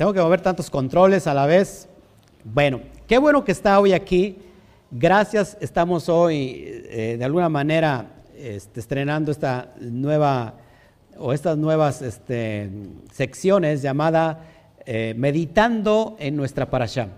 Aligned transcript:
tengo 0.00 0.14
que 0.14 0.20
mover 0.22 0.40
tantos 0.40 0.70
controles 0.70 1.26
a 1.26 1.34
la 1.34 1.44
vez. 1.44 1.86
Bueno, 2.42 2.80
qué 3.06 3.18
bueno 3.18 3.44
que 3.44 3.52
está 3.52 3.78
hoy 3.78 3.92
aquí. 3.92 4.38
Gracias, 4.90 5.58
estamos 5.60 6.08
hoy 6.08 6.84
eh, 6.88 7.16
de 7.18 7.24
alguna 7.26 7.50
manera 7.50 8.06
este, 8.34 8.80
estrenando 8.80 9.30
esta 9.30 9.74
nueva 9.78 10.54
o 11.18 11.34
estas 11.34 11.58
nuevas 11.58 12.00
este, 12.00 12.70
secciones 13.12 13.82
llamada 13.82 14.46
eh, 14.86 15.12
Meditando 15.18 16.16
en 16.18 16.34
nuestra 16.34 16.70
parasha. 16.70 17.08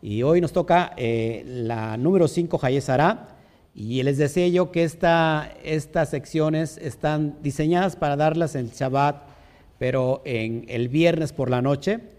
Y 0.00 0.22
hoy 0.22 0.40
nos 0.40 0.52
toca 0.52 0.92
eh, 0.96 1.42
la 1.44 1.96
número 1.96 2.28
5, 2.28 2.60
Hayesara. 2.62 3.30
Y 3.74 4.00
les 4.04 4.16
decía 4.16 4.46
yo 4.46 4.70
que 4.70 4.84
esta, 4.84 5.50
estas 5.64 6.10
secciones 6.10 6.78
están 6.78 7.42
diseñadas 7.42 7.96
para 7.96 8.14
darlas 8.14 8.54
en 8.54 8.68
Shabbat, 8.68 9.24
pero 9.80 10.22
en 10.24 10.66
el 10.68 10.88
viernes 10.88 11.32
por 11.32 11.50
la 11.50 11.60
noche, 11.60 12.11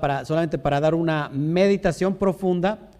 para, 0.00 0.24
solamente 0.24 0.58
para 0.58 0.80
dar 0.80 0.94
una 0.94 1.28
meditación 1.30 2.14
profunda 2.14 2.90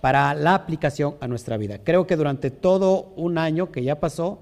para 0.00 0.34
la 0.34 0.54
aplicación 0.54 1.16
a 1.20 1.28
nuestra 1.28 1.56
vida. 1.56 1.78
Creo 1.78 2.06
que 2.06 2.16
durante 2.16 2.50
todo 2.50 3.12
un 3.16 3.38
año 3.38 3.70
que 3.70 3.82
ya 3.82 4.00
pasó, 4.00 4.40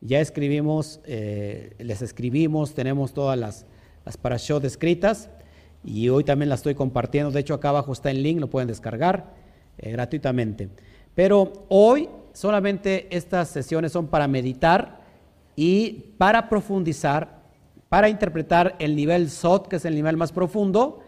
ya 0.00 0.20
escribimos, 0.20 1.00
eh, 1.04 1.74
les 1.78 2.02
escribimos, 2.02 2.74
tenemos 2.74 3.12
todas 3.12 3.38
las, 3.38 3.66
las 4.04 4.16
parashot 4.16 4.64
escritas 4.64 5.28
y 5.84 6.08
hoy 6.08 6.24
también 6.24 6.48
las 6.48 6.60
estoy 6.60 6.74
compartiendo. 6.74 7.30
De 7.30 7.40
hecho, 7.40 7.54
acá 7.54 7.70
abajo 7.70 7.92
está 7.92 8.10
el 8.10 8.22
link, 8.22 8.40
lo 8.40 8.48
pueden 8.48 8.68
descargar 8.68 9.34
eh, 9.78 9.92
gratuitamente. 9.92 10.68
Pero 11.14 11.52
hoy 11.68 12.08
solamente 12.32 13.14
estas 13.14 13.48
sesiones 13.48 13.92
son 13.92 14.06
para 14.06 14.28
meditar 14.28 15.00
y 15.56 16.14
para 16.16 16.48
profundizar, 16.48 17.40
para 17.88 18.08
interpretar 18.08 18.76
el 18.78 18.94
nivel 18.94 19.28
SOT, 19.28 19.68
que 19.68 19.76
es 19.76 19.84
el 19.84 19.94
nivel 19.94 20.16
más 20.16 20.32
profundo, 20.32 21.00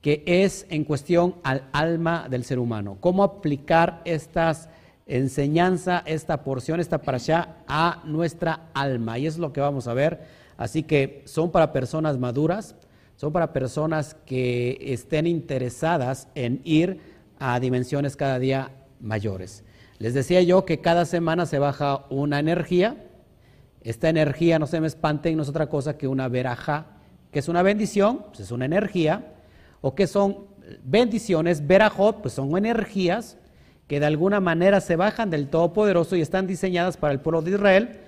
que 0.00 0.22
es 0.26 0.66
en 0.70 0.84
cuestión 0.84 1.36
al 1.42 1.68
alma 1.72 2.28
del 2.28 2.44
ser 2.44 2.58
humano. 2.58 2.96
Cómo 3.00 3.22
aplicar 3.22 4.02
estas 4.04 4.68
enseñanza, 5.08 6.02
esta 6.06 6.44
porción, 6.44 6.78
esta 6.78 7.00
allá 7.04 7.56
a 7.66 8.02
nuestra 8.04 8.68
alma. 8.74 9.18
Y 9.18 9.26
es 9.26 9.38
lo 9.38 9.52
que 9.52 9.60
vamos 9.60 9.88
a 9.88 9.94
ver. 9.94 10.20
Así 10.56 10.82
que 10.82 11.22
son 11.24 11.50
para 11.50 11.72
personas 11.72 12.18
maduras, 12.18 12.76
son 13.16 13.32
para 13.32 13.52
personas 13.52 14.14
que 14.26 14.78
estén 14.80 15.26
interesadas 15.26 16.28
en 16.34 16.60
ir 16.62 17.00
a 17.38 17.58
dimensiones 17.58 18.16
cada 18.16 18.38
día 18.38 18.70
mayores. 19.00 19.64
Les 19.98 20.14
decía 20.14 20.42
yo 20.42 20.64
que 20.64 20.80
cada 20.80 21.06
semana 21.06 21.46
se 21.46 21.58
baja 21.58 22.04
una 22.10 22.38
energía. 22.38 23.04
Esta 23.80 24.08
energía, 24.08 24.58
no 24.58 24.66
se 24.66 24.80
me 24.80 24.86
espanten, 24.86 25.36
no 25.36 25.42
es 25.42 25.48
otra 25.48 25.68
cosa 25.68 25.96
que 25.96 26.06
una 26.06 26.28
veraja, 26.28 26.98
que 27.32 27.38
es 27.38 27.48
una 27.48 27.62
bendición, 27.62 28.24
pues 28.28 28.40
es 28.40 28.50
una 28.50 28.66
energía, 28.66 29.34
o 29.80 29.94
que 29.94 30.06
son 30.06 30.48
bendiciones, 30.82 31.66
verajot, 31.66 32.20
pues 32.20 32.34
son 32.34 32.56
energías 32.56 33.36
que 33.86 34.00
de 34.00 34.06
alguna 34.06 34.38
manera 34.38 34.80
se 34.80 34.96
bajan 34.96 35.30
del 35.30 35.48
Todopoderoso 35.48 36.14
y 36.14 36.20
están 36.20 36.46
diseñadas 36.46 36.96
para 36.96 37.12
el 37.14 37.20
pueblo 37.20 37.42
de 37.42 37.52
Israel, 37.52 38.00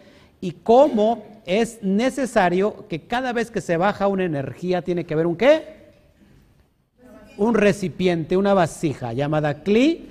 y 0.42 0.52
cómo 0.52 1.24
es 1.46 1.82
necesario 1.82 2.86
que 2.88 3.02
cada 3.02 3.32
vez 3.32 3.50
que 3.50 3.60
se 3.60 3.76
baja 3.76 4.06
una 4.06 4.24
energía 4.24 4.82
tiene 4.82 5.04
que 5.04 5.14
haber 5.14 5.26
un 5.26 5.36
qué? 5.36 5.80
Un 7.36 7.54
recipiente, 7.54 8.36
una 8.36 8.54
vasija 8.54 9.12
llamada 9.12 9.62
Kli, 9.62 10.06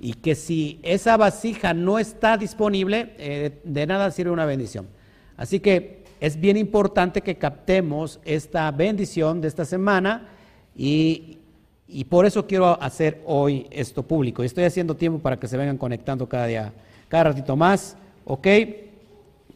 y 0.00 0.14
que 0.14 0.36
si 0.36 0.78
esa 0.82 1.16
vasija 1.16 1.74
no 1.74 1.98
está 1.98 2.36
disponible, 2.36 3.14
eh, 3.18 3.60
de 3.64 3.86
nada 3.86 4.12
sirve 4.12 4.30
una 4.30 4.46
bendición. 4.46 4.86
Así 5.36 5.58
que 5.58 6.04
es 6.20 6.38
bien 6.38 6.56
importante 6.56 7.22
que 7.22 7.36
captemos 7.36 8.20
esta 8.24 8.70
bendición 8.70 9.40
de 9.40 9.48
esta 9.48 9.64
semana 9.64 10.28
y, 10.78 11.38
y 11.88 12.04
por 12.04 12.24
eso 12.24 12.46
quiero 12.46 12.80
hacer 12.80 13.20
hoy 13.26 13.66
esto 13.70 14.02
público. 14.02 14.42
Estoy 14.42 14.64
haciendo 14.64 14.94
tiempo 14.94 15.18
para 15.18 15.36
que 15.36 15.48
se 15.48 15.56
vengan 15.56 15.76
conectando 15.76 16.28
cada 16.28 16.46
día, 16.46 16.72
cada 17.08 17.24
ratito 17.24 17.56
más. 17.56 17.96
¿Ok? 18.24 18.46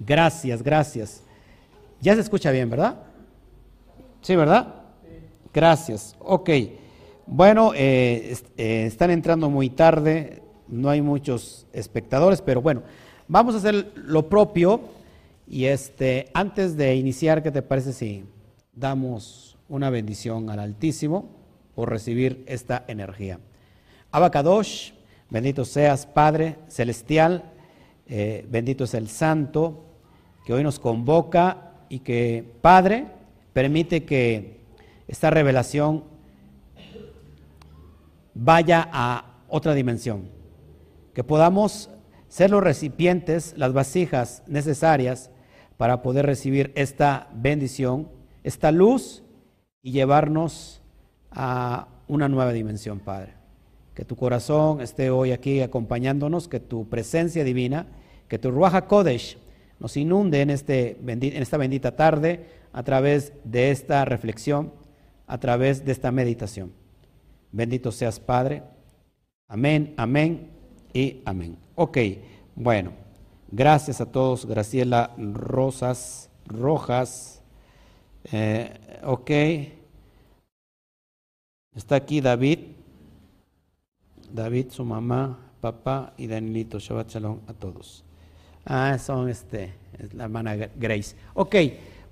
Gracias, 0.00 0.62
gracias. 0.62 1.22
Ya 2.00 2.15
se 2.15 2.21
escucha 2.21 2.50
bien, 2.50 2.69
¿verdad? 2.69 2.97
Sí, 4.21 4.34
¿verdad? 4.34 4.75
Gracias. 5.55 6.16
Ok. 6.19 6.50
Bueno, 7.27 7.72
eh, 7.75 8.37
eh, 8.56 8.87
están 8.87 9.11
entrando 9.11 9.49
muy 9.49 9.71
tarde, 9.71 10.43
no 10.66 10.88
hay 10.88 11.00
muchos 11.03 11.66
espectadores, 11.72 12.43
pero 12.43 12.61
bueno, 12.61 12.82
vamos 13.28 13.55
a 13.55 13.59
hacer 13.59 13.93
lo 13.94 14.28
propio. 14.28 14.81
Y 15.47 15.66
este, 15.66 16.31
antes 16.34 16.77
de 16.77 16.97
iniciar, 16.97 17.43
¿qué 17.43 17.50
te 17.50 17.62
parece 17.62 17.93
si 17.93 18.25
damos 18.75 19.51
una 19.72 19.88
bendición 19.91 20.50
al 20.50 20.60
Altísimo? 20.60 21.43
por 21.75 21.88
recibir 21.91 22.44
esta 22.47 22.84
energía. 22.87 23.41
Abacadosh, 24.10 24.93
bendito 25.31 25.65
seas 25.65 26.05
Padre 26.05 26.59
Celestial, 26.69 27.44
eh, 28.06 28.47
bendito 28.50 28.84
es 28.84 28.93
el 28.93 29.09
Santo, 29.09 29.84
que 30.44 30.53
hoy 30.53 30.62
nos 30.62 30.78
convoca 30.78 31.72
y 31.88 32.00
que, 32.00 32.44
Padre, 32.61 33.06
permite 33.55 34.05
que 34.05 34.61
esta 35.09 35.31
revelación 35.31 36.05
vaya 38.34 38.88
a 38.93 39.38
otra 39.49 39.72
dimensión, 39.72 40.28
que 41.15 41.25
podamos 41.25 41.88
ser 42.28 42.50
los 42.50 42.62
recipientes, 42.62 43.55
las 43.56 43.72
vasijas 43.72 44.43
necesarias 44.47 45.31
para 45.78 46.03
poder 46.03 46.27
recibir 46.27 46.71
esta 46.75 47.28
bendición, 47.34 48.09
esta 48.43 48.72
luz 48.72 49.22
y 49.82 49.93
llevarnos 49.93 50.81
a 51.31 51.88
una 52.09 52.28
nueva 52.28 52.53
dimensión, 52.53 53.00
Padre. 53.00 53.34
Que 53.94 54.04
tu 54.04 54.16
corazón 54.16 54.81
esté 54.81 55.10
hoy 55.10 55.32
aquí 55.32 55.60
acompañándonos, 55.60 56.48
que 56.48 56.60
tu 56.60 56.88
presencia 56.88 57.44
divina, 57.44 57.87
que 58.28 58.38
tu 58.38 58.50
Ruach 58.50 58.87
Kodesh 58.87 59.38
nos 59.78 59.97
inunde 59.97 60.41
en, 60.41 60.50
este, 60.50 60.98
en 61.06 61.43
esta 61.43 61.56
bendita 61.56 61.97
tarde 61.97 62.47
a 62.72 62.82
través 62.82 63.32
de 63.44 63.70
esta 63.70 64.04
reflexión, 64.04 64.72
a 65.26 65.38
través 65.38 65.84
de 65.84 65.93
esta 65.93 66.12
meditación. 66.12 66.72
Bendito 67.50 67.93
seas, 67.93 68.19
Padre. 68.19 68.62
Amén, 69.49 69.93
amén 69.99 70.50
y 70.94 71.20
amén. 71.26 71.59
Ok, 71.75 71.99
bueno, 72.54 72.93
gracias 73.50 74.00
a 74.00 74.06
todos. 74.06 74.47
Graciela 74.47 75.10
Rosas 75.19 76.31
Rojas. 76.47 77.41
Eh, 78.31 79.00
ok. 79.05 79.31
Está 81.75 81.97
aquí 81.97 82.21
David, 82.21 82.59
David, 84.31 84.66
su 84.71 84.84
mamá, 84.84 85.38
papá 85.60 86.12
y 86.19 86.27
Danielito. 86.27 86.78
Shabbat 86.78 87.09
Shalom 87.09 87.38
a 87.47 87.55
todos. 87.55 88.05
Ah, 88.65 88.99
son 88.99 89.28
este, 89.28 89.72
la 90.15 90.25
hermana 90.25 90.55
Grace. 90.55 91.16
Ok, 91.34 91.56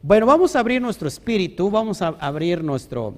bueno, 0.02 0.26
vamos 0.26 0.56
a 0.56 0.60
abrir 0.60 0.80
nuestro 0.80 1.08
espíritu, 1.08 1.70
vamos 1.70 2.00
a 2.00 2.08
abrir 2.08 2.64
nuestro, 2.64 3.14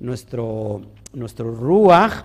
nuestro, 0.00 0.82
nuestro 1.12 1.54
Ruach 1.54 2.24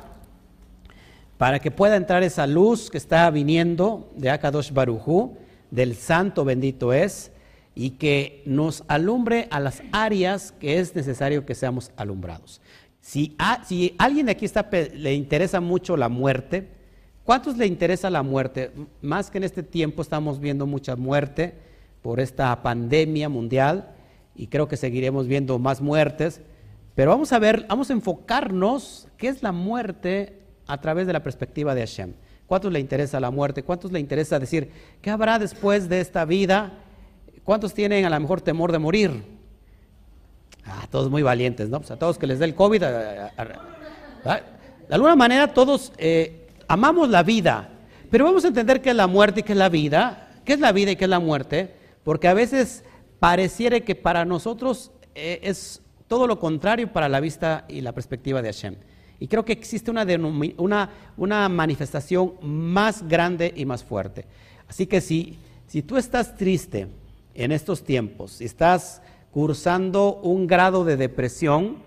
para 1.38 1.59
que 1.59 1.72
pueda 1.72 1.96
entrar 1.96 2.24
esa 2.24 2.46
luz 2.46 2.90
que 2.90 2.97
está 2.97 3.29
viniendo 3.29 4.09
de 4.18 4.29
Akadosh 4.29 4.72
Barujú, 4.74 5.38
del 5.72 5.96
Santo 5.96 6.44
bendito 6.44 6.91
es, 6.91 7.31
y 7.75 7.91
que 7.91 8.44
nos 8.46 8.84
alumbre 8.88 9.47
a 9.52 9.59
las 9.59 9.81
áreas 9.91 10.52
que 10.52 10.80
es 10.80 10.96
necesario 10.96 11.46
que 11.46 11.56
seamos 11.56 11.91
alumbrados. 11.96 12.62
Si, 13.02 13.35
a, 13.40 13.63
alguien 13.97 14.25
de 14.25 14.34
aquí 14.34 14.46
está, 14.46 14.69
le 14.72 15.13
interesa 15.13 15.62
mucho 15.62 15.96
la 15.96 16.09
muerte, 16.09 16.68
¿cuántos 17.24 17.58
le 17.58 17.66
interesa 17.66 18.09
la 18.09 18.24
muerte? 18.24 18.72
Más 19.02 19.31
que 19.31 19.38
en 19.38 19.46
este 19.46 19.63
tiempo 19.63 20.02
estamos 20.02 20.40
viendo 20.40 20.68
mucha 20.68 20.96
muerte 20.96 21.55
por 22.02 22.20
esta 22.20 22.61
pandemia 22.61 23.29
mundial 23.29 23.96
y 24.35 24.47
creo 24.47 24.67
que 24.67 24.78
seguiremos 24.78 25.28
viendo 25.28 25.58
más 25.59 25.82
muertes, 25.82 26.41
pero 26.96 27.11
vamos 27.11 27.32
a 27.32 27.40
ver, 27.40 27.66
vamos 27.70 27.90
a 27.90 27.93
enfocarnos 27.93 29.08
qué 29.17 29.29
es 29.29 29.41
la 29.41 29.52
muerte 29.52 30.40
a 30.67 30.79
través 30.82 31.08
de 31.08 31.14
la 31.14 31.23
perspectiva 31.23 31.73
de 31.73 31.82
Hashem. 31.82 32.14
¿Cuántos 32.46 32.72
le 32.72 32.79
interesa 32.79 33.20
la 33.20 33.32
muerte? 33.32 33.64
¿Cuántos 33.64 33.91
le 33.91 33.99
interesa 33.99 34.40
decir 34.40 34.72
qué 35.02 35.09
habrá 35.09 35.40
después 35.40 35.88
de 35.88 36.02
esta 36.02 36.26
vida? 36.26 36.73
¿Cuántos 37.49 37.73
tienen 37.73 38.05
a 38.05 38.11
lo 38.11 38.19
mejor 38.19 38.41
temor 38.41 38.72
de 38.72 38.78
morir? 38.78 39.23
Ah, 40.63 40.85
todos 40.91 41.09
muy 41.09 41.23
valientes, 41.23 41.67
¿no? 41.67 41.79
Pues 41.79 41.90
a 41.90 41.97
todos 41.97 42.19
que 42.19 42.28
les 42.28 42.37
dé 42.37 42.46
el 42.46 42.53
COVID. 42.53 42.79
de 42.79 43.31
alguna 44.91 45.16
manera 45.16 45.51
todos 45.51 45.91
eh, 45.97 46.47
amamos 46.67 47.09
la 47.09 47.23
vida, 47.23 47.67
pero 48.11 48.25
vamos 48.25 48.46
a 48.46 48.49
entender 48.49 48.84
qué 48.84 48.91
es 48.91 48.96
la 48.96 49.07
muerte 49.07 49.40
y 49.40 49.43
qué 49.43 49.53
es 49.53 49.57
la 49.57 49.67
vida, 49.67 50.29
qué 50.46 50.53
es 50.53 50.59
la 50.59 50.72
vida 50.72 50.91
y 50.91 50.96
qué 50.96 51.05
es 51.05 51.09
la 51.09 51.19
muerte, 51.19 51.73
porque 52.03 52.28
a 52.28 52.35
veces 52.35 52.84
pareciera 53.19 53.79
que 53.79 53.95
para 53.95 54.25
nosotros 54.25 54.91
eh, 55.16 55.40
es 55.41 55.81
todo 56.07 56.28
lo 56.28 56.37
contrario 56.37 56.93
para 56.93 57.09
la 57.09 57.19
vista 57.19 57.66
y 57.67 57.81
la 57.81 57.93
perspectiva 57.93 58.43
de 58.43 58.49
Hashem. 58.49 58.75
Y 59.19 59.28
creo 59.28 59.43
que 59.43 59.53
existe 59.53 59.90
una, 59.90 60.05
una, 61.17 61.49
manifestación 61.49 62.34
más 62.43 63.07
grande 63.07 63.52
y 63.55 63.66
más 63.66 63.84
fuerte. 63.84 64.28
Así 64.67 64.85
que 64.85 65.02
si, 65.02 65.40
si 65.66 65.81
tú 65.81 65.97
estás 65.97 66.37
triste 66.37 66.98
en 67.40 67.53
estos 67.53 67.86
tiempos, 67.86 68.34
si 68.34 68.46
estás 68.46 69.02
cursando 69.32 70.16
un 70.16 70.46
grado 70.46 70.84
de 70.84 70.97
depresión, 70.97 71.78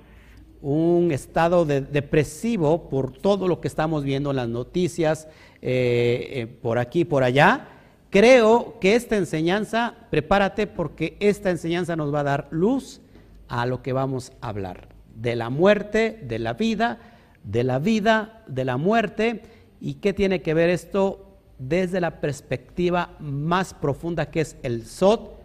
un 0.62 1.12
estado 1.12 1.66
depresivo 1.66 2.88
por 2.88 3.12
todo 3.12 3.46
lo 3.48 3.60
que 3.60 3.68
estamos 3.68 4.02
viendo 4.02 4.30
en 4.30 4.36
las 4.36 4.48
noticias, 4.48 5.28
eh, 5.60 6.30
eh, 6.32 6.46
por 6.46 6.78
aquí 6.78 7.00
y 7.00 7.04
por 7.04 7.22
allá, 7.22 7.68
creo 8.08 8.78
que 8.80 8.94
esta 8.94 9.18
enseñanza, 9.18 9.94
prepárate 10.10 10.66
porque 10.66 11.18
esta 11.20 11.50
enseñanza 11.50 11.96
nos 11.96 12.14
va 12.14 12.20
a 12.20 12.24
dar 12.24 12.48
luz 12.50 13.02
a 13.48 13.66
lo 13.66 13.82
que 13.82 13.92
vamos 13.92 14.32
a 14.40 14.48
hablar, 14.48 14.88
de 15.14 15.36
la 15.36 15.50
muerte, 15.50 16.18
de 16.22 16.38
la 16.38 16.54
vida, 16.54 16.98
de 17.44 17.62
la 17.62 17.78
vida, 17.78 18.42
de 18.46 18.64
la 18.64 18.78
muerte, 18.78 19.42
y 19.82 19.94
qué 19.94 20.14
tiene 20.14 20.40
que 20.40 20.54
ver 20.54 20.70
esto 20.70 21.26
desde 21.58 22.00
la 22.00 22.22
perspectiva 22.22 23.16
más 23.20 23.74
profunda 23.74 24.30
que 24.30 24.40
es 24.40 24.56
el 24.62 24.86
Sot 24.86 25.41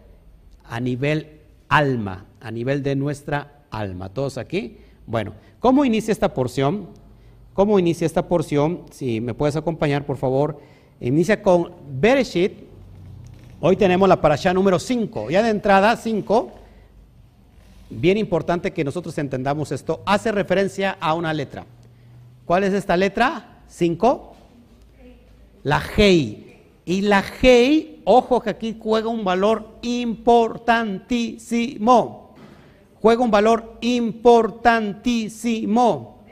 a 0.68 0.80
nivel 0.80 1.40
alma, 1.68 2.26
a 2.40 2.50
nivel 2.50 2.82
de 2.82 2.96
nuestra 2.96 3.62
alma. 3.70 4.08
¿Todos 4.08 4.38
aquí? 4.38 4.78
Bueno, 5.06 5.32
¿cómo 5.60 5.84
inicia 5.84 6.12
esta 6.12 6.34
porción? 6.34 6.88
¿Cómo 7.54 7.78
inicia 7.78 8.06
esta 8.06 8.28
porción? 8.28 8.82
Si 8.90 9.20
me 9.20 9.34
puedes 9.34 9.56
acompañar, 9.56 10.06
por 10.06 10.16
favor. 10.16 10.60
Inicia 11.00 11.42
con 11.42 11.72
Bereshit. 11.90 12.52
Hoy 13.60 13.76
tenemos 13.76 14.08
la 14.08 14.20
parasha 14.20 14.54
número 14.54 14.78
5. 14.78 15.30
Ya 15.30 15.42
de 15.42 15.50
entrada, 15.50 15.96
5. 15.96 16.52
Bien 17.90 18.18
importante 18.18 18.72
que 18.72 18.84
nosotros 18.84 19.16
entendamos 19.18 19.72
esto. 19.72 20.02
Hace 20.06 20.30
referencia 20.30 20.96
a 21.00 21.14
una 21.14 21.32
letra. 21.32 21.66
¿Cuál 22.44 22.64
es 22.64 22.74
esta 22.74 22.96
letra? 22.96 23.62
5. 23.68 24.36
La 25.64 25.82
Hei. 25.96 26.44
Y 26.84 27.02
la 27.02 27.24
Hei, 27.42 27.97
ojo 28.08 28.40
que 28.40 28.50
aquí 28.50 28.76
juega 28.80 29.08
un 29.08 29.22
valor 29.22 29.78
importantísimo. 29.82 32.34
Juega 33.00 33.22
un 33.22 33.30
valor 33.30 33.76
importantísimo. 33.82 36.24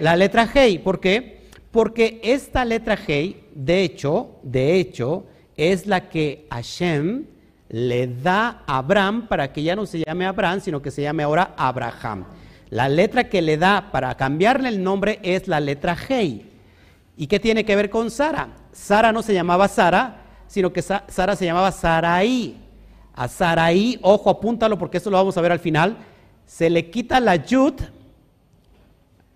La 0.00 0.16
letra 0.16 0.48
Hei, 0.52 0.78
¿por 0.78 0.98
qué? 1.00 1.46
Porque 1.70 2.18
esta 2.24 2.64
letra 2.64 2.98
Hei, 3.06 3.44
de 3.54 3.82
hecho, 3.82 4.40
de 4.42 4.80
hecho, 4.80 5.26
es 5.56 5.86
la 5.86 6.08
que 6.08 6.46
Hashem 6.50 7.26
le 7.68 8.06
da 8.06 8.62
a 8.66 8.78
Abraham 8.78 9.28
para 9.28 9.52
que 9.52 9.62
ya 9.62 9.76
no 9.76 9.84
se 9.84 10.02
llame 10.02 10.24
Abraham, 10.24 10.60
sino 10.60 10.80
que 10.80 10.90
se 10.90 11.02
llame 11.02 11.24
ahora 11.24 11.52
Abraham. 11.58 12.24
La 12.70 12.88
letra 12.88 13.28
que 13.28 13.42
le 13.42 13.58
da 13.58 13.90
para 13.92 14.16
cambiarle 14.16 14.70
el 14.70 14.82
nombre 14.82 15.20
es 15.22 15.46
la 15.46 15.60
letra 15.60 15.94
Hei. 16.08 16.46
¿Y 17.18 17.26
qué 17.26 17.38
tiene 17.38 17.66
que 17.66 17.76
ver 17.76 17.90
con 17.90 18.10
Sara? 18.10 18.48
Sara 18.72 19.12
no 19.12 19.20
se 19.22 19.34
llamaba 19.34 19.68
Sara, 19.68 20.27
sino 20.48 20.72
que 20.72 20.82
Sara 20.82 21.36
se 21.36 21.44
llamaba 21.44 21.70
Saraí. 21.70 22.56
A 23.14 23.28
Saraí, 23.28 23.98
ojo, 24.02 24.30
apúntalo 24.30 24.78
porque 24.78 24.96
eso 24.98 25.10
lo 25.10 25.16
vamos 25.16 25.36
a 25.36 25.40
ver 25.40 25.52
al 25.52 25.58
final, 25.58 25.96
se 26.46 26.70
le 26.70 26.88
quita 26.88 27.20
la 27.20 27.36
yud, 27.36 27.74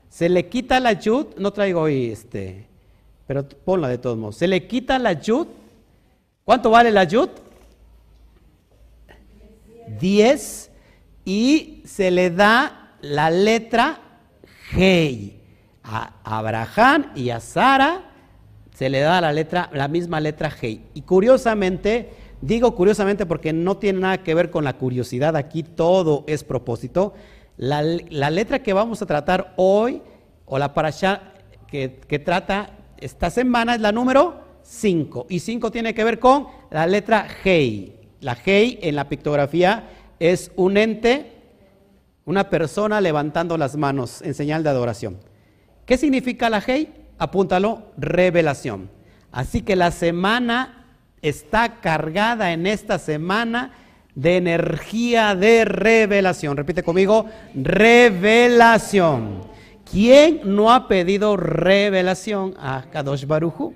se 0.09 0.29
le 0.29 0.49
quita 0.49 0.79
la 0.79 0.93
yud, 0.93 1.26
no 1.37 1.53
traigo 1.53 1.82
hoy 1.82 2.11
este, 2.12 2.67
pero 3.26 3.47
ponla 3.49 3.88
de 3.88 3.99
todos 3.99 4.17
modos, 4.17 4.37
se 4.37 4.47
le 4.47 4.67
quita 4.67 4.99
la 4.99 5.14
yud, 5.14 5.49
¿cuánto 6.44 6.70
vale 6.70 6.93
la 6.93 7.05
yud? 7.05 7.29
10 9.99 10.70
y 11.25 11.82
se 11.85 12.11
le 12.11 12.31
da 12.31 12.94
la 13.00 13.31
letra 13.31 13.99
Hei 14.73 15.41
a 15.82 16.12
Abraham 16.23 17.11
y 17.17 17.31
a 17.31 17.41
Sara 17.41 18.12
se 18.74 18.88
le 18.88 19.00
da 19.00 19.20
la 19.20 19.32
letra, 19.32 19.70
la 19.72 19.88
misma 19.88 20.20
letra 20.20 20.50
G. 20.50 20.80
Y 20.94 21.02
curiosamente, 21.02 22.10
digo 22.40 22.74
curiosamente 22.74 23.26
porque 23.26 23.52
no 23.52 23.76
tiene 23.76 24.00
nada 24.00 24.22
que 24.22 24.34
ver 24.34 24.50
con 24.50 24.64
la 24.64 24.76
curiosidad, 24.76 25.36
aquí 25.36 25.62
todo 25.62 26.24
es 26.26 26.44
propósito. 26.44 27.14
La, 27.56 27.82
letra 27.82 28.62
que 28.62 28.72
vamos 28.72 29.02
a 29.02 29.06
tratar 29.06 29.52
hoy, 29.56 30.02
o 30.46 30.58
la 30.58 30.74
parasha 30.74 31.32
que, 31.69 32.00
que 32.08 32.19
trata 32.19 32.70
esta 32.98 33.30
semana, 33.30 33.74
es 33.74 33.80
la 33.80 33.92
número 33.92 34.40
5. 34.62 35.26
Y 35.28 35.40
5 35.40 35.70
tiene 35.70 35.94
que 35.94 36.04
ver 36.04 36.19
con 36.19 36.46
la 36.70 36.86
letra 36.86 37.26
G. 37.44 37.92
La 38.20 38.36
G 38.36 38.78
en 38.80 38.96
la 38.96 39.08
pictografía 39.08 39.88
es 40.19 40.50
un 40.56 40.76
ente, 40.76 41.32
una 42.24 42.48
persona 42.48 43.00
levantando 43.00 43.58
las 43.58 43.76
manos 43.76 44.22
en 44.22 44.34
señal 44.34 44.62
de 44.62 44.70
adoración. 44.70 45.19
¿Qué 45.84 45.98
significa 45.98 46.48
la 46.48 46.62
Hei? 46.64 47.01
Apúntalo, 47.22 47.82
revelación. 47.96 48.90
Así 49.30 49.62
que 49.62 49.76
la 49.76 49.92
semana 49.92 50.86
está 51.22 51.80
cargada 51.80 52.52
en 52.52 52.66
esta 52.66 52.98
semana 52.98 53.70
de 54.16 54.38
energía 54.38 55.36
de 55.36 55.64
revelación. 55.64 56.56
Repite 56.56 56.82
conmigo, 56.82 57.26
revelación. 57.54 59.42
¿Quién 59.88 60.40
no 60.42 60.72
ha 60.72 60.88
pedido 60.88 61.36
revelación 61.36 62.54
a 62.58 62.86
Kadosh 62.90 63.24
Baruchu? 63.24 63.72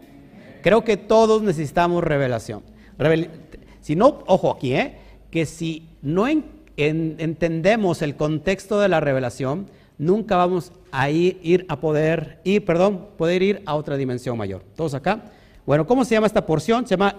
Creo 0.61 0.83
que 0.83 0.97
todos 0.97 1.41
necesitamos 1.41 2.03
revelación. 2.03 2.65
si 3.81 3.95
no, 3.95 4.25
ojo 4.27 4.57
aquí, 4.57 4.75
¿eh? 4.75 4.99
que 5.31 5.47
si 5.47 5.89
no 6.03 6.27
entendemos 6.77 8.03
el 8.03 8.17
contexto 8.17 8.81
de 8.81 8.89
la 8.89 8.99
revelación, 8.99 9.69
nunca 9.99 10.37
vamos 10.37 10.73
a 10.93 11.11
ir, 11.11 11.67
a 11.69 11.79
poder 11.79 12.41
ir, 12.45 12.65
perdón, 12.65 13.09
poder 13.17 13.43
ir 13.43 13.63
a 13.67 13.75
otra 13.75 13.97
dimensión 13.97 14.37
mayor. 14.37 14.63
¿Todos 14.75 14.95
acá? 14.95 15.33
Bueno, 15.65 15.87
¿cómo 15.87 16.05
se 16.05 16.15
llama 16.15 16.27
esta 16.27 16.47
porción? 16.47 16.87
Se 16.87 16.97
llama, 16.97 17.17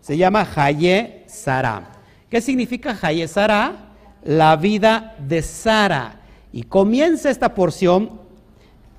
se 0.00 0.16
llama 0.16 0.46
Haye 0.54 1.24
Sara. 1.26 1.92
¿Qué 2.28 2.40
significa 2.40 2.98
Haye 3.00 3.26
Sara? 3.28 3.94
La 4.24 4.56
vida 4.56 5.16
de 5.18 5.42
Sara. 5.42 6.20
Y 6.52 6.64
comienza 6.64 7.30
esta 7.30 7.54
porción, 7.54 8.20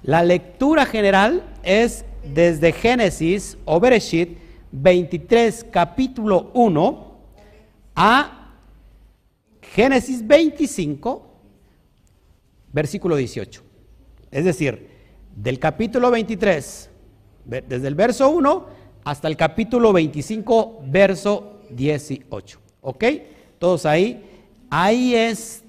la 0.04 0.24
lectura 0.24 0.86
general 0.86 1.44
es 1.64 2.06
desde 2.34 2.72
Génesis 2.72 3.58
o 3.66 3.80
Bereshit 3.80 4.38
23, 4.72 5.66
capítulo 5.72 6.52
1, 6.54 7.08
a 7.96 8.52
Génesis 9.62 10.26
25, 10.26 11.27
versículo 12.78 13.16
18. 13.16 13.64
Es 14.30 14.46
decir, 14.46 14.88
del 15.36 15.58
capítulo 15.58 16.12
23, 16.12 16.92
desde 17.44 17.88
el 17.88 17.96
verso 17.96 18.30
1 18.30 18.66
hasta 19.04 19.28
el 19.28 19.36
capítulo 19.36 19.92
25, 19.92 20.84
verso 20.86 21.62
18. 21.72 22.60
¿Ok? 22.82 23.04
Todos 23.58 23.88
ahí. 23.88 24.24
Ahí 24.70 25.16
es 25.16 25.64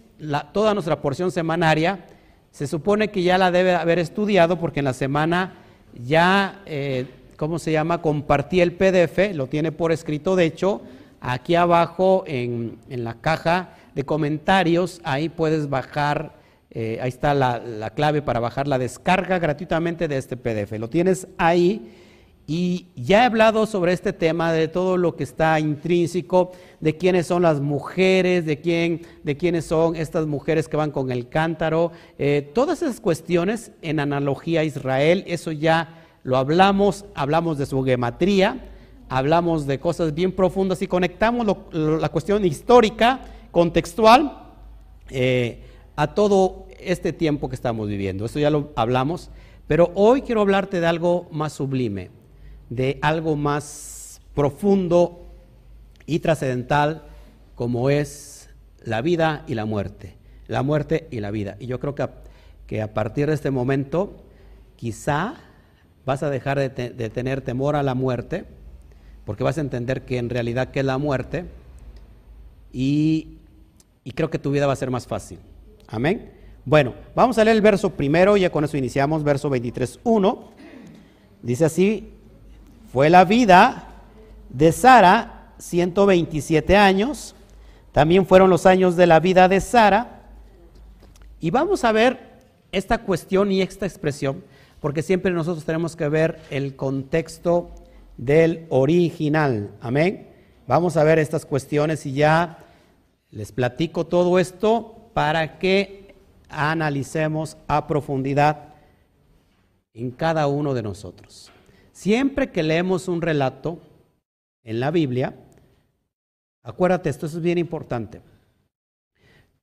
toda 0.53 0.75
nuestra 0.75 1.01
porción 1.01 1.31
semanaria. 1.31 2.05
Se 2.51 2.67
supone 2.67 3.09
que 3.09 3.23
ya 3.23 3.39
la 3.39 3.51
debe 3.51 3.73
haber 3.73 3.99
estudiado 3.99 4.59
porque 4.61 4.81
en 4.81 4.85
la 4.85 4.93
semana 4.93 5.55
ya, 5.95 6.61
eh, 6.67 7.07
¿cómo 7.39 7.59
se 7.59 7.73
llama? 7.73 8.03
Compartí 8.03 8.61
el 8.61 8.73
PDF, 8.73 9.35
lo 9.35 9.47
tiene 9.47 9.73
por 9.73 9.93
escrito. 9.93 10.37
De 10.37 10.45
hecho, 10.45 10.83
aquí 11.23 11.55
abajo 11.55 12.25
en 12.27 12.77
la 12.87 13.15
caja 13.15 13.71
de 13.95 14.05
comentarios, 14.05 15.01
ahí 15.05 15.31
puedes 15.31 15.71
bajar 15.71 16.38
eh, 16.81 16.97
ahí 17.03 17.09
está 17.09 17.35
la, 17.35 17.91
clave 17.97 18.23
para 18.23 18.39
bajar 18.39 18.69
la 18.69 18.79
descarga 18.79 19.41
gratuitamente 19.41 20.07
de 20.07 20.17
este 20.17 20.37
PDF. 20.37 20.79
Lo 20.79 20.89
tienes 20.89 21.27
ahí 21.37 21.91
y 22.47 22.87
ya 22.95 23.23
he 23.23 23.27
hablado 23.27 23.67
sobre 23.67 23.93
este 23.93 24.13
tema, 24.13 24.53
de 24.53 24.69
todo 24.69 24.97
lo 24.97 25.17
que 25.17 25.25
está 25.25 25.59
intrínseco, 25.59 26.53
de 26.79 26.97
quiénes 26.97 27.27
son 27.27 27.43
las 27.43 27.61
mujeres, 27.61 28.47
de, 28.47 28.61
quién, 28.61 29.03
de 29.25 29.37
quiénes 29.37 29.65
son 29.65 29.97
estas 29.97 30.29
mujeres 30.29 30.69
que 30.69 30.77
van 30.77 30.93
con 30.93 31.11
el 31.11 31.29
cántaro. 31.29 31.91
Eh, 32.17 32.49
todas 32.55 32.81
esas 32.81 33.01
cuestiones 33.01 33.73
en 33.83 33.99
analogía 33.99 34.61
a 34.61 34.65
Israel, 34.65 35.25
eso 35.27 35.51
ya 35.51 36.07
lo 36.23 36.37
hablamos, 36.37 37.07
hablamos 37.17 37.59
de 37.59 37.67
su 37.67 37.83
gematría, 37.83 38.71
hablamos 39.09 39.67
de 39.67 39.81
cosas 39.81 40.15
bien 40.15 40.31
profundas 40.31 40.81
y 40.81 40.87
conectamos 40.87 41.57
la 41.73 42.09
cuestión 42.11 42.45
histórica, 42.45 43.23
contextual. 43.51 44.45
Eh, 45.11 45.65
a 45.99 46.15
todo 46.15 46.68
este 46.81 47.13
tiempo 47.13 47.49
que 47.49 47.55
estamos 47.55 47.89
viviendo. 47.89 48.25
Esto 48.25 48.39
ya 48.39 48.51
lo 48.51 48.73
hablamos, 48.77 49.31
pero 49.67 49.93
hoy 49.95 50.23
quiero 50.23 50.41
hablarte 50.41 50.81
de 50.81 50.87
algo 50.87 51.29
más 51.31 51.53
sublime, 51.53 52.11
de 52.71 52.99
algo 53.03 53.37
más 53.37 54.21
profundo 54.35 55.27
y 56.07 56.21
trascendental 56.21 57.03
como 57.55 57.91
es 57.91 58.51
la 58.83 59.03
vida 59.03 59.45
y 59.47 59.55
la 59.55 59.65
muerte, 59.65 60.17
la 60.47 60.63
muerte 60.63 61.09
y 61.11 61.21
la 61.21 61.31
vida. 61.31 61.57
Y 61.59 61.67
yo 61.67 61.81
creo 61.81 61.95
que 61.95 62.03
a, 62.03 62.11
que 62.67 62.83
a 62.83 62.95
partir 62.95 63.27
de 63.29 63.35
este 63.35 63.51
momento 63.51 64.25
quizá 64.77 65.35
vas 66.07 66.23
a 66.23 66.31
dejar 66.31 66.59
de, 66.59 67.11
tener 67.11 67.43
temor 67.43 67.77
a 67.77 67.83
la 67.83 67.95
muerte, 67.95 68.45
porque 69.27 69.45
vas 69.45 69.59
a 69.59 69.61
entender 69.61 70.07
que 70.07 70.17
en 70.17 70.31
realidad 70.31 70.71
es 70.73 70.85
la 70.85 70.97
muerte, 70.97 71.45
y, 72.73 73.39
y 74.05 74.13
creo 74.13 74.31
que 74.31 74.39
tu 74.39 74.51
vida 74.51 74.67
va 74.67 74.73
a 74.73 74.77
ser 74.77 74.91
más 74.91 75.07
fácil. 75.07 75.39
Amén. 75.87 76.38
Bueno, 76.69 76.93
vamos 77.15 77.39
a 77.39 77.45
leer 77.45 77.57
el 77.57 77.63
verso 77.63 77.89
primero, 77.89 78.37
ya 78.37 78.51
con 78.51 78.63
eso 78.63 78.77
iniciamos, 78.77 79.25
verso 79.25 79.49
23.1. 79.49 80.39
Dice 81.41 81.65
así, 81.65 82.13
fue 82.93 83.09
la 83.09 83.25
vida 83.25 83.89
de 84.51 84.71
Sara 84.73 85.55
127 85.57 86.77
años, 86.77 87.35
también 87.91 88.27
fueron 88.27 88.51
los 88.51 88.67
años 88.67 88.97
de 88.97 89.07
la 89.07 89.19
vida 89.19 89.49
de 89.49 89.63
Sara. 89.63 90.27
Y 91.41 91.51
vamos 91.51 91.85
a 91.85 91.93
ver 91.93 92.37
esta 92.71 92.99
cuestión 92.99 93.51
y 93.51 93.63
esta 93.63 93.87
expresión, 93.87 94.45
porque 94.79 95.03
siempre 95.03 95.33
nosotros 95.33 95.65
tenemos 95.65 95.97
que 95.97 96.11
ver 96.11 96.39
el 96.51 96.77
contexto 96.77 97.71
del 98.19 98.67
original. 98.69 99.71
Amén. 99.81 100.29
Vamos 100.67 100.99
a 100.99 101.05
ver 101.05 101.19
estas 101.19 101.47
cuestiones 101.47 102.05
y 102.05 102.13
ya 102.13 102.59
les 103.31 103.53
platico 103.53 104.07
todo 104.07 104.39
esto 104.39 105.09
para 105.15 105.59
que 105.59 106.08
analicemos 106.49 107.57
a 107.67 107.87
profundidad 107.87 108.75
en 109.93 110.11
cada 110.11 110.47
uno 110.47 110.75
de 110.75 110.83
nosotros. 110.83 111.51
Siempre 111.93 112.51
que 112.51 112.63
leemos 112.63 113.09
un 113.09 113.21
relato 113.21 113.81
en 114.63 114.81
la 114.81 114.91
Biblia, 114.91 115.35
acuérdate, 116.63 117.11
esto 117.11 117.27
es 117.27 117.41
bien 117.41 117.59
importante. 117.59 118.21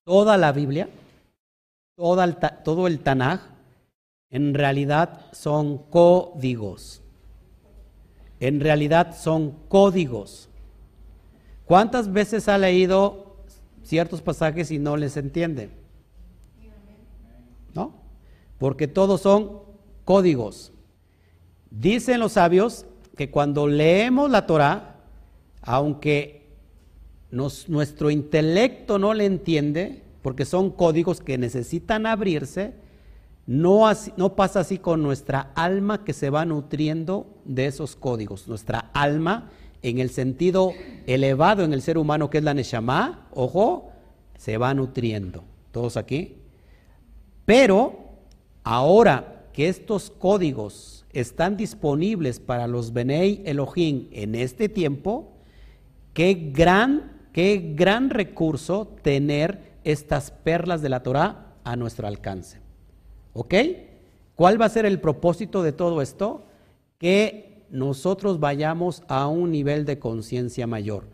Toda 0.03 0.37
la 0.37 0.51
Biblia, 0.51 0.89
todo 1.95 2.87
el 2.87 2.99
Tanaj, 2.99 3.39
en 4.29 4.53
realidad 4.53 5.21
son 5.31 5.77
códigos. 5.77 7.01
En 8.39 8.59
realidad 8.59 9.15
son 9.17 9.51
códigos. 9.69 10.49
¿Cuántas 11.65 12.11
veces 12.11 12.49
ha 12.49 12.57
leído 12.57 13.37
ciertos 13.83 14.21
pasajes 14.21 14.71
y 14.71 14.77
no 14.77 14.97
les 14.97 15.15
entiende? 15.17 15.84
Porque 18.57 18.88
todos 18.88 19.21
son 19.21 19.59
códigos. 20.05 20.71
Dicen 21.69 22.19
los 22.19 22.33
sabios 22.33 22.85
que 23.17 23.31
cuando 23.31 23.67
leemos 23.67 24.29
la 24.29 24.45
Torah, 24.45 24.95
aunque 25.62 26.47
nuestro 27.31 28.12
intelecto 28.12 29.00
no 29.00 29.13
le 29.13 29.25
entiende, 29.25 30.03
porque 30.21 30.45
son 30.45 30.71
códigos 30.71 31.21
que 31.21 31.38
necesitan 31.38 32.05
abrirse, 32.05 32.74
no, 33.47 33.83
no 34.17 34.35
pasa 34.35 34.62
así 34.62 34.79
con 34.79 35.03
nuestra 35.03 35.51
alma 35.55 36.03
que 36.03 36.13
se 36.13 36.29
va 36.29 36.45
nutriendo 36.45 37.27
de 37.45 37.67
esos 37.67 37.95
códigos. 37.95 38.47
Nuestra 38.47 38.89
alma, 38.93 39.51
en 39.81 40.00
el 40.00 40.09
sentido 40.09 40.71
elevado 41.05 41.63
en 41.63 41.74
el 41.74 41.81
ser 41.81 41.97
humano 41.97 42.29
que 42.29 42.39
es 42.39 42.43
la 42.43 42.53
Neshama, 42.53 43.27
ojo, 43.31 43.91
se 44.38 44.57
va 44.57 44.74
nutriendo. 44.74 45.43
¿Todos 45.71 45.97
aquí? 45.97 46.38
Pero 47.45 48.04
ahora 48.65 49.48
que 49.53 49.69
estos 49.69 50.10
códigos 50.10 51.05
están 51.13 51.55
disponibles 51.55 52.41
para 52.41 52.67
los 52.67 52.91
Benei 52.91 53.41
Elohim 53.45 54.10
en 54.12 54.36
este 54.36 54.67
tiempo, 54.67 55.31
qué 56.13 56.51
gran, 56.51 57.29
qué 57.31 57.74
gran 57.74 58.10
recurso 58.10 58.88
tener 59.01 59.75
estas 59.86 60.31
perlas 60.31 60.81
de 60.81 60.89
la 60.89 61.03
Torah 61.03 61.53
a 61.63 61.77
nuestro 61.77 62.07
alcance. 62.07 62.60
¿Ok? 63.34 63.53
¿Cuál 64.36 64.60
va 64.60 64.65
a 64.65 64.69
ser 64.69 64.86
el 64.86 65.00
propósito 65.00 65.63
de 65.63 65.72
todo 65.72 66.01
esto? 66.01 66.45
Que 66.98 67.65
nosotros 67.69 68.39
vayamos 68.39 69.03
a 69.07 69.27
un 69.27 69.51
nivel 69.51 69.86
de 69.86 70.00
conciencia 70.00 70.67
mayor. 70.67 71.07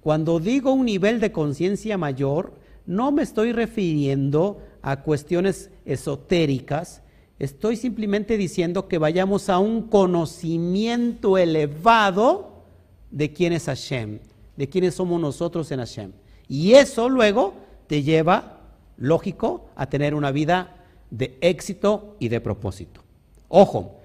Cuando 0.00 0.38
digo 0.38 0.72
un 0.72 0.84
nivel 0.84 1.20
de 1.20 1.32
conciencia 1.32 1.98
mayor, 1.98 2.52
no 2.86 3.12
me 3.12 3.22
estoy 3.22 3.52
refiriendo 3.52 4.62
a 4.82 5.02
cuestiones 5.02 5.70
esotéricas, 5.88 7.02
Estoy 7.38 7.76
simplemente 7.76 8.36
diciendo 8.36 8.88
que 8.88 8.98
vayamos 8.98 9.48
a 9.48 9.60
un 9.60 9.82
conocimiento 9.82 11.38
elevado 11.38 12.64
de 13.12 13.32
quién 13.32 13.52
es 13.52 13.66
Hashem, 13.66 14.18
de 14.56 14.68
quiénes 14.68 14.96
somos 14.96 15.20
nosotros 15.20 15.70
en 15.70 15.78
Hashem. 15.78 16.12
Y 16.48 16.72
eso 16.72 17.08
luego 17.08 17.54
te 17.86 18.02
lleva, 18.02 18.58
lógico, 18.96 19.66
a 19.76 19.88
tener 19.88 20.14
una 20.14 20.32
vida 20.32 20.84
de 21.10 21.38
éxito 21.40 22.16
y 22.18 22.28
de 22.28 22.40
propósito. 22.40 23.02
Ojo, 23.46 23.98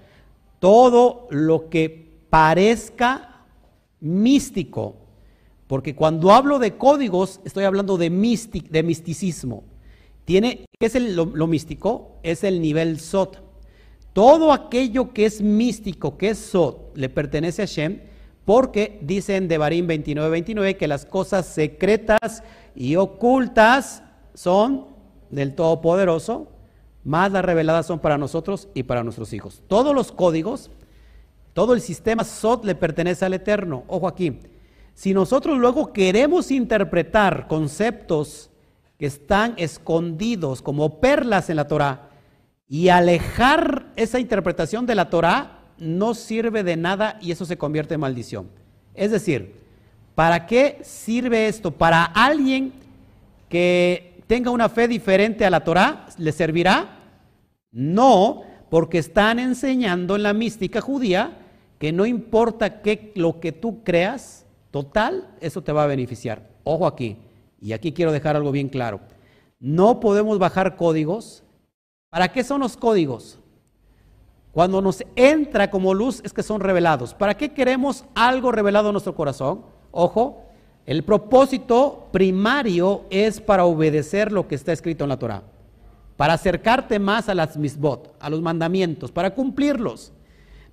todo 0.60 1.26
lo 1.30 1.68
que 1.70 2.20
parezca 2.30 3.42
místico, 3.98 4.94
porque 5.66 5.96
cuando 5.96 6.30
hablo 6.30 6.60
de 6.60 6.76
códigos 6.76 7.40
estoy 7.44 7.64
hablando 7.64 7.98
de, 7.98 8.10
de 8.70 8.82
misticismo. 8.84 9.64
Tiene, 10.24 10.64
¿qué 10.78 10.86
es 10.86 10.94
lo, 11.00 11.46
místico? 11.46 12.18
Es 12.22 12.44
el 12.44 12.60
nivel 12.60 12.98
Sot. 12.98 13.42
Todo 14.12 14.52
aquello 14.52 15.12
que 15.12 15.26
es 15.26 15.42
místico, 15.42 16.16
que 16.16 16.30
es 16.30 16.38
Sot, 16.38 16.96
le 16.96 17.08
pertenece 17.08 17.62
a 17.62 17.66
Shem, 17.66 18.00
porque 18.44 18.98
dicen 19.02 19.48
de 19.48 19.58
Barín 19.58 19.86
29, 19.86 20.30
29 20.30 20.76
que 20.76 20.88
las 20.88 21.04
cosas 21.04 21.46
secretas 21.46 22.42
y 22.74 22.96
ocultas 22.96 24.02
son 24.34 24.86
del 25.30 25.54
Todopoderoso, 25.54 26.48
más 27.02 27.32
las 27.32 27.44
reveladas 27.44 27.86
son 27.86 27.98
para 27.98 28.16
nosotros 28.16 28.68
y 28.74 28.84
para 28.84 29.02
nuestros 29.02 29.32
hijos. 29.32 29.62
Todos 29.68 29.94
los 29.94 30.12
códigos, 30.12 30.70
todo 31.52 31.74
el 31.74 31.80
sistema 31.80 32.24
Sot 32.24 32.64
le 32.64 32.74
pertenece 32.74 33.24
al 33.24 33.34
Eterno. 33.34 33.84
Ojo 33.88 34.08
aquí, 34.08 34.38
si 34.94 35.12
nosotros 35.12 35.58
luego 35.58 35.92
queremos 35.92 36.50
interpretar 36.50 37.46
conceptos 37.46 38.50
están 39.06 39.54
escondidos 39.56 40.62
como 40.62 41.00
perlas 41.00 41.50
en 41.50 41.56
la 41.56 41.68
Torah 41.68 42.10
y 42.68 42.88
alejar 42.88 43.86
esa 43.96 44.18
interpretación 44.18 44.86
de 44.86 44.94
la 44.94 45.10
Torah 45.10 45.60
no 45.78 46.14
sirve 46.14 46.62
de 46.62 46.76
nada 46.76 47.18
y 47.20 47.30
eso 47.30 47.44
se 47.44 47.58
convierte 47.58 47.94
en 47.94 48.00
maldición. 48.00 48.48
Es 48.94 49.10
decir, 49.10 49.54
¿para 50.14 50.46
qué 50.46 50.78
sirve 50.82 51.48
esto? 51.48 51.70
Para 51.70 52.04
alguien 52.04 52.72
que 53.48 54.22
tenga 54.26 54.50
una 54.50 54.68
fe 54.68 54.88
diferente 54.88 55.44
a 55.44 55.50
la 55.50 55.64
Torah, 55.64 56.06
¿le 56.18 56.32
servirá? 56.32 56.98
No, 57.70 58.42
porque 58.70 58.98
están 58.98 59.38
enseñando 59.38 60.16
en 60.16 60.22
la 60.22 60.32
mística 60.32 60.80
judía 60.80 61.38
que 61.78 61.92
no 61.92 62.06
importa 62.06 62.80
qué, 62.80 63.12
lo 63.14 63.40
que 63.40 63.52
tú 63.52 63.82
creas, 63.84 64.46
total, 64.70 65.28
eso 65.40 65.62
te 65.62 65.72
va 65.72 65.84
a 65.84 65.88
beneficiar. 65.88 66.48
Ojo 66.64 66.86
aquí, 66.86 67.18
y 67.64 67.72
aquí 67.72 67.92
quiero 67.92 68.12
dejar 68.12 68.36
algo 68.36 68.52
bien 68.52 68.68
claro. 68.68 69.00
No 69.58 69.98
podemos 69.98 70.38
bajar 70.38 70.76
códigos. 70.76 71.42
¿Para 72.10 72.30
qué 72.30 72.44
son 72.44 72.60
los 72.60 72.76
códigos? 72.76 73.38
Cuando 74.52 74.82
nos 74.82 75.02
entra 75.16 75.70
como 75.70 75.94
luz 75.94 76.20
es 76.24 76.34
que 76.34 76.42
son 76.42 76.60
revelados. 76.60 77.14
¿Para 77.14 77.38
qué 77.38 77.54
queremos 77.54 78.04
algo 78.14 78.52
revelado 78.52 78.90
en 78.90 78.92
nuestro 78.92 79.14
corazón? 79.14 79.62
Ojo, 79.92 80.44
el 80.84 81.04
propósito 81.04 82.08
primario 82.12 83.06
es 83.08 83.40
para 83.40 83.64
obedecer 83.64 84.30
lo 84.30 84.46
que 84.46 84.56
está 84.56 84.74
escrito 84.74 85.04
en 85.04 85.08
la 85.08 85.18
Torah, 85.18 85.42
para 86.18 86.34
acercarte 86.34 86.98
más 86.98 87.30
a 87.30 87.34
las 87.34 87.56
misbot, 87.56 88.14
a 88.20 88.28
los 88.28 88.42
mandamientos, 88.42 89.10
para 89.10 89.34
cumplirlos. 89.34 90.12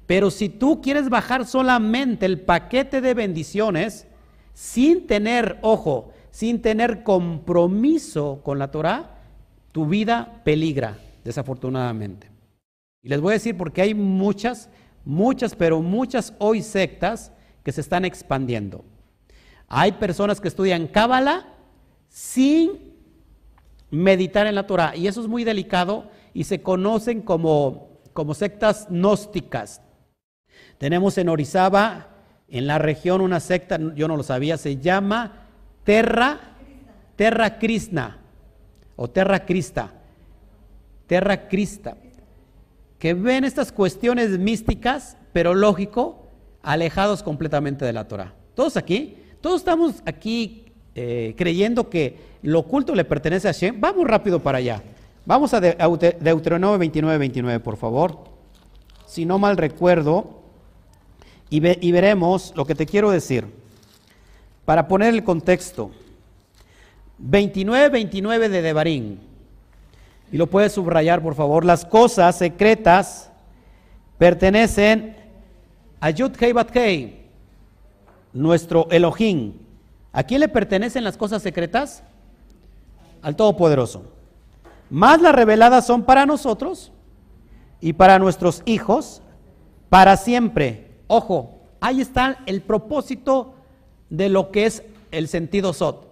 Pero 0.08 0.30
si 0.30 0.50
tú 0.50 0.82
quieres 0.82 1.08
bajar 1.08 1.48
solamente 1.48 2.26
el 2.26 2.42
paquete 2.42 3.00
de 3.00 3.14
bendiciones 3.14 4.08
sin 4.54 5.08
tener, 5.08 5.58
ojo, 5.62 6.12
sin 6.32 6.62
tener 6.62 7.04
compromiso 7.04 8.42
con 8.44 8.58
la 8.58 8.72
Torah, 8.72 9.20
tu 9.72 9.86
vida 9.86 10.42
peligra, 10.44 10.98
desafortunadamente. 11.24 12.30
Y 13.04 13.10
les 13.10 13.20
voy 13.22 13.32
a 13.32 13.34
decir 13.34 13.58
porque 13.58 13.82
hay 13.82 13.94
muchas, 13.94 14.70
muchas, 15.06 15.56
pero 15.56 15.82
muchas 15.82 16.34
hoy 16.40 16.62
sectas 16.62 17.32
que 17.64 17.72
se 17.72 17.82
están 17.82 18.06
expandiendo. 18.06 18.84
Hay 19.68 19.94
personas 19.94 20.42
que 20.42 20.48
estudian 20.48 20.88
Cábala 20.88 21.48
sin 22.10 22.94
meditar 23.90 24.48
en 24.48 24.56
la 24.56 24.68
Torah 24.68 24.96
y 24.96 25.08
eso 25.08 25.22
es 25.22 25.28
muy 25.28 25.44
delicado 25.44 26.10
y 26.34 26.46
se 26.46 26.62
conocen 26.62 27.22
como, 27.22 28.00
como 28.14 28.34
sectas 28.34 28.88
gnósticas. 28.90 29.82
Tenemos 30.78 31.18
en 31.18 31.30
Orizaba, 31.30 32.08
en 32.48 32.68
la 32.68 32.78
región, 32.78 33.22
una 33.22 33.40
secta, 33.40 33.80
yo 33.96 34.08
no 34.08 34.18
lo 34.18 34.24
sabía, 34.24 34.58
se 34.58 34.78
llama 34.78 35.41
Terra, 35.84 36.40
Terra 37.16 37.58
Krishna 37.58 38.18
o 38.96 39.10
Terra 39.10 39.46
Crista, 39.46 39.92
Terra 41.08 41.48
Crista, 41.48 41.98
que 43.00 43.14
ven 43.14 43.44
estas 43.44 43.72
cuestiones 43.72 44.38
místicas, 44.38 45.18
pero 45.34 45.56
lógico, 45.56 46.28
alejados 46.62 47.24
completamente 47.24 47.84
de 47.84 47.94
la 47.94 48.08
Torah. 48.08 48.34
Todos 48.54 48.78
aquí, 48.78 49.18
todos 49.42 49.62
estamos 49.62 50.04
aquí 50.06 50.66
eh, 50.94 51.34
creyendo 51.36 51.90
que 51.90 52.20
lo 52.44 52.60
oculto 52.60 52.94
le 52.94 53.06
pertenece 53.06 53.48
a 53.48 53.54
Shem. 53.54 53.82
Vamos 53.82 54.06
rápido 54.06 54.40
para 54.40 54.60
allá. 54.60 54.84
Vamos 55.26 55.54
a 55.54 55.62
Deuteronomio 55.62 56.78
29, 56.78 57.18
29, 57.18 57.60
por 57.60 57.78
favor. 57.78 58.26
Si 59.08 59.26
no 59.26 59.40
mal 59.40 59.58
recuerdo, 59.58 60.42
y 61.50 61.60
veremos 61.92 62.54
lo 62.56 62.66
que 62.66 62.76
te 62.76 62.86
quiero 62.86 63.12
decir. 63.12 63.61
Para 64.66 64.88
poner 64.88 65.14
el 65.14 65.24
contexto, 65.24 65.92
29-29 67.22 68.50
de 68.50 68.62
Devarim, 68.62 69.18
y 70.32 70.38
lo 70.38 70.48
puedes 70.48 70.74
subrayar 70.74 71.22
por 71.22 71.36
favor, 71.36 71.66
las 71.66 71.86
cosas 71.86 72.38
secretas 72.38 73.32
pertenecen 74.18 75.18
a 76.00 76.10
Yud 76.10 76.32
Hei 76.40 77.22
nuestro 78.34 78.88
Elohim. 78.92 79.54
¿A 80.14 80.24
quién 80.24 80.40
le 80.42 80.48
pertenecen 80.48 81.04
las 81.04 81.18
cosas 81.18 81.42
secretas? 81.42 82.04
Al 83.22 83.36
Todopoderoso. 83.36 84.04
Más 84.90 85.22
las 85.22 85.34
reveladas 85.34 85.86
son 85.86 86.04
para 86.04 86.26
nosotros 86.26 86.92
y 87.80 87.94
para 87.94 88.20
nuestros 88.20 88.62
hijos 88.66 89.22
para 89.90 90.18
siempre. 90.18 90.92
Ojo, 91.08 91.60
ahí 91.80 92.02
está 92.02 92.40
el 92.46 92.62
propósito 92.62 93.56
de 94.12 94.30
lo 94.30 94.52
que 94.52 94.68
es 94.68 94.84
el 95.10 95.28
sentido 95.28 95.74
SOT. 95.74 96.06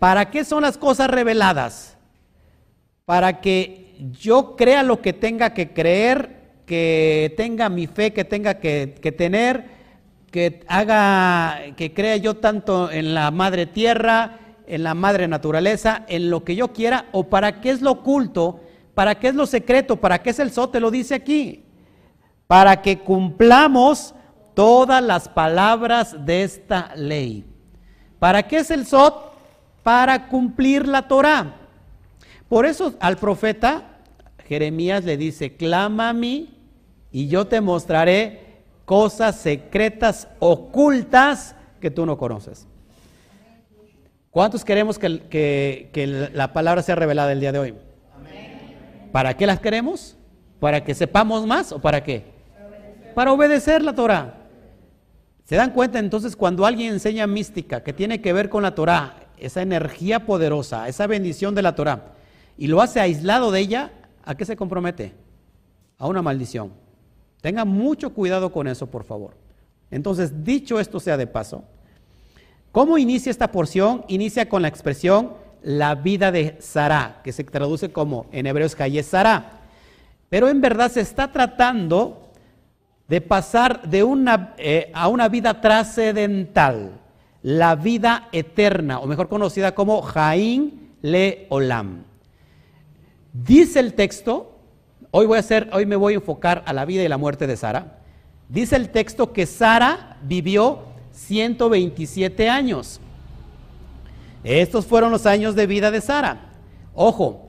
¿Para 0.00 0.30
qué 0.30 0.44
son 0.44 0.62
las 0.62 0.76
cosas 0.76 1.08
reveladas? 1.08 1.96
Para 3.04 3.40
que 3.40 3.94
yo 4.18 4.56
crea 4.56 4.82
lo 4.82 5.00
que 5.00 5.12
tenga 5.12 5.54
que 5.54 5.72
creer, 5.72 6.42
que 6.66 7.32
tenga 7.36 7.68
mi 7.68 7.86
fe 7.86 8.12
que 8.12 8.24
tenga 8.24 8.54
que, 8.54 8.96
que 9.00 9.12
tener, 9.12 9.66
que 10.30 10.64
haga, 10.66 11.74
que 11.76 11.92
crea 11.92 12.16
yo 12.16 12.34
tanto 12.34 12.90
en 12.90 13.14
la 13.14 13.30
madre 13.30 13.66
tierra, 13.66 14.40
en 14.66 14.82
la 14.82 14.94
madre 14.94 15.28
naturaleza, 15.28 16.04
en 16.08 16.30
lo 16.30 16.42
que 16.42 16.56
yo 16.56 16.72
quiera, 16.72 17.06
o 17.12 17.24
para 17.28 17.60
qué 17.60 17.70
es 17.70 17.82
lo 17.82 17.92
oculto, 17.92 18.60
para 18.94 19.16
qué 19.16 19.28
es 19.28 19.34
lo 19.34 19.46
secreto, 19.46 19.96
para 19.96 20.22
qué 20.22 20.30
es 20.30 20.38
el 20.38 20.50
te 20.72 20.80
lo 20.80 20.90
dice 20.90 21.14
aquí. 21.14 21.64
Para 22.46 22.80
que 22.82 22.98
cumplamos 22.98 24.14
todas 24.54 25.02
las 25.02 25.28
palabras 25.28 26.24
de 26.24 26.42
esta 26.44 26.94
ley. 26.96 27.44
¿Para 28.18 28.44
qué 28.44 28.58
es 28.58 28.70
el 28.70 28.86
SOT? 28.86 29.34
Para 29.82 30.28
cumplir 30.28 30.88
la 30.88 31.02
Torah. 31.08 31.56
Por 32.48 32.66
eso 32.66 32.94
al 33.00 33.16
profeta 33.16 33.94
Jeremías 34.46 35.04
le 35.04 35.16
dice, 35.16 35.56
clama 35.56 36.10
a 36.10 36.12
mí 36.12 36.54
y 37.10 37.28
yo 37.28 37.46
te 37.46 37.60
mostraré 37.60 38.62
cosas 38.84 39.36
secretas, 39.36 40.28
ocultas 40.38 41.56
que 41.80 41.90
tú 41.90 42.06
no 42.06 42.18
conoces. 42.18 42.66
¿Cuántos 44.30 44.64
queremos 44.64 44.98
que, 44.98 46.30
la 46.34 46.52
palabra 46.52 46.82
sea 46.82 46.96
revelada 46.96 47.32
el 47.32 47.40
día 47.40 47.52
de 47.52 47.58
hoy? 47.58 47.74
¿Para 49.12 49.36
qué 49.36 49.46
las 49.46 49.60
queremos? 49.60 50.16
¿Para 50.58 50.82
que 50.82 50.94
sepamos 50.94 51.46
más 51.46 51.72
o 51.72 51.78
para 51.80 52.02
qué? 52.02 52.24
Para 53.14 53.32
obedecer 53.32 53.82
la 53.82 53.94
Torah. 53.94 54.43
¿Se 55.44 55.56
dan 55.56 55.72
cuenta 55.72 55.98
entonces 55.98 56.36
cuando 56.36 56.66
alguien 56.66 56.94
enseña 56.94 57.26
mística 57.26 57.82
que 57.82 57.92
tiene 57.92 58.20
que 58.20 58.32
ver 58.32 58.48
con 58.48 58.62
la 58.62 58.74
Torah, 58.74 59.26
esa 59.36 59.62
energía 59.62 60.26
poderosa, 60.26 60.88
esa 60.88 61.06
bendición 61.06 61.54
de 61.54 61.62
la 61.62 61.74
Torah, 61.74 62.14
y 62.56 62.66
lo 62.66 62.80
hace 62.80 63.00
aislado 63.00 63.50
de 63.50 63.60
ella, 63.60 63.92
¿a 64.24 64.34
qué 64.36 64.44
se 64.44 64.56
compromete? 64.56 65.12
A 65.98 66.06
una 66.06 66.22
maldición. 66.22 66.72
Tenga 67.40 67.64
mucho 67.64 68.14
cuidado 68.14 68.50
con 68.52 68.68
eso, 68.68 68.86
por 68.86 69.04
favor. 69.04 69.36
Entonces, 69.90 70.44
dicho 70.44 70.80
esto 70.80 70.98
sea 70.98 71.16
de 71.16 71.26
paso, 71.26 71.64
¿Cómo 72.74 72.98
inicia 72.98 73.30
esta 73.30 73.52
porción? 73.52 74.04
Inicia 74.08 74.48
con 74.48 74.62
la 74.62 74.66
expresión 74.66 75.34
la 75.62 75.94
vida 75.94 76.32
de 76.32 76.56
Sara, 76.58 77.20
que 77.22 77.30
se 77.30 77.44
traduce 77.44 77.92
como 77.92 78.26
en 78.32 78.46
hebreos 78.46 78.74
calle 78.74 79.00
Sara. 79.04 79.60
Pero 80.28 80.48
en 80.48 80.60
verdad 80.60 80.90
se 80.90 81.00
está 81.00 81.30
tratando 81.30 82.23
de 83.08 83.20
pasar 83.20 83.88
de 83.88 84.02
una, 84.02 84.54
eh, 84.58 84.90
a 84.94 85.08
una 85.08 85.28
vida 85.28 85.60
trascendental, 85.60 86.92
la 87.42 87.76
vida 87.76 88.28
eterna, 88.32 89.00
o 89.00 89.06
mejor 89.06 89.28
conocida 89.28 89.74
como 89.74 90.00
Jaín 90.02 90.92
Le 91.02 91.46
Olam. 91.50 92.04
Dice 93.32 93.80
el 93.80 93.94
texto, 93.94 94.58
hoy 95.10 95.26
voy 95.26 95.36
a 95.36 95.40
hacer, 95.40 95.68
hoy 95.72 95.86
me 95.86 95.96
voy 95.96 96.14
a 96.14 96.16
enfocar 96.16 96.62
a 96.66 96.72
la 96.72 96.84
vida 96.84 97.02
y 97.02 97.08
la 97.08 97.18
muerte 97.18 97.46
de 97.46 97.56
Sara. 97.56 97.98
Dice 98.48 98.76
el 98.76 98.90
texto 98.90 99.32
que 99.32 99.46
Sara 99.46 100.16
vivió 100.22 100.84
127 101.12 102.48
años. 102.48 103.00
Estos 104.44 104.86
fueron 104.86 105.10
los 105.10 105.26
años 105.26 105.54
de 105.54 105.66
vida 105.66 105.90
de 105.90 106.00
Sara. 106.00 106.52
Ojo, 106.94 107.48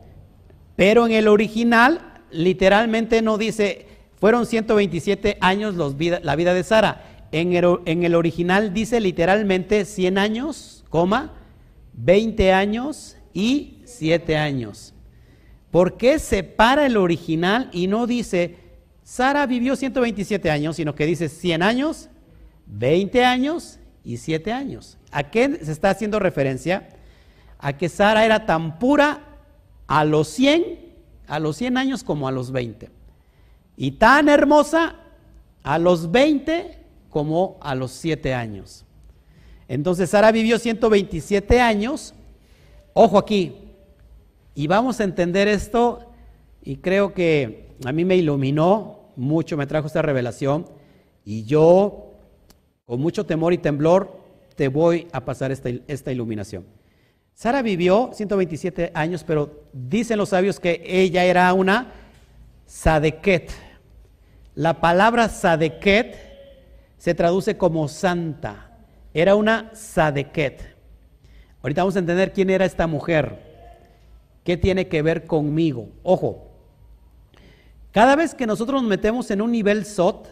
pero 0.76 1.06
en 1.06 1.12
el 1.12 1.28
original 1.28 2.22
literalmente 2.32 3.22
no 3.22 3.38
dice, 3.38 3.88
fueron 4.26 4.48
127 4.48 5.38
años 5.40 5.76
la 5.76 6.36
vida 6.36 6.56
de 6.56 6.64
Sara. 6.64 7.28
En 7.32 7.54
el, 7.54 7.78
en 7.86 8.04
el, 8.04 8.16
original 8.16 8.74
dice 8.74 9.00
literalmente 9.00 9.86
100 9.86 10.18
años, 10.18 10.84
coma, 10.90 11.36
20 11.94 12.52
años 12.52 13.18
y 13.34 13.84
7 13.86 14.36
años. 14.36 14.96
¿Por 15.70 15.98
qué 15.98 16.18
separa 16.18 16.88
el 16.88 16.98
original 16.98 17.70
y 17.72 17.86
no 17.86 18.08
dice, 18.08 18.56
Sara 19.04 19.46
vivió 19.46 19.76
127 19.76 20.50
años, 20.50 20.78
sino 20.78 20.96
que 20.96 21.06
dice 21.06 21.30
100 21.30 21.62
años 21.62 22.10
20 22.66 23.24
años 23.24 23.78
y 24.04 24.18
7 24.18 24.52
años. 24.54 24.98
¿A 25.12 25.30
qué 25.30 25.60
se 25.64 25.72
está 25.72 25.92
haciendo 25.92 26.18
referencia? 26.18 26.90
A 27.60 27.78
que 27.78 27.90
Sara 27.90 28.26
era 28.26 28.48
tan 28.48 28.80
pura 28.80 29.20
a 29.86 30.04
los 30.04 30.30
100, 30.30 30.80
a 31.28 31.38
los 31.38 31.58
100 31.58 31.78
años 31.78 32.04
como 32.04 32.28
a 32.28 32.32
los 32.32 32.52
20. 32.52 33.05
Y 33.78 33.92
tan 33.92 34.30
hermosa 34.30 34.96
a 35.64 35.80
los 35.80 36.12
20 36.12 36.80
como 37.10 37.58
a 37.62 37.76
los 37.76 37.92
7 37.92 38.34
años. 38.34 38.86
Entonces 39.68 40.10
Sara 40.10 40.32
vivió 40.32 40.60
127 40.60 41.60
años. 41.60 42.14
Ojo 42.94 43.18
aquí. 43.18 43.56
Y 44.54 44.68
vamos 44.68 45.00
a 45.00 45.04
entender 45.04 45.48
esto 45.48 46.12
y 46.64 46.78
creo 46.78 47.14
que 47.14 47.76
a 47.84 47.92
mí 47.92 48.06
me 48.06 48.16
iluminó 48.16 49.12
mucho, 49.16 49.58
me 49.58 49.68
trajo 49.68 49.88
esta 49.88 50.02
revelación. 50.02 50.66
Y 51.26 51.44
yo 51.44 52.14
con 52.86 53.02
mucho 53.02 53.26
temor 53.26 53.54
y 53.54 53.58
temblor 53.58 54.20
te 54.56 54.68
voy 54.70 55.08
a 55.12 55.26
pasar 55.26 55.52
esta, 55.52 56.12
iluminación. 56.12 56.66
Sara 57.34 57.62
vivió 57.62 58.12
127 58.14 58.92
años, 58.94 59.24
pero 59.26 59.64
dicen 59.74 60.18
los 60.18 60.30
sabios 60.30 60.60
que 60.60 60.82
ella 60.86 61.26
era 61.26 61.54
una 61.54 61.92
Sadeket. 62.66 63.52
La 64.56 64.80
palabra 64.80 65.28
Sadeket 65.28 66.16
se 66.98 67.14
traduce 67.14 67.58
como 67.58 67.90
santa. 67.90 68.72
Era 69.14 69.36
una 69.36 69.70
Sadeket. 69.74 70.76
Ahorita 71.62 71.82
vamos 71.82 71.98
a 71.98 72.00
entender 72.00 72.32
quién 72.32 72.50
era 72.50 72.66
esta 72.66 72.88
mujer. 72.88 73.44
¿Qué 74.46 74.56
tiene 74.56 74.88
que 74.88 75.02
ver 75.02 75.26
conmigo? 75.26 75.90
Ojo, 76.04 76.48
cada 77.92 78.16
vez 78.16 78.34
que 78.34 78.48
nosotros 78.48 78.82
nos 78.82 78.90
metemos 78.90 79.30
en 79.32 79.42
un 79.42 79.52
nivel 79.52 79.86
SOT, 79.86 80.28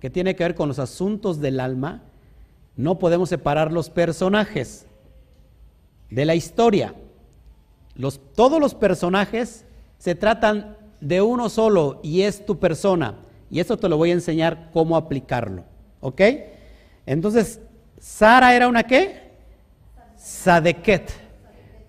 que 0.00 0.10
tiene 0.10 0.36
que 0.36 0.44
ver 0.44 0.54
con 0.54 0.68
los 0.68 0.78
asuntos 0.78 1.40
del 1.40 1.58
alma, 1.58 2.02
no 2.76 2.98
podemos 3.00 3.28
separar 3.28 3.72
los 3.72 3.90
personajes 3.90 4.86
de 6.10 6.24
la 6.24 6.36
historia. 6.36 6.94
Todos 8.36 8.60
los 8.60 8.74
personajes 8.74 9.64
se 9.98 10.14
tratan 10.14 10.76
de 11.00 11.22
uno 11.22 11.48
solo 11.48 11.98
y 12.04 12.22
es 12.22 12.46
tu 12.46 12.58
persona. 12.58 13.16
Y 13.50 13.60
esto 13.60 13.76
te 13.76 13.88
lo 13.88 13.96
voy 13.96 14.10
a 14.10 14.14
enseñar 14.14 14.70
cómo 14.72 14.96
aplicarlo. 14.96 15.64
¿Ok? 16.00 16.20
Entonces, 17.06 17.60
Sara 17.98 18.54
era 18.54 18.68
una 18.68 18.82
qué? 18.82 19.30
Sadeket. 20.16 21.10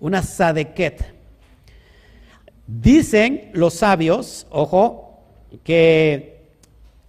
Una 0.00 0.22
Sadeket. 0.22 1.04
Dicen 2.66 3.50
los 3.52 3.74
sabios, 3.74 4.46
ojo, 4.50 5.20
que 5.64 6.40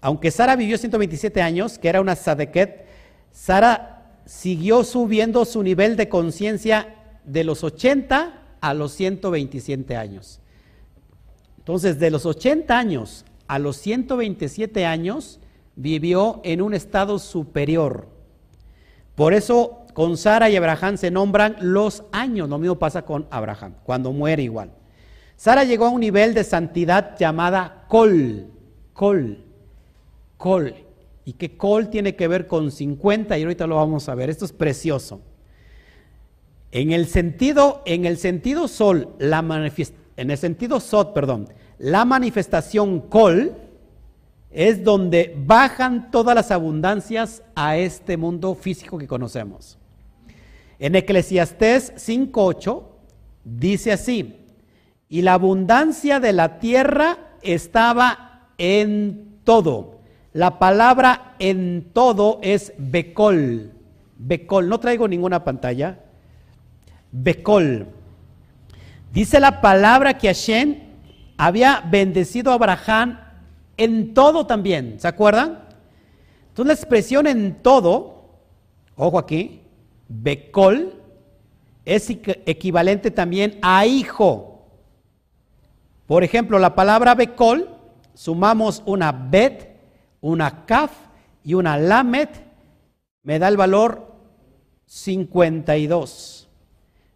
aunque 0.01 0.31
Sara 0.31 0.55
vivió 0.55 0.77
127 0.77 1.41
años, 1.41 1.77
que 1.77 1.87
era 1.87 2.01
una 2.01 2.15
Sadeket, 2.15 2.85
Sara 3.31 4.15
siguió 4.25 4.83
subiendo 4.83 5.45
su 5.45 5.61
nivel 5.61 5.95
de 5.95 6.09
conciencia 6.09 6.95
de 7.23 7.43
los 7.43 7.63
80 7.63 8.41
a 8.59 8.73
los 8.73 8.93
127 8.93 9.95
años. 9.95 10.39
Entonces, 11.59 11.99
de 11.99 12.09
los 12.09 12.25
80 12.25 12.77
años 12.77 13.25
a 13.51 13.59
los 13.59 13.75
127 13.75 14.85
años, 14.85 15.41
vivió 15.75 16.39
en 16.45 16.61
un 16.61 16.73
estado 16.73 17.19
superior. 17.19 18.07
Por 19.13 19.33
eso 19.33 19.85
con 19.93 20.15
Sara 20.15 20.49
y 20.49 20.55
Abraham 20.55 20.95
se 20.95 21.11
nombran 21.11 21.57
los 21.59 22.05
años. 22.13 22.47
Lo 22.47 22.57
mismo 22.59 22.79
pasa 22.79 23.01
con 23.01 23.27
Abraham, 23.29 23.73
cuando 23.83 24.13
muere 24.13 24.43
igual. 24.43 24.71
Sara 25.35 25.65
llegó 25.65 25.87
a 25.87 25.89
un 25.89 25.99
nivel 25.99 26.33
de 26.33 26.45
santidad 26.45 27.17
llamada 27.19 27.83
Kol. 27.89 28.47
Kol. 28.93 29.43
Col. 30.37 30.73
¿Y 31.25 31.33
qué 31.33 31.57
col 31.57 31.89
tiene 31.89 32.15
que 32.15 32.29
ver 32.29 32.47
con 32.47 32.71
50? 32.71 33.37
Y 33.37 33.43
ahorita 33.43 33.67
lo 33.67 33.75
vamos 33.75 34.07
a 34.07 34.15
ver. 34.15 34.29
Esto 34.29 34.45
es 34.45 34.53
precioso. 34.53 35.19
En 36.71 36.93
el 36.93 37.05
sentido, 37.05 37.81
en 37.85 38.05
el 38.05 38.17
sentido 38.17 38.69
sol, 38.69 39.09
la 39.19 39.39
en 40.15 40.31
el 40.31 40.37
sentido 40.37 40.79
sot, 40.79 41.13
perdón, 41.13 41.49
la 41.81 42.05
manifestación 42.05 43.01
col 43.01 43.53
es 44.51 44.83
donde 44.83 45.33
bajan 45.45 46.11
todas 46.11 46.35
las 46.35 46.51
abundancias 46.51 47.43
a 47.55 47.77
este 47.77 48.17
mundo 48.17 48.55
físico 48.55 48.97
que 48.97 49.07
conocemos. 49.07 49.77
En 50.79 50.95
Eclesiastés 50.95 51.93
5.8 51.95 52.83
dice 53.43 53.91
así, 53.91 54.37
y 55.09 55.21
la 55.21 55.33
abundancia 55.33 56.19
de 56.19 56.33
la 56.33 56.59
tierra 56.59 57.17
estaba 57.41 58.49
en 58.57 59.39
todo 59.43 60.01
la 60.33 60.59
palabra 60.59 61.35
en 61.39 61.89
todo 61.93 62.39
es 62.41 62.73
becol. 62.77 63.71
Becol. 64.17 64.69
No 64.69 64.79
traigo 64.79 65.07
ninguna 65.07 65.43
pantalla. 65.43 65.99
Becol. 67.11 67.87
Dice 69.11 69.41
la 69.41 69.59
palabra 69.59 70.17
que 70.17 70.27
Hashem 70.27 70.77
había 71.41 71.81
bendecido 71.89 72.51
a 72.51 72.53
Abraham 72.53 73.19
en 73.75 74.13
todo 74.13 74.45
también, 74.45 74.99
¿se 74.99 75.07
acuerdan? 75.07 75.63
Entonces 76.49 76.67
la 76.67 76.73
expresión 76.73 77.25
en 77.25 77.63
todo, 77.63 78.25
ojo 78.95 79.17
aquí, 79.17 79.63
Becol, 80.07 80.93
es 81.83 82.11
equivalente 82.11 83.09
también 83.09 83.57
a 83.63 83.87
hijo. 83.87 84.67
Por 86.05 86.23
ejemplo, 86.23 86.59
la 86.59 86.75
palabra 86.75 87.15
Becol, 87.15 87.69
sumamos 88.13 88.83
una 88.85 89.11
Bet, 89.11 89.75
una 90.21 90.67
Kaf 90.67 90.91
y 91.43 91.55
una 91.55 91.75
Lamet, 91.75 92.29
me 93.23 93.39
da 93.39 93.47
el 93.47 93.57
valor 93.57 94.13
52. 94.85 96.47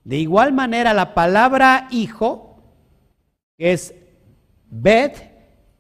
De 0.04 0.18
igual 0.18 0.52
manera, 0.52 0.96
la 0.96 1.14
palabra 1.14 1.88
hijo, 1.92 2.58
que 3.60 3.74
es 3.74 3.94
Bet 4.70 5.32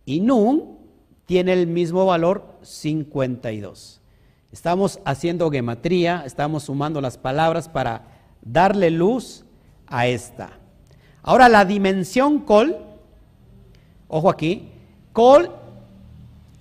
y 0.06 0.20
Nun, 0.20 0.78
tiene 1.26 1.54
el 1.54 1.68
mismo 1.68 2.06
valor 2.06 2.58
52. 2.62 4.02
Estamos 4.52 5.00
haciendo 5.06 5.52
gematría, 5.52 6.24
estamos 6.26 6.64
sumando 6.64 7.02
las 7.02 7.18
palabras 7.18 7.68
para 7.68 8.04
darle 8.42 8.90
luz 8.90 9.44
a 9.88 10.08
esta. 10.08 10.60
Ahora 11.22 11.50
la 11.50 11.66
dimensión 11.66 12.40
col, 12.40 12.78
ojo 14.08 14.30
aquí, 14.30 14.70
col 15.12 15.52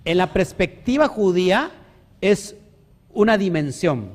en 0.04 0.18
la 0.18 0.32
perspectiva 0.32 1.08
judía 1.08 1.70
es 2.20 2.56
una 3.12 3.38
dimensión. 3.38 4.10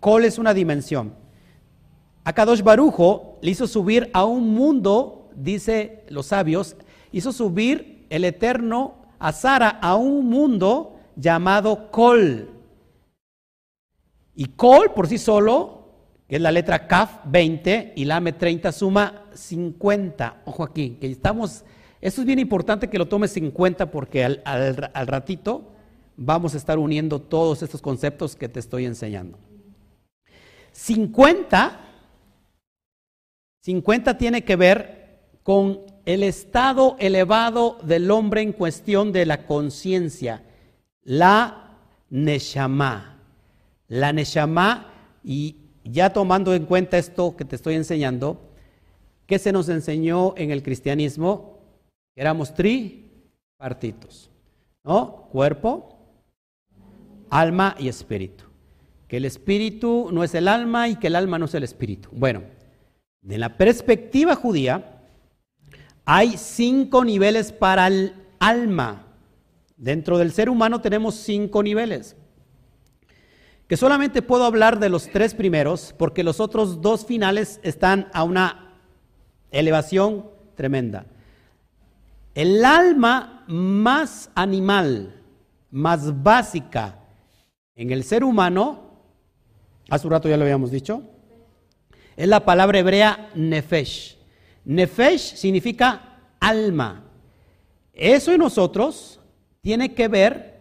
Col 0.00 0.24
es 0.24 0.38
una 0.38 0.54
dimensión. 0.54 1.14
Akadosh 2.24 2.62
Barujo 2.62 3.38
le 3.42 3.50
hizo 3.50 3.66
subir 3.66 4.10
a 4.12 4.24
un 4.24 4.54
mundo, 4.54 5.30
dice 5.34 6.04
los 6.08 6.26
sabios, 6.26 6.76
hizo 7.12 7.32
subir 7.32 8.06
el 8.10 8.24
eterno 8.24 8.94
a 9.18 9.32
Sara 9.32 9.68
a 9.68 9.96
un 9.96 10.28
mundo 10.28 10.98
llamado 11.16 11.90
Kol. 11.90 12.48
Y 14.34 14.46
Kol 14.46 14.92
por 14.94 15.06
sí 15.06 15.18
solo, 15.18 15.88
que 16.28 16.36
es 16.36 16.42
la 16.42 16.52
letra 16.52 16.86
Kaf 16.86 17.20
20 17.26 17.92
y 17.96 18.04
Lame 18.04 18.32
30, 18.32 18.72
suma 18.72 19.24
50. 19.34 20.42
Ojo 20.46 20.64
aquí, 20.64 20.96
que 21.00 21.10
estamos, 21.10 21.64
esto 22.00 22.22
es 22.22 22.26
bien 22.26 22.38
importante 22.38 22.88
que 22.88 22.98
lo 22.98 23.08
tomes 23.08 23.36
en 23.36 23.50
cuenta 23.50 23.90
porque 23.90 24.24
al, 24.24 24.42
al 24.44 25.06
ratito 25.06 25.72
vamos 26.16 26.54
a 26.54 26.58
estar 26.58 26.78
uniendo 26.78 27.20
todos 27.20 27.62
estos 27.62 27.82
conceptos 27.82 28.36
que 28.36 28.48
te 28.48 28.60
estoy 28.60 28.86
enseñando. 28.86 29.38
50, 30.72 31.80
50 33.62 34.18
tiene 34.18 34.44
que 34.44 34.56
ver 34.56 35.00
con 35.42 35.89
el 36.04 36.22
estado 36.22 36.96
elevado 36.98 37.78
del 37.82 38.10
hombre 38.10 38.42
en 38.42 38.52
cuestión 38.52 39.12
de 39.12 39.26
la 39.26 39.46
conciencia, 39.46 40.42
la 41.02 41.78
Neshama. 42.10 43.18
La 43.88 44.12
Neshama, 44.12 44.92
y 45.24 45.56
ya 45.84 46.12
tomando 46.12 46.54
en 46.54 46.66
cuenta 46.66 46.98
esto 46.98 47.36
que 47.36 47.44
te 47.44 47.56
estoy 47.56 47.74
enseñando, 47.74 48.40
¿qué 49.26 49.38
se 49.38 49.52
nos 49.52 49.68
enseñó 49.68 50.34
en 50.36 50.50
el 50.50 50.62
cristianismo? 50.62 51.58
Éramos 52.16 52.54
tripartitos, 52.54 54.30
¿no? 54.84 55.28
Cuerpo, 55.32 55.98
alma 57.30 57.76
y 57.78 57.88
espíritu. 57.88 58.44
Que 59.08 59.16
el 59.16 59.24
espíritu 59.24 60.10
no 60.12 60.22
es 60.22 60.34
el 60.34 60.46
alma 60.46 60.88
y 60.88 60.96
que 60.96 61.08
el 61.08 61.16
alma 61.16 61.38
no 61.38 61.46
es 61.46 61.54
el 61.54 61.64
espíritu. 61.64 62.08
Bueno, 62.12 62.42
de 63.22 63.38
la 63.38 63.56
perspectiva 63.56 64.34
judía, 64.36 64.99
hay 66.12 66.36
cinco 66.36 67.04
niveles 67.04 67.52
para 67.52 67.86
el 67.86 68.16
alma. 68.40 69.06
Dentro 69.76 70.18
del 70.18 70.32
ser 70.32 70.50
humano 70.50 70.80
tenemos 70.80 71.14
cinco 71.14 71.62
niveles. 71.62 72.16
Que 73.68 73.76
solamente 73.76 74.20
puedo 74.20 74.44
hablar 74.44 74.80
de 74.80 74.88
los 74.88 75.08
tres 75.08 75.34
primeros 75.34 75.94
porque 75.96 76.24
los 76.24 76.40
otros 76.40 76.80
dos 76.82 77.06
finales 77.06 77.60
están 77.62 78.08
a 78.12 78.24
una 78.24 78.74
elevación 79.52 80.28
tremenda. 80.56 81.06
El 82.34 82.64
alma 82.64 83.44
más 83.46 84.32
animal, 84.34 85.22
más 85.70 86.24
básica 86.24 86.98
en 87.76 87.92
el 87.92 88.02
ser 88.02 88.24
humano, 88.24 88.96
hace 89.88 90.08
un 90.08 90.10
rato 90.10 90.28
ya 90.28 90.36
lo 90.36 90.42
habíamos 90.42 90.72
dicho, 90.72 91.04
es 92.16 92.26
la 92.26 92.44
palabra 92.44 92.80
hebrea 92.80 93.30
nefesh. 93.36 94.19
Nefesh 94.64 95.34
significa 95.36 96.18
alma. 96.38 97.04
Eso 97.92 98.32
en 98.32 98.38
nosotros 98.38 99.20
tiene 99.60 99.94
que 99.94 100.08
ver 100.08 100.60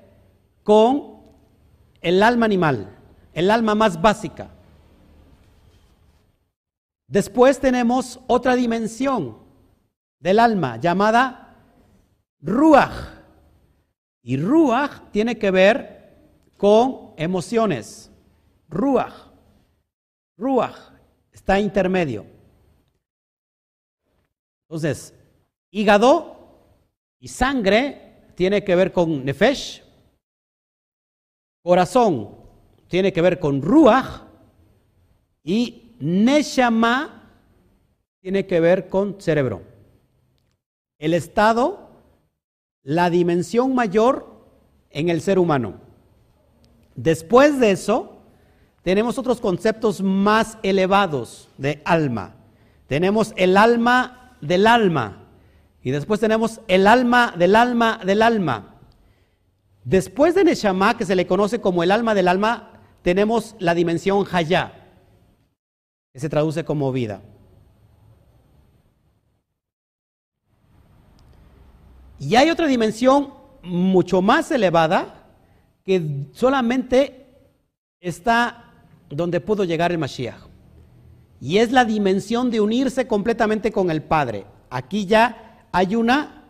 con 0.64 1.22
el 2.02 2.22
alma 2.24 2.46
animal, 2.46 2.98
el 3.34 3.52
alma 3.52 3.76
más 3.76 4.02
básica. 4.02 4.50
Después 7.08 7.60
tenemos 7.60 8.20
otra 8.28 8.56
dimensión 8.56 9.38
del 10.20 10.40
alma 10.40 10.78
llamada 10.78 11.56
Ruach. 12.42 13.18
Y 14.22 14.38
Ruach 14.38 15.10
tiene 15.12 15.38
que 15.38 15.50
ver 15.50 16.18
con 16.58 17.14
emociones. 17.18 18.12
Ruach. 18.68 19.14
Ruach 20.38 20.78
está 21.32 21.60
intermedio. 21.60 22.39
Entonces, 24.70 25.16
hígado 25.72 26.38
y 27.20 27.28
sangre 27.28 28.14
tiene 28.36 28.64
que 28.64 28.76
ver 28.76 28.94
con 28.94 29.26
nefesh, 29.26 29.82
corazón 31.64 32.36
tiene 32.88 33.12
que 33.12 33.22
ver 33.24 33.40
con 33.40 33.64
ruach 33.64 34.22
y 35.44 35.96
neshama 36.00 37.32
tiene 38.22 38.46
que 38.46 38.60
ver 38.60 38.90
con 38.90 39.20
cerebro. 39.20 39.64
El 41.00 41.16
estado, 41.16 41.90
la 42.84 43.10
dimensión 43.10 43.74
mayor 43.74 44.28
en 44.92 45.10
el 45.10 45.22
ser 45.22 45.40
humano. 45.40 45.82
Después 46.94 47.60
de 47.60 47.72
eso, 47.72 48.20
tenemos 48.84 49.18
otros 49.18 49.42
conceptos 49.42 50.04
más 50.04 50.60
elevados 50.62 51.50
de 51.58 51.82
alma. 51.86 52.36
Tenemos 52.86 53.34
el 53.36 53.58
alma 53.58 54.20
del 54.42 54.68
alma. 54.68 55.26
Y 55.82 55.92
después 55.92 56.20
tenemos 56.20 56.62
el 56.68 56.88
alma 56.88 57.34
del 57.38 57.56
alma 57.56 58.00
del 58.04 58.22
alma. 58.22 58.76
Después 59.84 60.36
de 60.36 60.44
Neshama, 60.44 60.98
que 60.98 61.06
se 61.06 61.16
le 61.16 61.26
conoce 61.26 61.62
como 61.62 61.84
el 61.84 61.92
alma 61.92 62.14
del 62.14 62.28
alma, 62.28 62.82
tenemos 63.02 63.56
la 63.60 63.74
dimensión 63.74 64.26
Hayá, 64.32 64.74
que 66.14 66.20
se 66.20 66.30
traduce 66.30 66.66
como 66.66 66.92
vida. 66.92 67.22
Y 72.20 72.36
hay 72.36 72.50
otra 72.50 72.68
dimensión 72.68 73.34
mucho 73.64 74.22
más 74.22 74.52
elevada 74.52 75.28
que 75.86 76.28
solamente 76.34 77.26
está 78.02 78.66
donde 79.10 79.40
pudo 79.40 79.64
llegar 79.64 79.92
el 79.92 79.98
Mashiach. 79.98 80.49
Y 81.42 81.58
es 81.58 81.72
la 81.72 81.86
dimensión 81.86 82.52
de 82.52 82.60
unirse 82.60 83.08
completamente 83.08 83.72
con 83.72 83.90
el 83.90 84.02
Padre. 84.02 84.46
Aquí 84.70 85.06
ya 85.06 85.66
hay 85.72 85.96
una, 85.96 86.44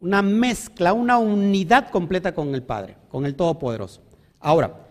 una 0.00 0.22
mezcla, 0.22 0.92
una 0.92 1.18
unidad 1.18 1.90
completa 1.90 2.34
con 2.34 2.54
el 2.54 2.62
Padre, 2.62 2.96
con 3.10 3.26
el 3.26 3.34
Todopoderoso. 3.34 4.00
Ahora, 4.40 4.86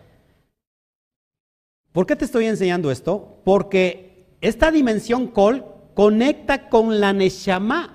¿por 1.92 2.06
qué 2.06 2.16
te 2.16 2.26
estoy 2.26 2.46
enseñando 2.46 2.90
esto? 2.90 3.40
Porque 3.44 4.26
esta 4.40 4.70
dimensión 4.70 5.28
Kol 5.28 5.64
conecta 5.94 6.68
con 6.68 7.00
la 7.00 7.12
Neshama. 7.12 7.94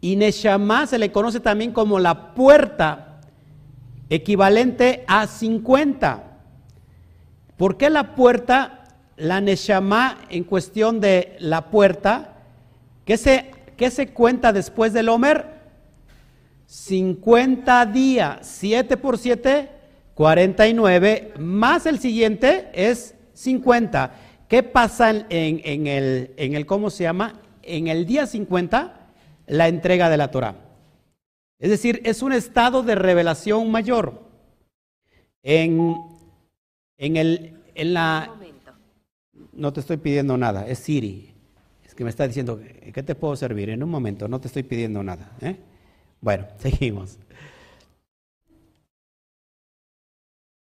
Y 0.00 0.16
Neshama 0.16 0.86
se 0.86 0.98
le 0.98 1.12
conoce 1.12 1.40
también 1.40 1.72
como 1.72 1.98
la 1.98 2.34
puerta, 2.34 3.20
equivalente 4.08 5.04
a 5.06 5.26
50. 5.26 6.38
¿Por 7.56 7.76
qué 7.76 7.90
la 7.90 8.14
puerta 8.14 8.85
la 9.16 9.40
Neshama 9.40 10.18
en 10.28 10.44
cuestión 10.44 11.00
de 11.00 11.36
la 11.38 11.70
puerta, 11.70 12.36
¿qué 13.04 13.16
se, 13.16 13.50
se 13.90 14.08
cuenta 14.08 14.52
después 14.52 14.92
del 14.92 15.08
Homer? 15.08 15.56
50 16.66 17.86
días, 17.86 18.38
7 18.42 18.96
por 18.96 19.18
7, 19.18 19.70
49, 20.14 21.34
más 21.38 21.86
el 21.86 21.98
siguiente 21.98 22.68
es 22.72 23.14
50. 23.34 24.14
¿Qué 24.48 24.62
pasa 24.62 25.10
en, 25.10 25.26
en, 25.28 25.86
el, 25.86 26.32
en 26.36 26.54
el, 26.54 26.66
cómo 26.66 26.90
se 26.90 27.04
llama? 27.04 27.40
En 27.62 27.88
el 27.88 28.06
día 28.06 28.26
50, 28.26 29.10
la 29.46 29.68
entrega 29.68 30.08
de 30.10 30.16
la 30.16 30.30
Torah. 30.30 30.56
Es 31.58 31.70
decir, 31.70 32.02
es 32.04 32.22
un 32.22 32.32
estado 32.32 32.82
de 32.82 32.94
revelación 32.94 33.70
mayor. 33.70 34.26
En, 35.42 35.94
en, 36.98 37.16
el, 37.16 37.62
en 37.74 37.94
la 37.94 38.34
no 39.56 39.72
te 39.72 39.80
estoy 39.80 39.96
pidiendo 39.96 40.36
nada, 40.36 40.66
es 40.66 40.78
Siri. 40.78 41.32
que 41.96 42.04
me 42.04 42.10
está 42.10 42.26
diciendo, 42.26 42.60
¿qué 42.92 43.02
te 43.02 43.14
puedo 43.14 43.34
servir? 43.36 43.70
En 43.70 43.82
un 43.82 43.88
momento, 43.88 44.28
no 44.28 44.38
te 44.38 44.48
estoy 44.48 44.62
pidiendo 44.62 45.02
nada. 45.02 45.32
¿eh? 45.40 45.56
Bueno, 46.20 46.46
seguimos. 46.58 47.18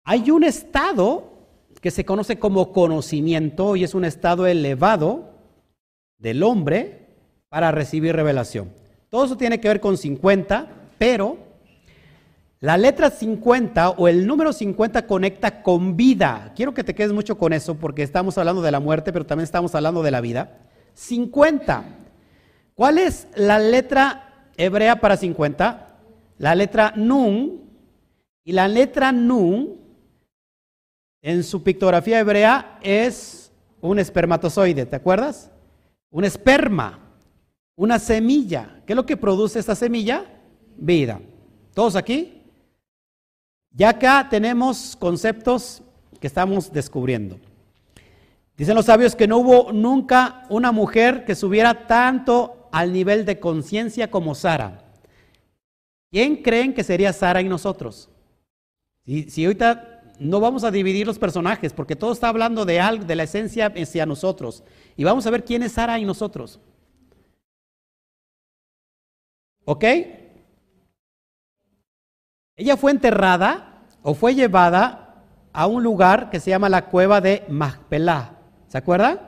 Hay 0.06 0.32
un 0.32 0.44
estado 0.44 1.34
que 1.82 1.92
se 1.92 2.06
conoce 2.06 2.39
como 2.39 2.72
conocimiento 2.72 3.76
y 3.76 3.84
es 3.84 3.94
un 3.94 4.06
estado 4.06 4.48
elevado 4.48 5.32
del 6.18 6.44
hombre 6.44 7.08
para 7.50 7.72
recibir 7.72 8.15
revelación. 8.15 8.70
Todo 9.10 9.26
eso 9.26 9.38
tiene 9.38 9.60
que 9.60 9.68
ver 9.68 9.80
con 9.80 9.98
50, 9.98 10.68
pero 10.98 11.38
la 12.62 12.78
letra 12.78 13.10
50 13.10 13.91
o 13.91 14.08
el 14.10 14.28
número 14.28 14.52
50 14.52 15.08
conecta 15.08 15.63
con 15.63 15.95
vida. 15.95 16.52
Quiero 16.56 16.74
que 16.74 16.84
te 16.84 16.93
quedes 16.93 17.13
mucho 17.13 17.38
con 17.38 17.54
eso 17.54 17.76
porque 17.76 18.04
estamos 18.04 18.38
hablando 18.38 18.62
de 18.62 18.72
la 18.72 18.82
muerte, 18.82 19.13
pero 19.13 19.26
también 19.26 19.45
estamos 19.45 19.74
hablando 19.76 20.04
de 20.04 20.12
la 20.12 20.19
vida. 20.19 20.58
50. 20.93 21.86
¿Cuál 22.76 22.98
es 22.98 23.28
la 23.36 23.60
letra 23.60 24.50
hebrea 24.58 25.00
para 25.00 25.15
50? 25.15 25.88
La 26.38 26.54
letra 26.54 26.91
nun. 26.98 27.62
Y 28.43 28.52
la 28.52 28.67
letra 28.67 29.13
nun 29.13 29.78
en 31.22 31.43
su 31.43 31.63
pictografía 31.63 32.19
hebrea 32.19 32.80
es 32.82 33.52
un 33.80 34.00
espermatozoide, 34.00 34.86
¿te 34.86 34.95
acuerdas? 34.98 35.50
Un 36.10 36.26
esperma, 36.26 37.00
una 37.76 38.00
semilla. 38.00 38.82
¿Qué 38.86 38.93
es 38.93 38.98
lo 38.98 39.06
que 39.06 39.15
produce 39.15 39.60
esta 39.60 39.76
semilla? 39.76 40.26
Vida. 40.76 41.22
¿Todos 41.74 41.95
aquí? 41.95 42.38
Ya 43.72 43.90
acá 43.90 44.28
tenemos 44.30 44.96
conceptos 44.96 45.82
que 46.20 46.28
estamos 46.28 46.72
descubriendo. 46.72 47.40
Dicen 48.58 48.76
los 48.76 48.88
sabios 48.88 49.16
que 49.16 49.28
no 49.28 49.38
hubo 49.38 49.72
nunca 49.72 50.46
una 50.50 50.72
mujer 50.72 51.24
que 51.24 51.36
subiera 51.36 51.88
tanto 51.88 52.68
al 52.72 52.92
nivel 52.92 53.26
de 53.26 53.40
conciencia 53.40 54.12
como 54.12 54.36
Sara. 54.36 54.84
¿Quién 56.12 56.42
creen 56.42 56.74
que 56.74 56.84
sería 56.84 57.14
Sara 57.14 57.42
y 57.42 57.48
nosotros? 57.48 58.10
Si, 59.06 59.46
ahorita 59.46 60.04
no 60.20 60.40
vamos 60.40 60.64
a 60.64 60.72
dividir 60.72 61.08
los 61.08 61.18
personajes 61.18 61.72
porque 61.72 61.96
todo 61.96 62.12
está 62.12 62.28
hablando 62.28 62.66
de 62.66 62.80
algo, 62.80 63.06
de 63.06 63.16
la 63.16 63.24
esencia 63.24 63.74
hacia 63.76 64.06
nosotros. 64.06 64.64
Y 64.98 65.04
vamos 65.04 65.26
a 65.26 65.30
ver 65.30 65.46
quién 65.46 65.64
es 65.64 65.74
Sara 65.74 65.98
y 65.98 66.06
nosotros. 66.06 66.60
¿Ok? 69.64 69.86
Ella 72.60 72.76
fue 72.76 72.91
enterrada 72.91 73.86
o 74.02 74.13
fue 74.13 74.36
llevada 74.36 75.24
a 75.54 75.65
un 75.65 75.82
lugar 75.82 76.30
que 76.30 76.41
se 76.41 76.50
llama 76.50 76.67
la 76.67 76.88
cueva 76.88 77.22
de 77.22 77.45
Machpelah. 77.48 78.34
¿Se 78.67 78.78
acuerdan? 78.78 79.22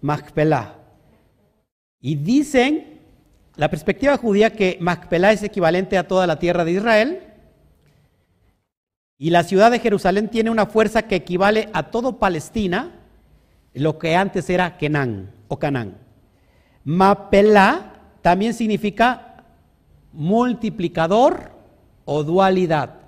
Machpelah. 0.00 0.74
Y 2.00 2.16
dicen, 2.16 3.00
la 3.54 3.70
perspectiva 3.70 4.16
judía, 4.16 4.50
que 4.50 4.78
Machpelah 4.80 5.30
es 5.30 5.44
equivalente 5.44 5.96
a 5.96 6.08
toda 6.08 6.26
la 6.26 6.40
tierra 6.40 6.64
de 6.64 6.72
Israel 6.72 7.20
y 9.16 9.30
la 9.30 9.44
ciudad 9.44 9.70
de 9.70 9.78
Jerusalén 9.78 10.28
tiene 10.28 10.50
una 10.50 10.66
fuerza 10.66 11.02
que 11.02 11.14
equivale 11.14 11.68
a 11.72 11.84
todo 11.84 12.18
Palestina, 12.18 12.90
lo 13.74 13.96
que 13.96 14.16
antes 14.16 14.50
era 14.50 14.76
Kenan 14.76 15.30
o 15.46 15.60
Canán. 15.60 15.98
Mapelá 16.82 17.92
también 18.22 18.54
significa 18.54 19.44
multiplicador 20.12 21.52
o 22.04 22.22
dualidad. 22.22 23.00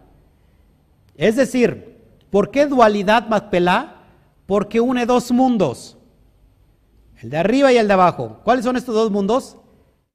Es 1.17 1.37
decir, 1.37 2.01
¿por 2.31 2.51
qué 2.51 2.67
dualidad 2.67 3.29
Mapelá? 3.29 4.03
Porque 4.47 4.81
une 4.81 5.07
dos 5.07 5.31
mundos, 5.33 5.97
el 7.23 7.31
de 7.31 7.39
arriba 7.39 7.73
y 7.73 7.77
el 7.77 7.89
de 7.89 7.95
abajo. 7.95 8.41
¿Cuáles 8.45 8.65
son 8.65 8.77
estos 8.77 8.95
dos 8.95 9.11
mundos? 9.11 9.57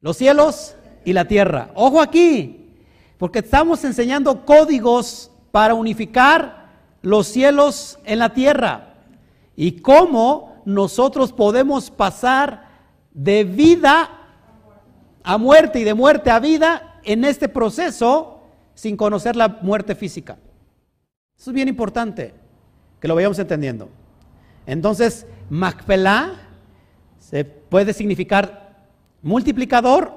Los 0.01 0.17
cielos 0.17 0.75
y 1.05 1.13
la 1.13 1.25
tierra. 1.25 1.71
Ojo 1.73 2.01
aquí, 2.01 2.75
porque 3.17 3.39
estamos 3.39 3.83
enseñando 3.83 4.45
códigos 4.45 5.31
para 5.51 5.73
unificar 5.73 6.69
los 7.01 7.27
cielos 7.27 7.99
en 8.05 8.19
la 8.19 8.33
tierra 8.33 8.93
y 9.55 9.81
cómo 9.81 10.61
nosotros 10.65 11.33
podemos 11.33 11.89
pasar 11.89 12.67
de 13.11 13.43
vida 13.43 14.09
a 15.23 15.37
muerte 15.37 15.79
y 15.79 15.83
de 15.83 15.93
muerte 15.93 16.29
a 16.29 16.39
vida 16.39 16.99
en 17.03 17.25
este 17.25 17.49
proceso 17.49 18.38
sin 18.79 18.95
conocer 18.95 19.35
la 19.35 19.59
muerte 19.61 19.93
física. 19.93 20.37
Eso 21.37 21.49
es 21.49 21.53
bien 21.53 21.67
importante 21.67 22.33
que 23.01 23.09
lo 23.09 23.15
vayamos 23.15 23.37
entendiendo. 23.37 23.89
Entonces, 24.65 25.27
Macpelá 25.49 26.31
se 27.19 27.43
puede 27.43 27.91
significar 27.91 28.87
multiplicador 29.21 30.13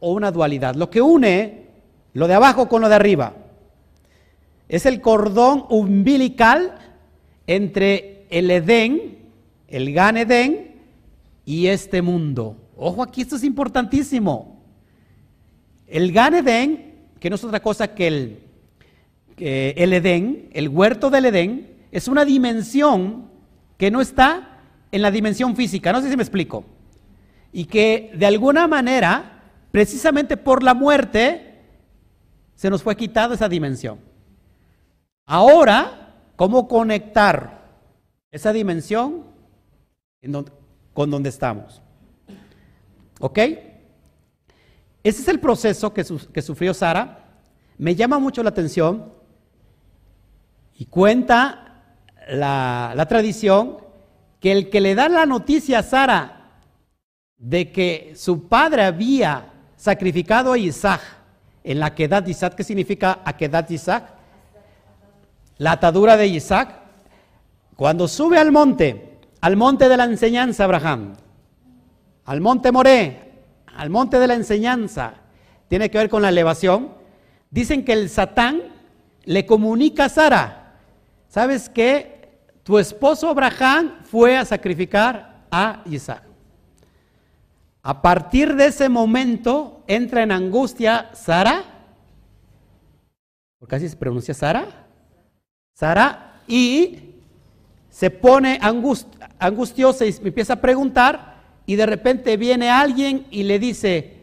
o 0.00 0.14
una 0.14 0.32
dualidad, 0.32 0.76
lo 0.76 0.88
que 0.88 1.02
une 1.02 1.66
lo 2.14 2.26
de 2.26 2.32
abajo 2.32 2.70
con 2.70 2.80
lo 2.80 2.88
de 2.88 2.94
arriba. 2.94 3.34
Es 4.66 4.86
el 4.86 5.02
cordón 5.02 5.66
umbilical 5.68 6.78
entre 7.46 8.26
el 8.30 8.50
Edén, 8.50 9.18
el 9.68 9.92
Gan 9.92 10.16
Edén, 10.16 10.80
y 11.44 11.66
este 11.66 12.00
mundo. 12.00 12.56
Ojo 12.78 13.02
aquí, 13.02 13.20
esto 13.20 13.36
es 13.36 13.44
importantísimo. 13.44 14.58
El 15.86 16.12
Gan 16.12 16.32
Edén, 16.32 16.85
que 17.20 17.30
no 17.30 17.36
es 17.36 17.44
otra 17.44 17.60
cosa 17.60 17.94
que 17.94 18.06
el, 18.06 18.38
el 19.38 19.92
Edén, 19.92 20.50
el 20.52 20.68
huerto 20.68 21.10
del 21.10 21.26
Edén, 21.26 21.76
es 21.90 22.08
una 22.08 22.24
dimensión 22.24 23.30
que 23.78 23.90
no 23.90 24.00
está 24.00 24.60
en 24.92 25.02
la 25.02 25.10
dimensión 25.10 25.56
física. 25.56 25.92
No 25.92 26.00
sé 26.00 26.10
si 26.10 26.16
me 26.16 26.22
explico. 26.22 26.64
Y 27.52 27.66
que 27.66 28.12
de 28.14 28.26
alguna 28.26 28.66
manera, 28.66 29.42
precisamente 29.70 30.36
por 30.36 30.62
la 30.62 30.74
muerte, 30.74 31.60
se 32.54 32.70
nos 32.70 32.82
fue 32.82 32.96
quitada 32.96 33.34
esa 33.34 33.48
dimensión. 33.48 33.98
Ahora, 35.26 36.14
¿cómo 36.36 36.68
conectar 36.68 37.66
esa 38.30 38.52
dimensión 38.52 39.24
con 40.92 41.10
donde 41.10 41.28
estamos? 41.28 41.82
¿Ok? 43.20 43.38
Ese 45.08 45.22
es 45.22 45.28
el 45.28 45.38
proceso 45.38 45.92
que, 45.92 46.02
sufrió 46.42 46.74
Sara. 46.74 47.24
Me 47.78 47.94
llama 47.94 48.18
mucho 48.18 48.42
la 48.42 48.48
atención 48.48 49.12
y 50.74 50.86
cuenta 50.86 51.84
la, 52.28 52.92
la, 52.96 53.06
tradición 53.06 53.78
que 54.40 54.50
el 54.50 54.68
que 54.68 54.80
le 54.80 54.94
da 54.94 55.08
la 55.08 55.24
noticia 55.24 55.78
a 55.78 55.82
Sara 55.82 56.50
de 57.38 57.70
que 57.70 58.14
su 58.16 58.48
padre 58.48 58.82
había 58.82 59.52
sacrificado 59.76 60.52
a 60.52 60.58
Isaac 60.58 61.02
en 61.62 61.78
la 61.78 61.94
quedad 61.94 62.24
de 62.24 62.32
Isaac, 62.32 62.54
¿qué 62.56 62.64
significa 62.64 63.20
aquedad 63.24 63.68
de 63.68 63.74
Isaac? 63.74 64.16
la 65.58 65.72
atadura 65.72 66.16
de 66.16 66.26
Isaac, 66.26 66.80
cuando 67.76 68.08
sube 68.08 68.38
al 68.38 68.52
monte, 68.52 69.18
al 69.40 69.56
monte 69.56 69.88
de 69.88 69.96
la 69.96 70.04
enseñanza, 70.04 70.64
Abraham, 70.64 71.14
al 72.24 72.40
monte 72.40 72.72
Moré, 72.72 73.25
al 73.76 73.90
monte 73.90 74.18
de 74.18 74.26
la 74.26 74.34
enseñanza, 74.34 75.14
tiene 75.68 75.90
que 75.90 75.98
ver 75.98 76.08
con 76.08 76.22
la 76.22 76.28
elevación, 76.28 76.92
dicen 77.50 77.84
que 77.84 77.92
el 77.92 78.08
Satán 78.08 78.62
le 79.24 79.46
comunica 79.46 80.04
a 80.06 80.08
Sara, 80.08 80.78
¿sabes 81.28 81.68
qué? 81.68 82.38
Tu 82.62 82.78
esposo 82.78 83.28
Abraham 83.28 83.98
fue 84.04 84.36
a 84.36 84.44
sacrificar 84.44 85.44
a 85.50 85.82
Isaac. 85.86 86.22
A 87.82 88.02
partir 88.02 88.56
de 88.56 88.66
ese 88.66 88.88
momento 88.88 89.84
entra 89.86 90.22
en 90.22 90.32
angustia 90.32 91.10
Sara, 91.12 91.62
porque 93.58 93.76
así 93.76 93.88
se 93.88 93.96
pronuncia 93.96 94.34
Sara, 94.34 94.66
Sara, 95.74 96.40
y 96.48 97.14
se 97.88 98.10
pone 98.10 98.58
angustiosa 99.38 100.04
y 100.04 100.14
empieza 100.22 100.54
a 100.54 100.60
preguntar, 100.60 101.35
y 101.66 101.76
de 101.76 101.86
repente 101.86 102.36
viene 102.36 102.70
alguien 102.70 103.26
y 103.30 103.42
le 103.42 103.58
dice 103.58 104.14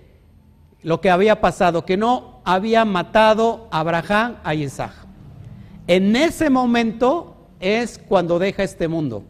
lo 0.81 1.01
que 1.01 1.09
había 1.09 1.41
pasado, 1.41 1.85
que 1.85 1.97
no 1.97 2.41
había 2.45 2.85
matado 2.85 3.67
a 3.71 3.79
Abraham 3.81 4.37
a 4.43 4.55
Isaac. 4.55 4.93
En 5.87 6.15
ese 6.15 6.49
momento 6.49 7.35
es 7.59 7.99
cuando 8.07 8.39
deja 8.39 8.63
este 8.63 8.87
mundo. 8.87 9.23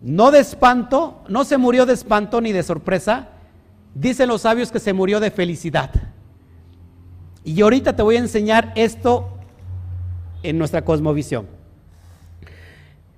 No 0.00 0.32
de 0.32 0.40
espanto, 0.40 1.22
no 1.28 1.44
se 1.44 1.58
murió 1.58 1.86
de 1.86 1.94
espanto 1.94 2.40
ni 2.40 2.50
de 2.50 2.64
sorpresa, 2.64 3.28
dicen 3.94 4.28
los 4.28 4.42
sabios 4.42 4.72
que 4.72 4.80
se 4.80 4.92
murió 4.92 5.20
de 5.20 5.30
felicidad. 5.30 5.90
Y 7.44 7.60
ahorita 7.60 7.94
te 7.94 8.02
voy 8.02 8.16
a 8.16 8.20
enseñar 8.20 8.72
esto 8.74 9.28
en 10.42 10.58
nuestra 10.58 10.84
cosmovisión. 10.84 11.46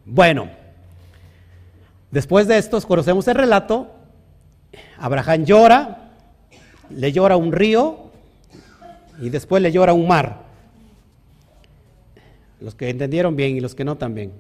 Bueno, 0.05 0.51
después 2.15 2.47
de 2.47 2.57
esto 2.57 2.81
conocemos 2.83 3.27
el 3.29 3.35
relato. 3.35 3.91
Abraham 4.99 5.45
llora, 5.45 6.13
le 6.91 7.13
llora 7.13 7.37
un 7.37 7.53
río 7.53 8.11
y 9.21 9.29
después 9.31 9.61
le 9.63 9.73
llora 9.73 9.93
un 9.93 10.07
mar. 10.07 10.45
Los 12.61 12.75
que 12.77 12.89
entendieron 12.89 13.35
bien 13.37 13.57
y 13.57 13.61
los 13.61 13.75
que 13.75 13.85
no 13.85 13.97
también. 13.97 14.33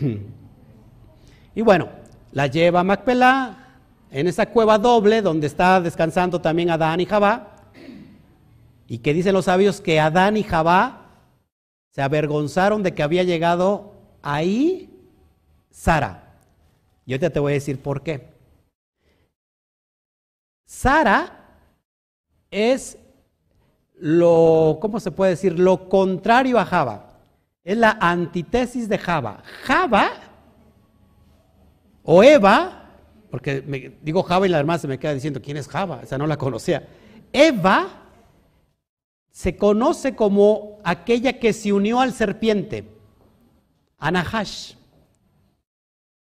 Y 1.54 1.60
bueno, 1.60 1.90
la 2.32 2.46
lleva 2.46 2.80
a 2.80 2.82
Macpelá, 2.82 3.76
en 4.10 4.26
esa 4.26 4.46
cueva 4.46 4.78
doble 4.78 5.20
donde 5.20 5.46
está 5.46 5.82
descansando 5.82 6.40
también 6.40 6.70
Adán 6.70 6.98
y 6.98 7.04
Jabá, 7.04 7.56
y 8.88 8.96
que 8.96 9.12
dicen 9.12 9.34
los 9.34 9.44
sabios 9.44 9.82
que 9.82 10.00
Adán 10.00 10.38
y 10.38 10.44
Jabá 10.44 11.10
se 11.90 12.00
avergonzaron 12.00 12.82
de 12.82 12.94
que 12.94 13.02
había 13.02 13.22
llegado 13.22 13.92
ahí 14.22 14.91
Sara. 15.72 16.22
Y 17.06 17.12
ahorita 17.12 17.30
te 17.30 17.40
voy 17.40 17.52
a 17.52 17.54
decir 17.54 17.80
por 17.80 18.02
qué. 18.02 18.30
Sara 20.64 21.56
es 22.50 22.98
lo, 23.94 24.78
¿cómo 24.80 25.00
se 25.00 25.10
puede 25.10 25.32
decir? 25.32 25.58
Lo 25.58 25.88
contrario 25.88 26.58
a 26.58 26.64
Java. 26.64 27.08
Es 27.64 27.76
la 27.76 27.96
antítesis 28.00 28.88
de 28.88 28.98
Java. 28.98 29.42
Java 29.64 30.10
o 32.02 32.22
Eva, 32.22 32.90
porque 33.30 33.62
me, 33.66 33.96
digo 34.02 34.22
Java 34.22 34.46
y 34.46 34.50
la 34.50 34.58
hermana 34.58 34.78
se 34.78 34.88
me 34.88 34.98
queda 34.98 35.14
diciendo 35.14 35.40
quién 35.40 35.56
es 35.56 35.68
Java, 35.68 36.00
o 36.02 36.06
sea, 36.06 36.18
no 36.18 36.26
la 36.26 36.36
conocía. 36.36 36.88
Eva 37.32 37.88
se 39.30 39.56
conoce 39.56 40.14
como 40.14 40.80
aquella 40.84 41.38
que 41.38 41.52
se 41.52 41.72
unió 41.72 42.00
al 42.00 42.12
serpiente, 42.12 42.84
Anahash. 43.98 44.74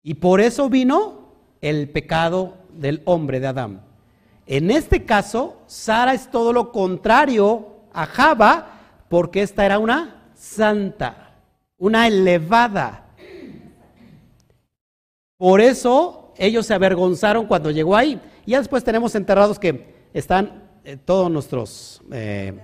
Y 0.03 0.15
por 0.15 0.41
eso 0.41 0.69
vino 0.69 1.29
el 1.61 1.89
pecado 1.89 2.57
del 2.73 3.03
hombre 3.05 3.41
de 3.41 3.47
Adán. 3.47 3.83
En 4.47 4.71
este 4.71 5.05
caso, 5.05 5.63
Sara 5.67 6.15
es 6.15 6.31
todo 6.31 6.53
lo 6.53 6.73
contrario 6.73 7.69
a 7.93 8.07
Java, 8.07 8.81
porque 9.09 9.43
esta 9.43 9.65
era 9.65 9.79
una 9.79 10.33
santa, 10.35 11.37
una 11.79 12.07
elevada. 12.07 13.07
Por 15.37 15.61
eso 15.61 16.33
ellos 16.37 16.67
se 16.67 16.75
avergonzaron 16.75 17.47
cuando 17.47 17.71
llegó 17.71 17.97
ahí. 17.97 18.21
Y 18.45 18.53
ya 18.53 18.59
después 18.59 18.83
tenemos 18.83 19.15
enterrados 19.15 19.59
que 19.59 19.95
están 20.13 20.63
eh, 20.85 20.97
todos 20.97 21.31
nuestros, 21.31 22.03
eh, 22.11 22.59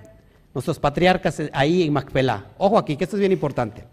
nuestros 0.53 0.77
patriarcas 0.79 1.41
ahí 1.53 1.83
en 1.83 1.93
Macpelá. 1.93 2.47
Ojo 2.57 2.77
aquí, 2.77 2.97
que 2.97 3.05
esto 3.05 3.15
es 3.15 3.21
bien 3.21 3.31
importante. 3.31 3.85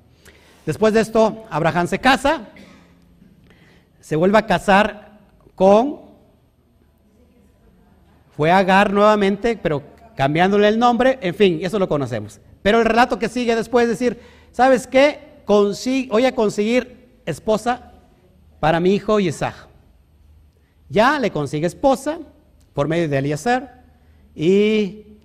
Después 0.65 0.93
de 0.93 1.01
esto, 1.01 1.45
Abraham 1.49 1.87
se 1.87 2.01
casa, 2.01 2.49
se 4.07 4.15
vuelve 4.15 4.39
a 4.39 4.47
casar 4.47 5.19
con 5.57 6.03
fue 8.37 8.53
Agar 8.53 8.93
nuevamente, 8.93 9.59
pero 9.61 9.83
cambiándole 10.15 10.69
el 10.69 10.79
nombre, 10.79 11.19
en 11.23 11.35
fin, 11.35 11.59
eso 11.61 11.77
lo 11.81 11.89
conocemos. 11.89 12.41
Pero 12.63 12.79
el 12.79 12.85
relato 12.85 13.19
que 13.19 13.29
sigue 13.29 13.57
después 13.57 13.83
es 13.83 13.99
decir, 13.99 14.21
¿sabes 14.53 14.87
qué? 14.87 15.43
voy 15.45 16.25
a 16.25 16.37
conseguir 16.37 17.19
esposa 17.27 17.95
para 18.61 18.79
mi 18.79 18.95
hijo 18.95 19.19
Isaac. 19.19 19.67
Ya 20.89 21.19
le 21.19 21.33
consigue 21.33 21.67
esposa 21.67 22.21
por 22.75 22.87
medio 22.87 23.09
de 23.09 23.19
Eliezer 23.19 23.69
y, 24.37 25.19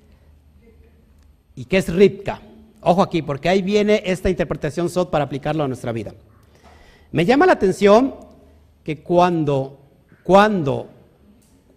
y 1.53 1.65
que 1.65 1.77
es 1.77 1.87
Ripka. 1.93 2.41
Ojo 2.81 3.03
aquí, 3.03 3.21
porque 3.21 3.47
ahí 3.47 3.61
viene 3.61 4.01
esta 4.05 4.31
interpretación 4.31 4.89
SOT 4.89 5.11
para 5.11 5.25
aplicarlo 5.25 5.63
a 5.63 5.67
nuestra 5.67 5.91
vida. 5.91 6.15
Me 7.11 7.25
llama 7.25 7.45
la 7.45 7.53
atención 7.53 8.30
que 8.83 9.01
cuando, 9.03 9.79
cuando 10.23 10.89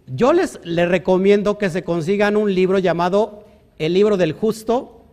yo 0.07 0.33
les, 0.33 0.59
recomiendo 0.65 1.59
que 1.59 1.71
se 1.71 1.83
consigan 1.83 2.37
un 2.37 2.55
libro 2.55 2.79
llamado 2.79 3.45
El 3.79 3.95
libro 3.95 4.17
del 4.17 4.33
justo, 4.33 5.05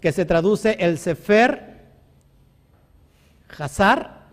que 0.00 0.12
se 0.12 0.24
traduce 0.24 0.76
el 0.80 0.98
Sefer 0.98 1.76
Hazar, 3.56 4.26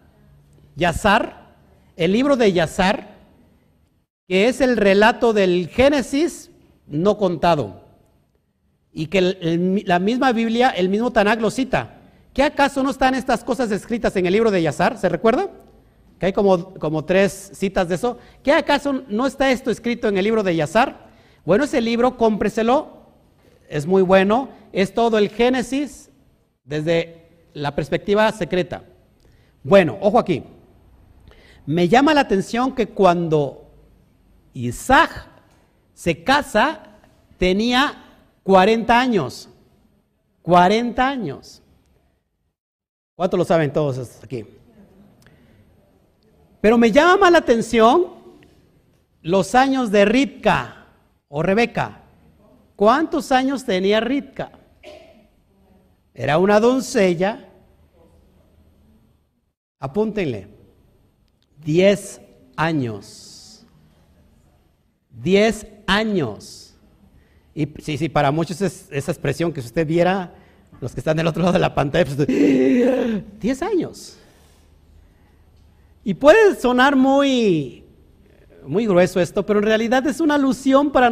Yazar, 0.75 1.53
el 1.95 2.11
libro 2.11 2.35
de 2.35 2.51
Yazar, 2.51 3.13
que 4.27 4.47
es 4.47 4.61
el 4.61 4.77
relato 4.77 5.33
del 5.33 5.67
Génesis 5.67 6.49
no 6.87 7.17
contado, 7.17 7.83
y 8.91 9.07
que 9.07 9.83
la 9.85 9.99
misma 9.99 10.31
Biblia, 10.31 10.69
el 10.69 10.89
mismo 10.89 11.11
Tanakh 11.11 11.39
lo 11.39 11.51
cita. 11.51 11.99
¿Qué 12.33 12.41
acaso 12.41 12.81
no 12.81 12.89
están 12.89 13.13
estas 13.13 13.43
cosas 13.43 13.69
escritas 13.71 14.15
en 14.15 14.25
el 14.25 14.33
libro 14.33 14.49
de 14.49 14.61
Yazar? 14.61 14.97
¿Se 14.97 15.07
recuerda? 15.07 15.49
Que 16.23 16.27
hay 16.27 16.31
como, 16.31 16.73
como 16.75 17.03
tres 17.03 17.51
citas 17.53 17.89
de 17.89 17.95
eso. 17.95 18.17
¿Qué 18.41 18.53
acaso 18.53 19.03
no 19.09 19.27
está 19.27 19.51
esto 19.51 19.69
escrito 19.69 20.07
en 20.07 20.17
el 20.17 20.23
libro 20.23 20.41
de 20.41 20.55
Yazar? 20.55 21.09
Bueno, 21.43 21.65
ese 21.65 21.81
libro, 21.81 22.15
cómpreselo, 22.15 23.07
es 23.67 23.85
muy 23.85 24.03
bueno, 24.03 24.47
es 24.71 24.93
todo 24.93 25.17
el 25.17 25.27
Génesis 25.27 26.09
desde 26.63 27.49
la 27.51 27.75
perspectiva 27.75 28.31
secreta. 28.31 28.85
Bueno, 29.63 29.97
ojo 29.99 30.17
aquí. 30.17 30.45
Me 31.65 31.89
llama 31.89 32.13
la 32.13 32.21
atención 32.21 32.73
que 32.73 32.87
cuando 32.87 33.69
Isaac 34.53 35.27
se 35.93 36.23
casa, 36.23 36.99
tenía 37.37 38.01
40 38.43 38.97
años. 38.97 39.49
40 40.41 41.05
años. 41.05 41.61
¿Cuántos 43.13 43.37
lo 43.37 43.43
saben 43.43 43.73
todos 43.73 44.23
aquí? 44.23 44.45
Pero 46.63 46.77
me 46.77 46.93
llama 46.93 47.29
la 47.29 47.39
atención 47.39 48.05
los 49.21 49.53
años 49.53 49.91
de 49.91 50.05
Ritka 50.05 50.87
o 51.27 51.43
Rebeca. 51.43 52.03
¿Cuántos 52.77 53.33
años 53.33 53.65
tenía 53.65 53.99
Ritka? 53.99 54.53
Era 56.13 56.37
una 56.37 56.61
doncella. 56.61 57.49
Apúntenle. 59.77 60.47
Diez 61.61 62.21
años. 62.55 63.65
Diez 65.09 65.67
años. 65.85 66.75
Y 67.53 67.67
sí, 67.79 67.97
sí, 67.97 68.07
para 68.07 68.31
muchos 68.31 68.61
es 68.61 68.87
esa 68.89 69.11
expresión 69.11 69.51
que 69.51 69.59
si 69.59 69.67
usted 69.67 69.85
viera, 69.85 70.33
los 70.79 70.93
que 70.93 71.01
están 71.01 71.17
del 71.17 71.27
otro 71.27 71.41
lado 71.41 71.51
de 71.51 71.59
la 71.59 71.75
pantalla, 71.75 72.05
pues, 72.05 72.25
diez 73.41 73.61
años. 73.61 74.17
Y 76.03 76.15
puede 76.15 76.55
sonar 76.55 76.95
muy, 76.95 77.85
muy 78.65 78.85
grueso 78.85 79.19
esto, 79.19 79.45
pero 79.45 79.59
en 79.59 79.65
realidad 79.65 80.05
es 80.07 80.19
una 80.19 80.35
alusión 80.35 80.91
para, 80.91 81.11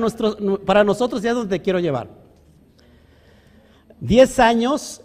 para 0.66 0.84
nosotros, 0.84 1.22
ya 1.22 1.30
es 1.30 1.36
donde 1.36 1.62
quiero 1.62 1.80
llevar. 1.80 2.10
Diez 4.00 4.40
años, 4.40 5.02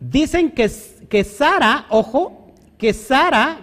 dicen 0.00 0.50
que, 0.50 0.70
que 1.08 1.22
Sara, 1.22 1.86
ojo, 1.90 2.52
que 2.78 2.92
Sara 2.92 3.58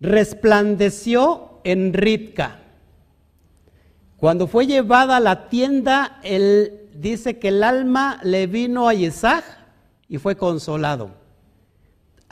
resplandeció 0.00 1.60
en 1.64 1.94
Ritka. 1.94 2.58
Cuando 4.16 4.46
fue 4.46 4.66
llevada 4.66 5.16
a 5.16 5.20
la 5.20 5.48
tienda, 5.48 6.20
él 6.22 6.88
dice 6.94 7.38
que 7.38 7.48
el 7.48 7.62
alma 7.62 8.20
le 8.22 8.46
vino 8.46 8.86
a 8.86 8.94
Isaac 8.94 9.44
y 10.08 10.18
fue 10.18 10.36
consolado. 10.36 11.21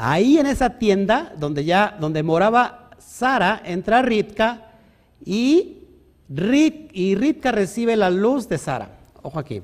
Ahí 0.03 0.39
en 0.39 0.47
esa 0.47 0.79
tienda 0.79 1.35
donde 1.37 1.63
ya 1.63 1.95
donde 2.01 2.23
moraba 2.23 2.89
Sara 2.99 3.61
entra 3.63 4.01
Ritka 4.01 4.73
y, 5.23 5.89
Rit, 6.27 6.91
Ritka 6.95 7.53
recibe 7.53 7.97
la 7.97 8.09
luz 8.09 8.49
de 8.49 8.57
Sara. 8.57 8.99
Ojo 9.21 9.39
aquí. 9.39 9.63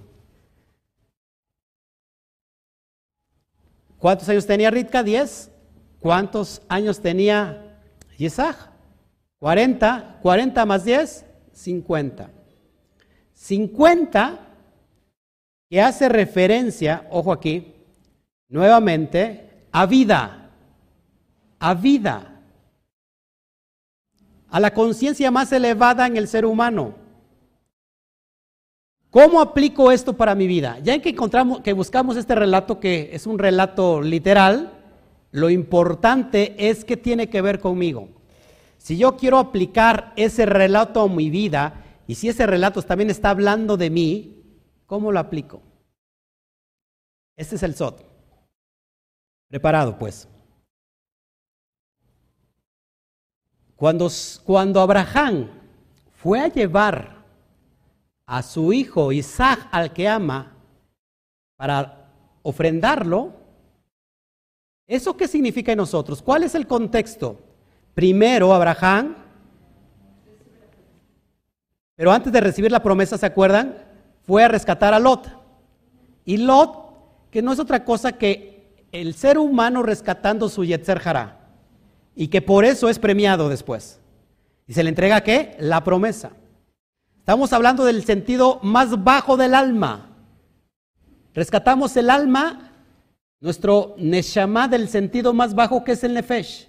¿Cuántos 3.96 4.28
años 4.28 4.46
tenía 4.46 4.70
Ritka? 4.70 5.02
Diez. 5.02 5.50
¿Cuántos 6.00 6.60
años 6.68 7.00
tenía 7.00 7.80
Isaac? 8.18 8.58
Cuarenta. 9.38 10.18
¿Cuarenta 10.20 10.66
más 10.66 10.84
diez? 10.84 11.24
Cincuenta. 11.54 12.30
Cincuenta 13.32 14.40
que 15.70 15.80
hace 15.80 16.10
referencia, 16.10 17.06
ojo 17.10 17.32
aquí, 17.32 17.74
nuevamente, 18.48 19.45
a 19.76 19.84
vida, 19.84 20.48
a 21.58 21.74
vida, 21.74 22.40
a 24.48 24.58
la 24.58 24.72
conciencia 24.72 25.30
más 25.30 25.52
elevada 25.52 26.06
en 26.06 26.16
el 26.16 26.28
ser 26.28 26.46
humano. 26.46 26.94
¿Cómo 29.10 29.38
aplico 29.38 29.92
esto 29.92 30.14
para 30.14 30.34
mi 30.34 30.46
vida? 30.46 30.78
Ya 30.82 30.94
en 30.94 31.02
que 31.02 31.10
encontramos, 31.10 31.60
que 31.60 31.74
buscamos 31.74 32.16
este 32.16 32.34
relato 32.34 32.80
que 32.80 33.10
es 33.12 33.26
un 33.26 33.38
relato 33.38 34.00
literal, 34.00 34.72
lo 35.30 35.50
importante 35.50 36.54
es 36.56 36.82
que 36.82 36.96
tiene 36.96 37.28
que 37.28 37.42
ver 37.42 37.60
conmigo. 37.60 38.08
Si 38.78 38.96
yo 38.96 39.18
quiero 39.18 39.38
aplicar 39.38 40.14
ese 40.16 40.46
relato 40.46 41.02
a 41.02 41.08
mi 41.08 41.28
vida, 41.28 41.84
y 42.06 42.14
si 42.14 42.30
ese 42.30 42.46
relato 42.46 42.80
también 42.80 43.10
está 43.10 43.28
hablando 43.28 43.76
de 43.76 43.90
mí, 43.90 44.42
¿cómo 44.86 45.12
lo 45.12 45.18
aplico? 45.18 45.60
Este 47.36 47.56
es 47.56 47.62
el 47.62 47.74
SOT. 47.74 48.15
Preparado, 49.48 49.98
pues. 49.98 50.28
Cuando, 53.76 54.08
cuando 54.44 54.80
Abraham 54.80 55.50
fue 56.14 56.40
a 56.40 56.48
llevar 56.48 57.24
a 58.24 58.42
su 58.42 58.72
hijo 58.72 59.12
Isaac 59.12 59.68
al 59.70 59.92
que 59.92 60.08
ama 60.08 60.56
para 61.56 62.10
ofrendarlo, 62.42 63.46
¿Eso 64.86 65.16
qué 65.16 65.26
significa 65.26 65.72
en 65.72 65.78
nosotros? 65.78 66.22
¿Cuál 66.22 66.44
es 66.44 66.54
el 66.54 66.66
contexto? 66.66 67.40
Primero, 67.94 68.54
Abraham, 68.54 69.16
pero 71.96 72.12
antes 72.12 72.32
de 72.32 72.40
recibir 72.40 72.70
la 72.70 72.82
promesa, 72.82 73.18
¿se 73.18 73.26
acuerdan? 73.26 73.76
Fue 74.24 74.44
a 74.44 74.48
rescatar 74.48 74.94
a 74.94 75.00
Lot. 75.00 75.28
Y 76.24 76.36
Lot, 76.36 77.30
que 77.30 77.42
no 77.42 77.52
es 77.52 77.58
otra 77.58 77.84
cosa 77.84 78.12
que 78.12 78.55
el 79.00 79.14
ser 79.14 79.38
humano 79.38 79.82
rescatando 79.82 80.48
su 80.48 80.64
Yetzer 80.64 81.00
Hará, 81.04 81.38
y 82.14 82.28
que 82.28 82.40
por 82.40 82.64
eso 82.64 82.88
es 82.88 82.98
premiado 82.98 83.48
después. 83.48 84.00
¿Y 84.66 84.72
se 84.72 84.82
le 84.82 84.88
entrega 84.88 85.20
qué? 85.20 85.54
La 85.60 85.84
promesa. 85.84 86.32
Estamos 87.18 87.52
hablando 87.52 87.84
del 87.84 88.04
sentido 88.04 88.58
más 88.62 89.04
bajo 89.04 89.36
del 89.36 89.54
alma. 89.54 90.16
Rescatamos 91.34 91.96
el 91.96 92.08
alma, 92.08 92.72
nuestro 93.40 93.94
Neshama 93.98 94.66
del 94.66 94.88
sentido 94.88 95.34
más 95.34 95.54
bajo 95.54 95.84
que 95.84 95.92
es 95.92 96.02
el 96.02 96.14
Nefesh. 96.14 96.68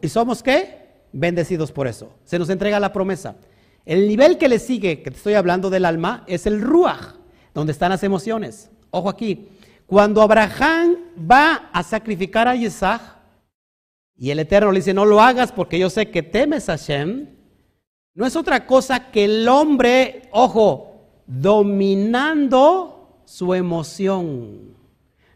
¿Y, 0.00 0.08
somos 0.08 0.42
qué? 0.42 1.06
Bendecidos 1.12 1.72
por 1.72 1.86
eso. 1.86 2.14
Se 2.24 2.38
nos 2.38 2.48
entrega 2.48 2.80
la 2.80 2.92
promesa. 2.92 3.36
El 3.84 4.08
nivel 4.08 4.38
que 4.38 4.48
le 4.48 4.58
sigue, 4.58 5.02
que 5.02 5.10
te 5.10 5.16
estoy 5.16 5.34
hablando 5.34 5.68
del 5.68 5.84
alma, 5.84 6.24
es 6.26 6.46
el 6.46 6.62
Ruach, 6.62 7.16
donde 7.52 7.72
están 7.72 7.90
las 7.90 8.02
emociones. 8.02 8.70
Ojo 8.90 9.10
aquí. 9.10 9.48
Cuando 9.92 10.22
Abraham 10.22 10.96
va 11.30 11.68
a 11.70 11.82
sacrificar 11.82 12.48
a 12.48 12.56
Isaac, 12.56 13.02
y 14.16 14.30
el 14.30 14.38
Eterno 14.38 14.72
le 14.72 14.78
dice, 14.78 14.94
no 14.94 15.04
lo 15.04 15.20
hagas 15.20 15.52
porque 15.52 15.78
yo 15.78 15.90
sé 15.90 16.10
que 16.10 16.22
temes 16.22 16.70
a 16.70 16.78
Hashem, 16.78 17.28
no 18.14 18.24
es 18.24 18.34
otra 18.34 18.66
cosa 18.66 19.10
que 19.10 19.26
el 19.26 19.46
hombre, 19.46 20.30
ojo, 20.30 21.10
dominando 21.26 23.20
su 23.26 23.52
emoción. 23.52 24.78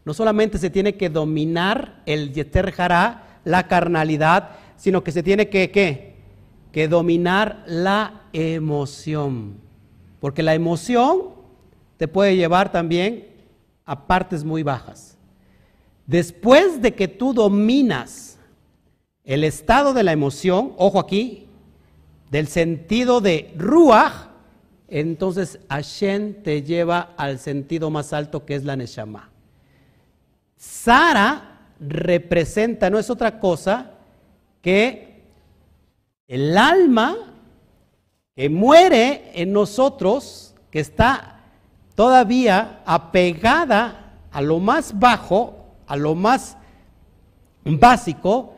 No 0.03 0.15
solamente 0.15 0.57
se 0.57 0.71
tiene 0.71 0.95
que 0.95 1.11
dominar 1.11 2.01
el 2.07 2.33
Yeter 2.33 2.73
Hará, 2.79 3.41
la 3.43 3.67
carnalidad, 3.67 4.55
sino 4.75 5.03
que 5.03 5.11
se 5.11 5.21
tiene 5.21 5.49
que, 5.49 5.69
¿qué? 5.69 6.15
que 6.71 6.87
dominar 6.87 7.63
la 7.67 8.23
emoción. 8.33 9.61
Porque 10.19 10.41
la 10.41 10.55
emoción 10.55 11.35
te 11.97 12.07
puede 12.07 12.35
llevar 12.35 12.71
también 12.71 13.36
a 13.87 14.05
partes 14.05 14.43
muy 14.43 14.61
bajas. 14.61 15.17
Después 16.05 16.81
de 16.81 16.93
que 16.93 17.07
tú 17.07 17.33
dominas 17.33 18.37
el 19.23 19.43
estado 19.43 19.93
de 19.93 20.03
la 20.03 20.11
emoción, 20.11 20.73
ojo 20.77 20.99
aquí, 20.99 21.47
del 22.29 22.47
sentido 22.47 23.21
de 23.21 23.53
ruach, 23.57 24.27
entonces 24.89 25.59
Hashem 25.69 26.43
te 26.43 26.63
lleva 26.63 27.13
al 27.17 27.39
sentido 27.39 27.89
más 27.89 28.13
alto 28.13 28.45
que 28.45 28.55
es 28.55 28.63
la 28.63 28.75
Neshama. 28.75 29.29
Sara 30.55 31.71
representa, 31.79 32.89
no 32.89 32.99
es 32.99 33.09
otra 33.09 33.39
cosa 33.39 33.91
que 34.61 35.23
el 36.27 36.57
alma 36.57 37.15
que 38.35 38.49
muere 38.49 39.31
en 39.33 39.51
nosotros, 39.51 40.55
que 40.71 40.79
está 40.79 41.36
todavía 41.97 42.83
apegada 42.85 44.19
a 44.29 44.39
lo 44.39 44.59
más 44.59 44.99
bajo, 44.99 45.73
a 45.87 45.97
lo 45.97 46.13
más 46.13 46.55
básico, 47.65 48.53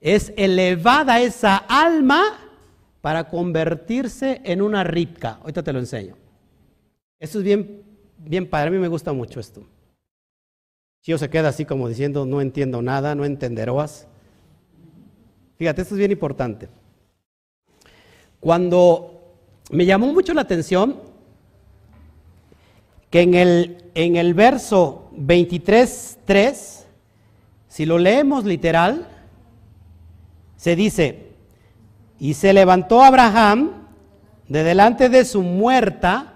es 0.00 0.32
elevada 0.36 1.20
esa 1.20 1.56
alma 1.56 2.50
para 3.00 3.28
convertirse 3.28 4.40
en 4.42 4.60
una 4.60 4.82
ripca. 4.82 5.38
Ahorita 5.40 5.62
te 5.62 5.72
lo 5.72 5.78
enseño. 5.78 6.16
Esto 7.20 7.38
es 7.38 7.44
bien, 7.44 7.84
bien 8.18 8.50
padre. 8.50 8.68
A 8.68 8.72
mí 8.72 8.78
me 8.78 8.88
gusta 8.88 9.12
mucho 9.12 9.38
esto. 9.38 9.62
Chio 11.00 11.16
se 11.16 11.30
queda 11.30 11.50
así 11.50 11.64
como 11.64 11.88
diciendo, 11.88 12.26
no 12.26 12.40
entiendo 12.40 12.82
nada, 12.82 13.14
no 13.14 13.24
entenderás. 13.24 14.08
Fíjate, 15.58 15.82
esto 15.82 15.94
es 15.94 15.98
bien 16.00 16.10
importante. 16.10 16.68
Cuando 18.40 19.36
me 19.70 19.86
llamó 19.86 20.12
mucho 20.12 20.34
la 20.34 20.40
atención 20.40 21.09
que 23.10 23.22
en 23.22 23.34
el, 23.34 23.90
en 23.94 24.16
el 24.16 24.34
verso 24.34 25.10
23.3, 25.16 26.84
si 27.68 27.86
lo 27.86 27.98
leemos 27.98 28.44
literal, 28.44 29.08
se 30.56 30.76
dice, 30.76 31.30
y 32.18 32.34
se 32.34 32.52
levantó 32.52 33.02
Abraham 33.02 33.72
de 34.48 34.62
delante 34.62 35.08
de 35.08 35.24
su 35.24 35.42
muerta, 35.42 36.34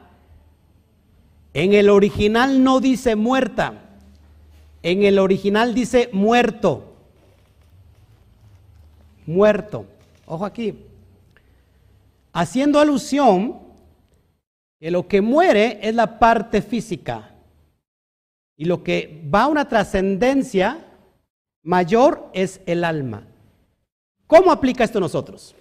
en 1.52 1.72
el 1.72 1.90
original 1.90 2.64
no 2.64 2.80
dice 2.80 3.14
muerta, 3.14 3.74
en 4.82 5.04
el 5.04 5.18
original 5.18 5.74
dice 5.74 6.10
muerto, 6.12 6.94
muerto, 9.26 9.86
ojo 10.26 10.44
aquí, 10.44 10.78
haciendo 12.32 12.80
alusión 12.80 13.63
que 14.84 14.90
lo 14.90 15.08
que 15.08 15.22
muere 15.22 15.78
es 15.80 15.94
la 15.94 16.18
parte 16.18 16.60
física 16.60 17.34
y 18.54 18.66
lo 18.66 18.84
que 18.84 19.26
va 19.34 19.44
a 19.44 19.46
una 19.46 19.66
trascendencia 19.66 20.84
mayor 21.62 22.28
es 22.34 22.60
el 22.66 22.84
alma. 22.84 23.26
¿Cómo 24.26 24.52
aplica 24.52 24.84
esto 24.84 24.98
a 24.98 25.00
nosotros? 25.00 25.54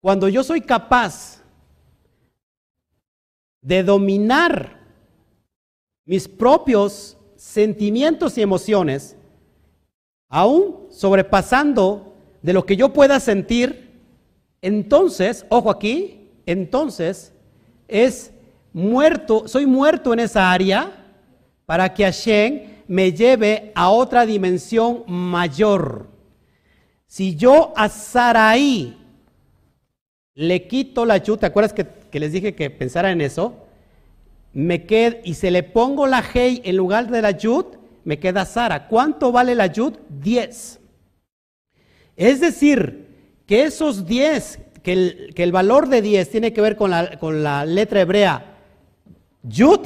Cuando 0.00 0.28
yo 0.28 0.42
soy 0.42 0.62
capaz 0.62 1.44
de 3.60 3.84
dominar 3.84 4.80
mis 6.04 6.26
propios 6.26 7.16
sentimientos 7.36 8.36
y 8.36 8.42
emociones, 8.42 9.16
aún 10.28 10.88
sobrepasando 10.90 12.16
de 12.42 12.52
lo 12.52 12.66
que 12.66 12.76
yo 12.76 12.92
pueda 12.92 13.20
sentir, 13.20 13.92
entonces, 14.60 15.46
ojo 15.50 15.70
aquí, 15.70 16.30
entonces 16.46 17.31
es 17.92 18.32
muerto, 18.72 19.46
soy 19.46 19.66
muerto 19.66 20.12
en 20.12 20.20
esa 20.20 20.50
área 20.50 20.90
para 21.66 21.92
que 21.92 22.04
Hashem 22.04 22.60
me 22.88 23.12
lleve 23.12 23.72
a 23.74 23.90
otra 23.90 24.26
dimensión 24.26 25.04
mayor. 25.06 26.08
Si 27.06 27.36
yo 27.36 27.72
a 27.76 27.88
Saraí 27.88 28.96
le 30.34 30.66
quito 30.66 31.04
la 31.04 31.18
yud, 31.18 31.38
¿te 31.38 31.46
acuerdas 31.46 31.74
que, 31.74 32.18
les 32.18 32.32
dije 32.32 32.54
que 32.54 32.70
pensara 32.70 33.10
en 33.10 33.20
eso? 33.20 33.66
Me 34.52 34.86
queda, 34.86 35.18
y 35.24 35.34
se 35.34 35.50
le 35.50 35.62
pongo 35.62 36.06
la 36.06 36.22
hey 36.22 36.62
en 36.64 36.76
lugar 36.76 37.10
de 37.10 37.22
la 37.22 37.32
yud, 37.32 37.66
me 38.04 38.18
queda 38.18 38.44
Sara. 38.44 38.88
¿Cuánto 38.88 39.30
vale 39.30 39.54
la 39.54 39.66
yud? 39.66 39.94
10. 40.08 40.80
Es 42.16 42.40
decir, 42.40 43.06
que 43.46 43.64
esos 43.64 44.06
10, 44.06 44.58
que 44.82 44.92
el, 44.92 45.32
que 45.34 45.42
el 45.42 45.52
valor 45.52 45.88
de 45.88 46.02
10 46.02 46.30
tiene 46.30 46.52
que 46.52 46.60
ver 46.60 46.76
con 46.76 46.90
la, 46.90 47.18
con 47.18 47.42
la 47.42 47.64
letra 47.64 48.00
hebrea 48.00 48.56
yud, 49.42 49.80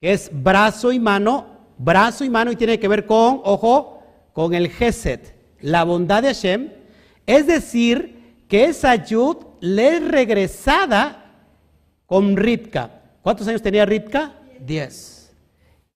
que 0.00 0.12
es 0.12 0.30
brazo 0.32 0.92
y 0.92 0.98
mano, 0.98 1.46
brazo 1.78 2.24
y 2.24 2.30
mano 2.30 2.52
y 2.52 2.56
tiene 2.56 2.78
que 2.78 2.88
ver 2.88 3.06
con, 3.06 3.40
ojo, 3.44 4.02
con 4.32 4.54
el 4.54 4.68
geset 4.68 5.40
la 5.62 5.84
bondad 5.84 6.22
de 6.22 6.28
Hashem, 6.28 6.70
es 7.26 7.46
decir, 7.46 8.44
que 8.48 8.64
esa 8.64 8.94
Yud 8.96 9.36
le 9.60 9.96
es 9.96 10.08
regresada 10.08 11.24
con 12.06 12.36
Ripka. 12.36 12.90
¿Cuántos 13.22 13.46
años 13.46 13.62
tenía 13.62 13.86
Ripka? 13.86 14.34
Diez. 14.58 15.32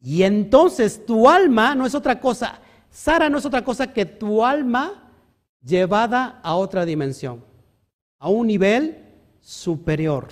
Y 0.00 0.22
entonces 0.22 1.04
tu 1.04 1.28
alma 1.28 1.74
no 1.74 1.86
es 1.86 1.94
otra 1.94 2.20
cosa, 2.20 2.60
Sara 2.90 3.28
no 3.28 3.38
es 3.38 3.46
otra 3.46 3.64
cosa 3.64 3.92
que 3.92 4.04
tu 4.04 4.44
alma 4.44 5.10
llevada 5.62 6.40
a 6.42 6.54
otra 6.54 6.84
dimensión, 6.84 7.42
a 8.24 8.30
un 8.30 8.46
nivel 8.46 8.96
superior 9.42 10.28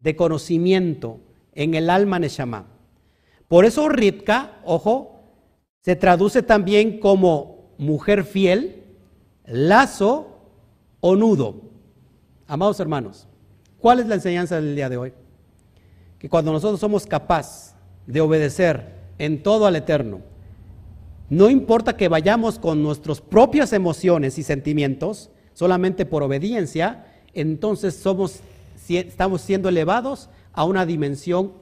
de 0.00 0.16
conocimiento 0.16 1.20
en 1.54 1.74
el 1.74 1.88
alma 1.88 2.18
Neshama. 2.18 2.66
Por 3.46 3.64
eso 3.64 3.88
Ripka, 3.88 4.58
ojo, 4.64 5.22
se 5.80 5.94
traduce 5.94 6.42
también 6.42 6.98
como 6.98 7.70
mujer 7.78 8.24
fiel, 8.24 8.82
lazo 9.46 10.40
o 10.98 11.14
nudo. 11.14 11.70
Amados 12.48 12.80
hermanos, 12.80 13.28
¿cuál 13.78 14.00
es 14.00 14.08
la 14.08 14.16
enseñanza 14.16 14.56
del 14.56 14.74
día 14.74 14.88
de 14.88 14.96
hoy? 14.96 15.12
Que 16.18 16.28
cuando 16.28 16.50
nosotros 16.50 16.80
somos 16.80 17.06
capaces 17.06 17.76
de 18.08 18.20
obedecer 18.20 18.92
en 19.18 19.40
todo 19.40 19.66
al 19.66 19.76
Eterno, 19.76 20.18
no 21.28 21.48
importa 21.48 21.96
que 21.96 22.08
vayamos 22.08 22.58
con 22.58 22.82
nuestras 22.82 23.20
propias 23.20 23.72
emociones 23.72 24.36
y 24.36 24.42
sentimientos, 24.42 25.30
solamente 25.52 26.06
por 26.06 26.24
obediencia, 26.24 27.06
entonces 27.34 27.96
somos, 27.96 28.40
estamos 28.88 29.42
siendo 29.42 29.68
elevados 29.68 30.28
a 30.52 30.64
una 30.64 30.86
dimensión, 30.86 31.52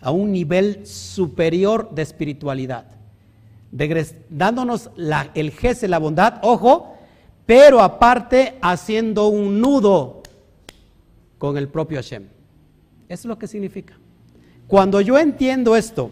a 0.00 0.10
un 0.10 0.32
nivel 0.32 0.86
superior 0.86 1.90
de 1.94 2.02
espiritualidad 2.02 2.86
dándonos 4.28 4.90
el 5.34 5.50
jefe, 5.50 5.88
la 5.88 5.98
bondad, 5.98 6.40
ojo, 6.42 6.94
pero 7.46 7.80
aparte 7.80 8.58
haciendo 8.60 9.28
un 9.28 9.60
nudo 9.60 10.22
con 11.38 11.56
el 11.56 11.68
propio 11.68 11.98
Hashem. 11.98 12.24
Eso 13.08 13.22
es 13.22 13.24
lo 13.24 13.38
que 13.38 13.46
significa. 13.46 13.94
Cuando 14.68 15.00
yo 15.00 15.18
entiendo 15.18 15.74
esto, 15.74 16.10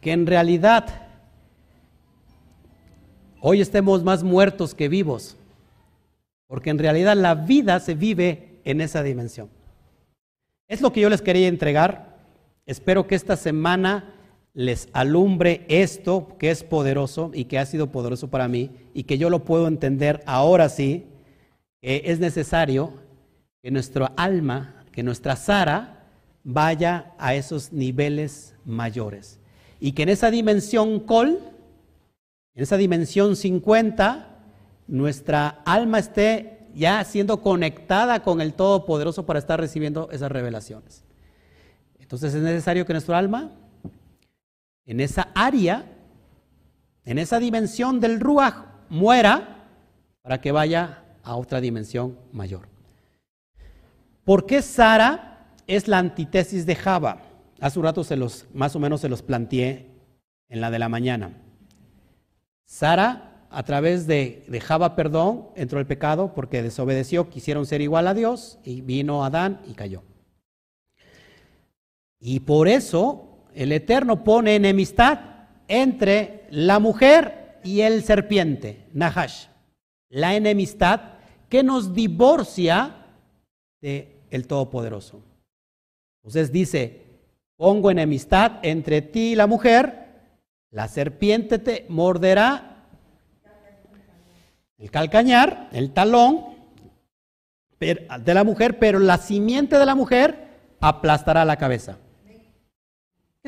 que 0.00 0.12
en 0.12 0.26
realidad 0.26 1.08
hoy 3.40 3.60
estemos 3.60 4.04
más 4.04 4.22
muertos 4.22 4.74
que 4.74 4.88
vivos, 4.88 5.36
porque 6.48 6.70
en 6.70 6.78
realidad 6.78 7.16
la 7.16 7.36
vida 7.36 7.78
se 7.78 7.94
vive 7.94 8.60
en 8.64 8.80
esa 8.80 9.04
dimensión. 9.04 9.48
Es 10.66 10.80
lo 10.80 10.92
que 10.92 11.00
yo 11.00 11.08
les 11.08 11.22
quería 11.22 11.46
entregar. 11.46 12.18
Espero 12.66 13.06
que 13.06 13.14
esta 13.14 13.36
semana 13.36 14.14
les 14.54 14.88
alumbre 14.92 15.64
esto 15.68 16.36
que 16.38 16.50
es 16.50 16.64
poderoso 16.64 17.30
y 17.32 17.44
que 17.44 17.58
ha 17.58 17.66
sido 17.66 17.92
poderoso 17.92 18.28
para 18.28 18.48
mí 18.48 18.70
y 18.92 19.04
que 19.04 19.16
yo 19.16 19.30
lo 19.30 19.44
puedo 19.44 19.68
entender 19.68 20.20
ahora 20.26 20.68
sí, 20.68 21.06
es 21.80 22.18
necesario 22.18 22.92
que 23.62 23.70
nuestra 23.70 24.12
alma, 24.16 24.84
que 24.90 25.04
nuestra 25.04 25.36
Sara 25.36 26.06
vaya 26.42 27.12
a 27.18 27.34
esos 27.34 27.72
niveles 27.72 28.56
mayores 28.64 29.38
y 29.80 29.92
que 29.92 30.02
en 30.02 30.08
esa 30.08 30.30
dimensión 30.30 31.00
col, 31.00 31.38
en 32.54 32.62
esa 32.62 32.76
dimensión 32.76 33.36
50, 33.36 34.27
nuestra 34.88 35.62
alma 35.64 36.00
esté 36.00 36.66
ya 36.74 37.04
siendo 37.04 37.40
conectada 37.40 38.22
con 38.22 38.40
el 38.40 38.54
Todopoderoso 38.54 39.24
para 39.24 39.38
estar 39.38 39.60
recibiendo 39.60 40.08
esas 40.10 40.32
revelaciones. 40.32 41.04
Entonces 42.00 42.34
es 42.34 42.42
necesario 42.42 42.86
que 42.86 42.94
nuestra 42.94 43.18
alma 43.18 43.52
en 44.86 45.00
esa 45.00 45.28
área, 45.34 45.84
en 47.04 47.18
esa 47.18 47.38
dimensión 47.38 48.00
del 48.00 48.18
Ruach, 48.18 48.54
muera 48.88 49.66
para 50.22 50.40
que 50.40 50.50
vaya 50.50 51.04
a 51.22 51.36
otra 51.36 51.60
dimensión 51.60 52.18
mayor. 52.32 52.68
¿Por 54.24 54.46
qué 54.46 54.62
Sara 54.62 55.46
es 55.66 55.88
la 55.88 55.98
antítesis 55.98 56.64
de 56.64 56.74
Java? 56.74 57.22
Hace 57.60 57.78
un 57.78 57.84
rato 57.84 58.02
se 58.04 58.16
los, 58.16 58.46
más 58.54 58.74
o 58.76 58.78
menos 58.78 59.02
se 59.02 59.10
los 59.10 59.20
planteé 59.20 59.90
en 60.48 60.60
la 60.62 60.70
de 60.70 60.78
la 60.78 60.88
mañana. 60.88 61.32
Sara, 62.64 63.27
a 63.50 63.62
través 63.62 64.06
de, 64.06 64.44
de 64.48 64.60
Java, 64.60 64.94
perdón, 64.94 65.48
entró 65.56 65.80
el 65.80 65.86
pecado 65.86 66.34
porque 66.34 66.62
desobedeció, 66.62 67.28
quisieron 67.30 67.66
ser 67.66 67.80
igual 67.80 68.06
a 68.06 68.14
Dios 68.14 68.58
y 68.64 68.80
vino 68.80 69.24
Adán 69.24 69.60
y 69.66 69.74
cayó. 69.74 70.02
Y 72.20 72.40
por 72.40 72.68
eso 72.68 73.46
el 73.54 73.72
Eterno 73.72 74.24
pone 74.24 74.56
enemistad 74.56 75.20
entre 75.68 76.46
la 76.50 76.78
mujer 76.78 77.58
y 77.64 77.80
el 77.82 78.02
serpiente, 78.02 78.86
Nahash. 78.92 79.46
La 80.10 80.34
enemistad 80.34 81.00
que 81.48 81.62
nos 81.62 81.94
divorcia 81.94 83.06
de 83.80 84.14
Todopoderoso. 84.46 85.22
Entonces 86.20 86.52
dice, 86.52 87.02
pongo 87.56 87.90
enemistad 87.90 88.60
entre 88.62 89.02
ti 89.02 89.32
y 89.32 89.34
la 89.34 89.46
mujer, 89.46 90.08
la 90.70 90.88
serpiente 90.88 91.58
te 91.58 91.86
morderá 91.88 92.77
el 94.78 94.90
calcañar, 94.90 95.68
el 95.72 95.92
talón 95.92 96.46
de 97.78 98.34
la 98.34 98.44
mujer, 98.44 98.78
pero 98.78 98.98
la 98.98 99.18
simiente 99.18 99.78
de 99.78 99.86
la 99.86 99.94
mujer 99.94 100.48
aplastará 100.80 101.44
la 101.44 101.56
cabeza 101.56 101.98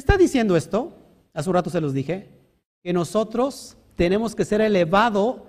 está 0.01 0.16
diciendo 0.16 0.57
esto? 0.57 0.93
Hace 1.33 1.49
un 1.49 1.55
rato 1.55 1.70
se 1.70 1.81
los 1.81 1.95
dije, 1.95 2.28
que 2.83 2.93
nosotros 2.93 3.76
tenemos 3.95 4.35
que 4.35 4.45
ser 4.45 4.61
elevados 4.61 5.43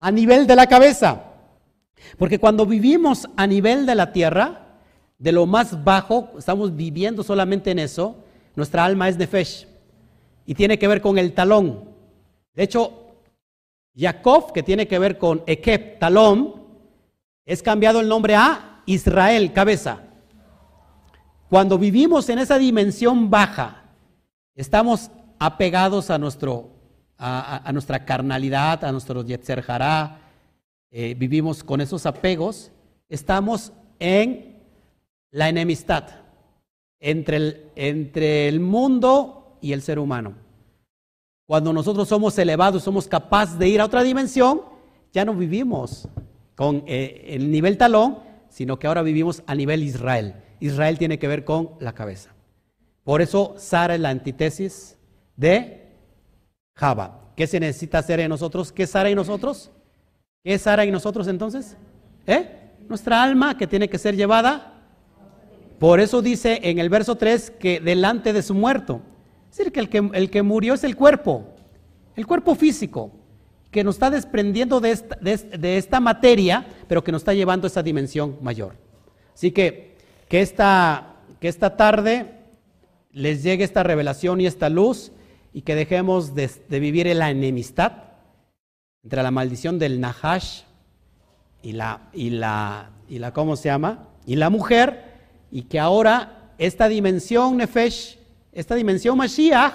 a 0.00 0.10
nivel 0.12 0.46
de 0.46 0.54
la 0.54 0.66
cabeza. 0.66 1.24
Porque 2.16 2.38
cuando 2.38 2.64
vivimos 2.64 3.28
a 3.36 3.46
nivel 3.46 3.84
de 3.86 3.94
la 3.96 4.12
tierra, 4.12 4.78
de 5.18 5.32
lo 5.32 5.46
más 5.46 5.82
bajo, 5.82 6.30
estamos 6.38 6.76
viviendo 6.76 7.24
solamente 7.24 7.72
en 7.72 7.80
eso, 7.80 8.16
nuestra 8.54 8.84
alma 8.84 9.08
es 9.08 9.16
nefesh 9.16 9.66
y 10.46 10.54
tiene 10.54 10.78
que 10.78 10.86
ver 10.86 11.00
con 11.00 11.18
el 11.18 11.32
talón. 11.32 11.88
De 12.54 12.62
hecho, 12.62 13.07
Jacob, 13.98 14.52
que 14.52 14.62
tiene 14.62 14.86
que 14.86 14.98
ver 14.98 15.18
con 15.18 15.42
Ekep, 15.46 15.98
talón, 15.98 16.62
es 17.44 17.62
cambiado 17.62 18.00
el 18.00 18.08
nombre 18.08 18.36
a 18.36 18.82
Israel, 18.86 19.52
cabeza. 19.52 20.04
Cuando 21.50 21.78
vivimos 21.78 22.28
en 22.28 22.38
esa 22.38 22.58
dimensión 22.58 23.28
baja, 23.28 23.84
estamos 24.54 25.10
apegados 25.40 26.10
a, 26.10 26.18
nuestro, 26.18 26.70
a, 27.16 27.70
nuestra 27.72 28.04
carnalidad, 28.04 28.84
a 28.84 28.92
nuestro 28.92 29.24
yetzer 29.24 29.64
eh, 30.90 31.14
vivimos 31.18 31.64
con 31.64 31.80
esos 31.80 32.06
apegos, 32.06 32.70
estamos 33.08 33.72
en 33.98 34.62
la 35.30 35.48
enemistad 35.48 36.04
entre 37.00 37.36
el, 37.36 37.70
entre 37.74 38.48
el 38.48 38.60
mundo 38.60 39.58
y 39.60 39.72
el 39.72 39.82
ser 39.82 39.98
humano. 39.98 40.47
Cuando 41.48 41.72
nosotros 41.72 42.06
somos 42.06 42.36
elevados, 42.36 42.82
somos 42.82 43.08
capaces 43.08 43.58
de 43.58 43.66
ir 43.68 43.80
a 43.80 43.86
otra 43.86 44.02
dimensión, 44.02 44.60
ya 45.14 45.24
no 45.24 45.32
vivimos 45.32 46.06
con 46.54 46.84
eh, 46.86 47.24
el 47.28 47.50
nivel 47.50 47.78
talón, 47.78 48.18
sino 48.50 48.78
que 48.78 48.86
ahora 48.86 49.00
vivimos 49.00 49.42
a 49.46 49.54
nivel 49.54 49.82
Israel. 49.82 50.34
Israel 50.60 50.98
tiene 50.98 51.18
que 51.18 51.26
ver 51.26 51.46
con 51.46 51.70
la 51.80 51.94
cabeza. 51.94 52.34
Por 53.02 53.22
eso 53.22 53.54
Sara 53.56 53.94
es 53.94 54.00
la 54.02 54.10
antítesis 54.10 54.98
de 55.36 55.88
Java. 56.74 57.32
¿Qué 57.34 57.46
se 57.46 57.58
necesita 57.58 57.96
hacer 57.96 58.20
en 58.20 58.28
nosotros? 58.28 58.70
¿Qué 58.70 58.82
es 58.82 58.90
Sara 58.90 59.08
y 59.08 59.14
nosotros? 59.14 59.70
¿Qué 60.44 60.52
es 60.52 60.60
Sara 60.60 60.84
y 60.84 60.90
nosotros 60.90 61.28
entonces? 61.28 61.78
¿Eh? 62.26 62.74
Nuestra 62.90 63.22
alma 63.22 63.56
que 63.56 63.66
tiene 63.66 63.88
que 63.88 63.96
ser 63.96 64.16
llevada. 64.16 64.82
Por 65.78 65.98
eso 65.98 66.20
dice 66.20 66.60
en 66.64 66.78
el 66.78 66.90
verso 66.90 67.14
3 67.14 67.52
que 67.52 67.80
delante 67.80 68.34
de 68.34 68.42
su 68.42 68.52
muerto. 68.52 69.00
Es 69.50 69.56
decir, 69.56 69.72
que 69.72 69.80
el, 69.80 69.88
que 69.88 70.10
el 70.12 70.30
que 70.30 70.42
murió 70.42 70.74
es 70.74 70.84
el 70.84 70.96
cuerpo, 70.96 71.54
el 72.16 72.26
cuerpo 72.26 72.54
físico, 72.54 73.12
que 73.70 73.84
nos 73.84 73.96
está 73.96 74.10
desprendiendo 74.10 74.80
de 74.80 74.90
esta, 74.92 75.16
de 75.16 75.76
esta 75.76 76.00
materia, 76.00 76.66
pero 76.86 77.04
que 77.04 77.12
nos 77.12 77.20
está 77.20 77.34
llevando 77.34 77.66
a 77.66 77.68
esa 77.68 77.82
dimensión 77.82 78.38
mayor. 78.40 78.76
Así 79.34 79.50
que 79.52 79.88
que 80.28 80.42
esta, 80.42 81.16
que 81.40 81.48
esta 81.48 81.76
tarde 81.76 82.34
les 83.12 83.42
llegue 83.42 83.64
esta 83.64 83.82
revelación 83.82 84.40
y 84.40 84.46
esta 84.46 84.68
luz 84.68 85.10
y 85.52 85.62
que 85.62 85.74
dejemos 85.74 86.34
de, 86.34 86.50
vivir 86.68 87.06
en 87.06 87.18
la 87.18 87.30
enemistad 87.30 87.92
entre 89.02 89.22
la 89.22 89.30
maldición 89.30 89.78
del 89.78 90.00
Nahash 90.00 90.62
y 91.62 91.72
la, 91.72 92.10
y 92.12 92.30
la, 92.30 92.90
y 93.08 93.18
la, 93.18 93.32
¿cómo 93.32 93.56
se 93.56 93.68
llama? 93.68 94.08
Y 94.26 94.36
la 94.36 94.50
mujer, 94.50 95.04
y 95.50 95.62
que 95.62 95.80
ahora 95.80 96.52
esta 96.58 96.88
dimensión 96.88 97.56
Nefesh, 97.56 98.17
esta 98.60 98.74
dimensión 98.74 99.16
Mashiach, 99.16 99.72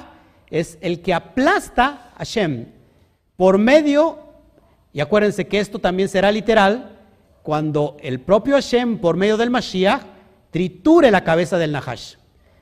es 0.49 0.77
el 0.81 1.01
que 1.01 1.13
aplasta 1.13 2.11
a 2.13 2.17
Hashem 2.17 2.65
por 3.37 3.57
medio, 3.57 4.19
y 4.91 4.99
acuérdense 4.99 5.47
que 5.47 5.59
esto 5.59 5.79
también 5.79 6.09
será 6.09 6.31
literal, 6.31 6.99
cuando 7.43 7.95
el 8.01 8.19
propio 8.19 8.55
Hashem, 8.55 8.99
por 8.99 9.15
medio 9.15 9.37
del 9.37 9.49
Mashiach, 9.49 10.03
triture 10.51 11.11
la 11.11 11.23
cabeza 11.23 11.57
del 11.57 11.71
Nahash. 11.71 12.15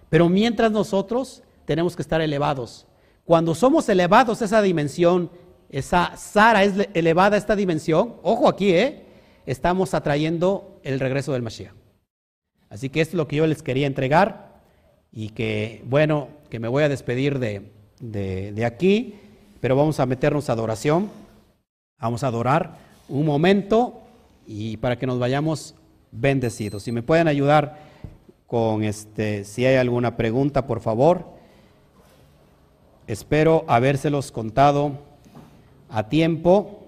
Pero 0.10 0.30
mientras 0.30 0.72
nosotros 0.72 1.42
tenemos 1.66 1.96
que 1.96 2.04
estar 2.04 2.22
elevados. 2.22 2.86
Cuando 3.26 3.56
somos 3.56 3.90
elevados 3.90 4.42
a 4.42 4.46
esa 4.46 4.62
dimensión, 4.62 5.32
esa 5.70 6.16
Sara 6.18 6.64
es 6.64 6.88
elevada 6.94 7.36
a 7.36 7.40
esta 7.40 7.56
dimensión, 7.56 8.16
ojo 8.22 8.48
aquí, 8.48 8.74
¿eh? 8.74 9.06
estamos 9.48 9.96
atrayendo 9.96 10.80
el 10.84 11.00
regreso 11.00 11.34
del 11.34 11.42
Mashiach. 11.42 11.74
Así 12.70 12.90
que 12.90 13.02
esto 13.02 13.14
es 13.14 13.18
lo 13.18 13.28
que 13.28 13.38
yo 13.38 13.48
les 13.48 13.64
quería 13.64 13.88
entregar 13.88 14.51
y 15.12 15.30
que, 15.30 15.84
bueno, 15.86 16.30
que 16.50 16.60
me 16.60 16.68
voy 16.68 16.84
a 16.84 16.90
despedir 16.90 17.40
de, 17.40 17.72
de 18.00 18.66
aquí, 18.66 19.16
pero 19.60 19.76
vamos 19.76 20.00
a 20.00 20.06
meternos 20.06 20.50
a 20.50 20.54
adoración, 20.54 21.10
vamos 22.00 22.24
a 22.24 22.28
adorar 22.28 22.78
un 23.10 23.26
momento 23.26 24.02
y 24.48 24.78
para 24.78 24.98
que 24.98 25.08
nos 25.08 25.20
vayamos 25.20 25.76
bendecidos. 26.12 26.84
Si 26.84 26.92
me 26.92 27.04
pueden 27.04 27.28
ayudar 27.28 27.78
con 28.48 28.84
este, 28.84 29.46
si 29.46 29.66
hay 29.66 29.78
alguna 29.78 30.18
pregunta, 30.18 30.68
por 30.68 30.82
favor. 30.82 31.26
Espero 33.08 33.64
habérselos 33.68 34.32
contado 34.32 34.92
a 35.90 36.10
tiempo 36.10 36.86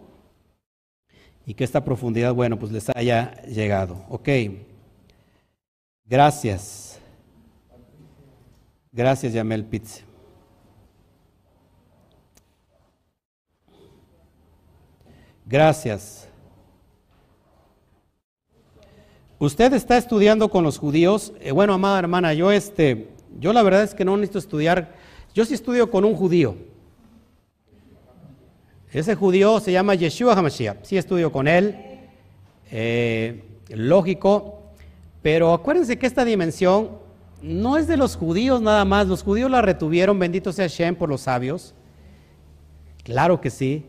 y 1.45 1.53
que 1.53 1.63
esta 1.63 1.83
profundidad, 1.83 2.33
bueno, 2.33 2.59
pues 2.59 2.71
les 2.71 2.89
haya 2.89 3.41
llegado. 3.43 4.03
Ok. 4.09 4.29
Gracias. 6.05 6.99
Gracias, 8.95 9.33
Yamel 9.33 9.65
Pitz. 9.65 10.03
Gracias. 15.47 16.27
Usted 19.39 19.73
está 19.73 19.97
estudiando 19.97 20.49
con 20.49 20.63
los 20.63 20.77
judíos. 20.77 21.33
Eh, 21.41 21.51
bueno, 21.51 21.73
amada 21.73 21.97
hermana, 21.97 22.35
yo 22.35 22.51
este, 22.51 23.09
yo 23.39 23.51
la 23.51 23.63
verdad 23.63 23.81
es 23.81 23.95
que 23.95 24.05
no 24.05 24.15
necesito 24.15 24.37
estudiar. 24.37 24.93
Yo 25.33 25.43
sí 25.43 25.55
estudio 25.55 25.89
con 25.89 26.05
un 26.05 26.15
judío. 26.15 26.55
Ese 28.91 29.15
judío 29.15 29.59
se 29.59 29.71
llama 29.71 29.95
Yeshua 29.95 30.33
HaMashiach. 30.33 30.83
Sí 30.83 30.97
estudio 30.97 31.31
con 31.31 31.47
él. 31.47 31.75
Eh, 32.69 33.43
lógico. 33.69 34.59
Pero 35.23 35.51
acuérdense 35.51 35.97
que 35.97 36.05
esta 36.05 36.23
dimensión 36.23 37.02
no 37.43 37.75
es 37.75 37.87
de 37.87 37.97
los 37.97 38.15
judíos 38.15 38.61
nada 38.61 38.85
más. 38.85 39.07
Los 39.07 39.21
judíos 39.21 39.51
la 39.51 39.61
retuvieron, 39.61 40.17
bendito 40.17 40.53
sea 40.53 40.67
Shem, 40.67 40.95
por 40.95 41.09
los 41.09 41.21
sabios. 41.21 41.75
Claro 43.03 43.41
que 43.41 43.49
sí. 43.49 43.85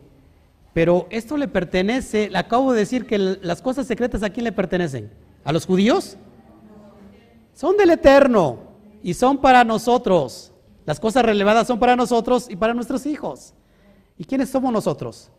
Pero 0.73 1.07
esto 1.09 1.37
le 1.37 1.47
pertenece, 1.47 2.29
le 2.29 2.37
acabo 2.37 2.73
de 2.73 2.79
decir 2.79 3.05
que 3.07 3.17
las 3.17 3.61
cosas 3.61 3.87
secretas 3.87 4.23
a 4.23 4.29
quién 4.29 4.43
le 4.43 4.51
pertenecen? 4.51 5.09
¿A 5.45 5.53
los 5.53 5.65
judíos? 5.65 6.17
Son 7.53 7.77
del 7.77 7.91
Eterno 7.91 8.59
y 9.01 9.13
son 9.13 9.37
para 9.37 9.63
nosotros. 9.63 10.51
Las 10.85 10.99
cosas 10.99 11.23
relevadas 11.23 11.65
son 11.65 11.79
para 11.79 11.95
nosotros 11.95 12.47
y 12.49 12.57
para 12.57 12.73
nuestros 12.73 13.05
hijos. 13.05 13.53
¿Y 14.17 14.25
quiénes 14.25 14.49
somos 14.49 14.73
nosotros? 14.73 15.31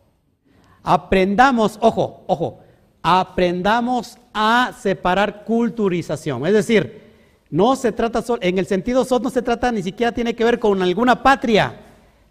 Aprendamos, 0.83 1.79
ojo, 1.83 2.25
ojo, 2.27 2.61
aprendamos 3.03 4.17
a 4.33 4.73
separar 4.81 5.45
culturización. 5.45 6.47
Es 6.47 6.55
decir, 6.55 7.06
no 7.51 7.77
se 7.77 7.93
trata, 7.93 8.23
en 8.41 8.59
el 8.59 8.67
sentido 8.67 9.05
SOT 9.05 9.23
no 9.23 9.31
se 9.31 9.43
trata 9.43 9.71
ni 9.71 9.83
siquiera 9.83 10.13
tiene 10.13 10.35
que 10.35 10.45
ver 10.45 10.59
con 10.59 10.83
alguna 10.83 11.23
patria, 11.23 11.81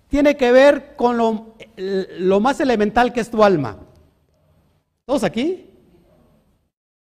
tiene 0.10 0.36
que 0.36 0.52
ver 0.52 0.96
con 0.96 1.18
lo, 1.18 2.40
más 2.40 2.60
elemental 2.60 3.14
que 3.14 3.22
es 3.22 3.30
tu 3.30 3.44
alma. 3.44 3.78
¿Todos 5.06 5.24
aquí? 5.24 5.70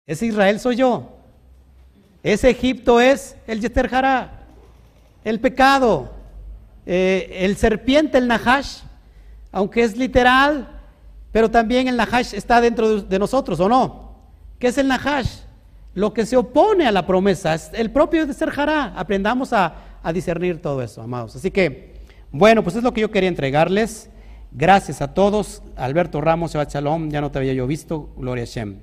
Ese 0.06 0.28
Israel 0.28 0.60
soy 0.60 0.78
yo. 0.78 1.14
Ese 2.24 2.50
Egipto 2.50 3.00
es 3.00 3.36
el 3.48 3.62
Yeter 3.62 3.90
el 5.24 5.40
pecado, 5.40 6.12
eh, 6.86 7.40
el 7.42 7.58
serpiente, 7.58 8.18
el 8.18 8.28
Nahash, 8.28 8.80
aunque 9.52 9.84
es 9.84 9.98
literal, 9.98 10.70
pero 11.32 11.52
también 11.52 11.88
el 11.88 11.98
Nahash 11.98 12.34
está 12.34 12.62
dentro 12.62 13.02
de, 13.02 13.20
nosotros, 13.20 13.60
¿o 13.60 13.68
no? 13.68 14.16
¿Qué 14.58 14.68
es 14.68 14.78
el 14.78 14.88
Nahash? 14.88 15.42
Lo 15.98 16.14
que 16.14 16.28
se 16.28 16.38
opone 16.38 16.86
a 16.86 16.92
la 16.92 17.08
promesa, 17.08 17.56
es 17.56 17.72
el 17.74 17.90
propio 17.90 18.24
Yeter 18.24 18.54
Aprendamos 18.96 19.52
a, 19.52 19.74
a 20.04 20.14
discernir 20.14 20.62
todo 20.62 20.84
eso, 20.84 21.02
amados. 21.02 21.36
Así 21.36 21.50
que, 21.50 21.96
bueno, 22.32 22.64
pues 22.64 22.76
es 22.76 22.84
lo 22.84 22.94
que 22.94 23.02
yo 23.02 23.10
quería 23.10 23.30
entregarles. 23.30 24.08
Gracias 24.52 25.02
a 25.02 25.16
todos. 25.16 25.64
Alberto 25.76 26.22
Ramos, 26.22 26.54
Shabbat 26.54 26.72
Shalom, 26.72 27.10
ya 27.10 27.20
no 27.20 27.32
te 27.32 27.40
había 27.40 27.54
yo 27.54 27.66
visto. 27.66 28.14
Gloria 28.16 28.44
a 28.44 28.46
Shem. 28.46 28.78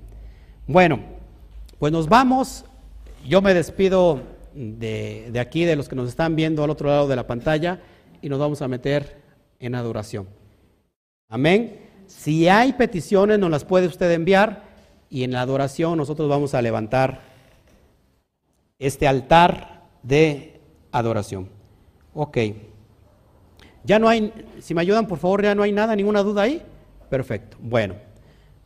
Bueno, 0.66 0.98
pues 1.78 1.92
nos 1.92 2.08
vamos. 2.08 2.64
Yo 3.24 3.40
me 3.40 3.54
despido 3.54 4.20
de, 4.52 5.28
de, 5.30 5.38
aquí, 5.38 5.64
de 5.64 5.76
los 5.76 5.88
que 5.88 5.94
nos 5.94 6.08
están 6.08 6.34
viendo 6.34 6.64
al 6.64 6.70
otro 6.70 6.88
lado 6.88 7.06
de 7.06 7.14
la 7.14 7.28
pantalla, 7.28 7.78
y 8.22 8.28
nos 8.28 8.40
vamos 8.40 8.60
a 8.60 8.66
meter 8.66 9.22
en 9.60 9.76
adoración. 9.76 10.26
Amén. 11.28 11.78
Si 12.08 12.48
hay 12.48 12.72
peticiones, 12.72 13.38
nos 13.38 13.52
las 13.52 13.64
puede 13.64 13.86
usted 13.86 14.10
enviar, 14.10 14.73
y 15.14 15.22
en 15.22 15.30
la 15.30 15.42
adoración 15.42 15.96
nosotros 15.96 16.28
vamos 16.28 16.54
a 16.54 16.60
levantar 16.60 17.20
este 18.80 19.06
altar 19.06 19.84
de 20.02 20.60
adoración. 20.90 21.48
Ok. 22.14 22.38
Ya 23.84 24.00
no 24.00 24.08
hay, 24.08 24.32
si 24.58 24.74
me 24.74 24.80
ayudan 24.80 25.06
por 25.06 25.18
favor, 25.18 25.44
ya 25.44 25.54
no 25.54 25.62
hay 25.62 25.70
nada, 25.70 25.94
ninguna 25.94 26.24
duda 26.24 26.42
ahí. 26.42 26.60
Perfecto. 27.10 27.56
Bueno, 27.60 27.94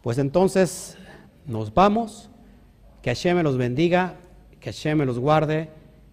pues 0.00 0.16
entonces 0.16 0.96
nos 1.44 1.74
vamos. 1.74 2.30
Que 3.02 3.10
Hashem 3.10 3.36
me 3.36 3.42
los 3.42 3.58
bendiga, 3.58 4.14
que 4.58 4.72
Hashem 4.72 4.96
me 4.96 5.04
los 5.04 5.18
guarde, 5.18 5.68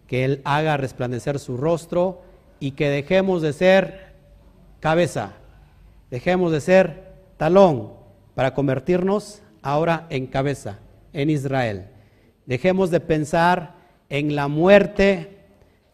que 0.06 0.26
Él 0.26 0.42
haga 0.44 0.76
resplandecer 0.76 1.40
su 1.40 1.56
rostro 1.56 2.24
y 2.60 2.72
que 2.72 2.90
dejemos 2.90 3.42
de 3.42 3.54
ser 3.54 4.16
cabeza, 4.82 5.32
dejemos 6.12 6.52
de 6.52 6.60
ser 6.60 7.14
talón 7.38 7.94
para 8.36 8.54
convertirnos 8.54 9.42
ahora 9.66 10.06
en 10.12 10.28
cabeza, 10.28 10.78
en 11.12 11.32
Israel. 11.32 11.88
Dejemos 12.46 12.92
de 12.92 13.00
pensar 13.00 13.74
en 14.10 14.36
la 14.36 14.48
muerte 14.48 15.40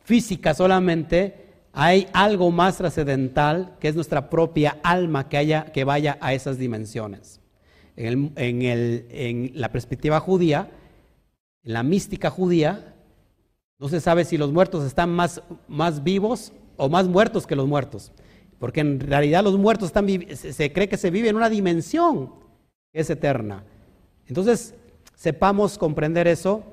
física 0.03 0.53
solamente, 0.53 1.45
hay 1.71 2.05
algo 2.11 2.51
más 2.51 2.77
trascendental 2.77 3.77
que 3.79 3.87
es 3.87 3.95
nuestra 3.95 4.29
propia 4.29 4.77
alma 4.83 5.29
que, 5.29 5.37
haya, 5.37 5.71
que 5.71 5.85
vaya 5.85 6.17
a 6.19 6.33
esas 6.33 6.57
dimensiones. 6.57 7.39
En, 7.95 9.51
la 9.55 9.71
perspectiva 9.71 10.19
judía, 10.19 10.69
en 11.63 11.73
la 11.73 11.83
mística 11.83 12.29
judía, 12.29 12.93
no 13.79 13.87
se 13.87 14.01
sabe 14.01 14.25
si 14.25 14.37
los 14.37 14.51
muertos 14.51 14.83
están 14.83 15.11
más, 15.11 15.41
más 15.69 16.03
vivos 16.03 16.51
o 16.75 16.89
más 16.89 17.07
muertos 17.07 17.47
que 17.47 17.55
los 17.55 17.67
muertos. 17.67 18.11
Porque 18.59 18.81
en 18.81 18.99
realidad 18.99 19.45
los 19.45 19.57
muertos 19.57 19.87
están, 19.87 20.07
se 20.35 20.73
cree 20.73 20.89
que 20.89 20.97
se 20.97 21.09
vive 21.09 21.29
en 21.29 21.37
una 21.37 21.49
dimensión 21.49 22.40
es 22.93 23.09
eterna. 23.09 23.63
Entonces, 24.27 24.75
sepamos 25.15 25.77
comprender 25.77 26.27
eso, 26.27 26.63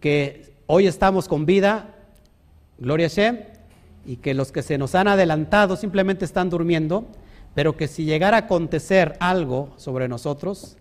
que 0.00 0.54
hoy 0.66 0.86
estamos 0.86 1.28
con 1.28 1.46
vida, 1.46 1.94
gloria 2.78 3.06
a 3.06 3.10
Shem, 3.10 3.40
y 4.06 4.16
que 4.16 4.34
los 4.34 4.52
que 4.52 4.62
se 4.62 4.78
nos 4.78 4.94
han 4.94 5.08
adelantado 5.08 5.76
simplemente 5.76 6.24
están 6.24 6.50
durmiendo, 6.50 7.06
pero 7.54 7.76
que 7.76 7.88
si 7.88 8.04
llegara 8.04 8.36
a 8.36 8.40
acontecer 8.40 9.16
algo 9.20 9.72
sobre 9.76 10.08
nosotros, 10.08 10.76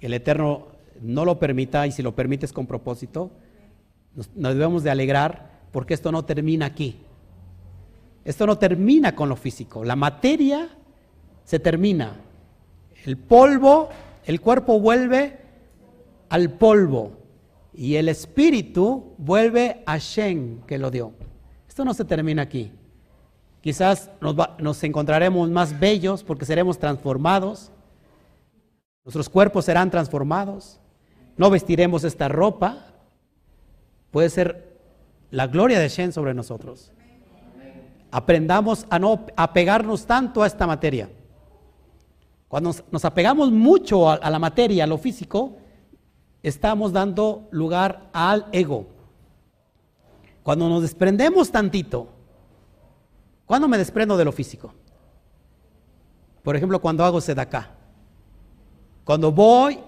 el 0.00 0.14
Eterno 0.14 0.66
no 1.00 1.24
lo 1.24 1.38
permita, 1.38 1.86
y 1.86 1.92
si 1.92 2.02
lo 2.02 2.14
permites 2.14 2.52
con 2.52 2.66
propósito, 2.66 3.30
nos, 4.14 4.28
debemos 4.34 4.82
de 4.82 4.90
alegrar 4.90 5.50
porque 5.72 5.94
esto 5.94 6.12
no 6.12 6.24
termina 6.24 6.66
aquí. 6.66 6.98
Esto 8.24 8.46
no 8.46 8.58
termina 8.58 9.16
con 9.16 9.28
lo 9.28 9.36
físico. 9.36 9.84
La 9.84 9.96
materia 9.96 10.68
se 11.44 11.58
termina. 11.58 12.20
El 13.04 13.16
polvo, 13.16 13.88
el 14.24 14.40
cuerpo 14.40 14.80
vuelve 14.80 15.38
al 16.28 16.50
polvo 16.50 17.12
y 17.74 17.96
el 17.96 18.08
espíritu 18.08 19.14
vuelve 19.18 19.82
a 19.86 19.98
Shen 19.98 20.62
que 20.66 20.78
lo 20.78 20.90
dio. 20.90 21.12
Esto 21.68 21.84
no 21.84 21.94
se 21.94 22.04
termina 22.04 22.42
aquí. 22.42 22.72
Quizás 23.60 24.10
nos, 24.20 24.36
nos 24.58 24.82
encontraremos 24.84 25.50
más 25.50 25.78
bellos 25.78 26.22
porque 26.22 26.44
seremos 26.44 26.78
transformados. 26.78 27.72
Nuestros 29.04 29.28
cuerpos 29.28 29.64
serán 29.64 29.90
transformados 29.90 30.80
no 31.36 31.50
vestiremos 31.50 32.04
esta 32.04 32.28
ropa, 32.28 32.86
puede 34.10 34.28
ser 34.30 34.78
la 35.30 35.46
gloria 35.46 35.78
de 35.78 35.88
Shen 35.88 36.12
sobre 36.12 36.34
nosotros. 36.34 36.92
Aprendamos 38.10 38.86
a 38.90 38.98
no 38.98 39.26
apegarnos 39.36 40.06
tanto 40.06 40.42
a 40.42 40.46
esta 40.46 40.66
materia. 40.66 41.08
Cuando 42.52 42.74
nos, 42.90 43.04
apegamos 43.06 43.50
mucho 43.50 44.10
a, 44.10 44.28
la 44.28 44.38
materia, 44.38 44.84
a 44.84 44.86
lo 44.86 44.98
físico, 44.98 45.56
estamos 46.42 46.92
dando 46.92 47.48
lugar 47.50 48.10
al 48.12 48.44
ego. 48.52 48.88
Cuando 50.42 50.68
nos 50.68 50.82
desprendemos 50.82 51.50
tantito, 51.50 52.08
¿cuándo 53.46 53.68
me 53.68 53.78
desprendo 53.78 54.18
de 54.18 54.26
lo 54.26 54.32
físico? 54.32 54.74
Por 56.42 56.54
ejemplo, 56.54 56.78
cuando 56.78 57.06
hago 57.06 57.22
sedacá. 57.22 57.70
Cuando 59.04 59.32
voy 59.32 59.78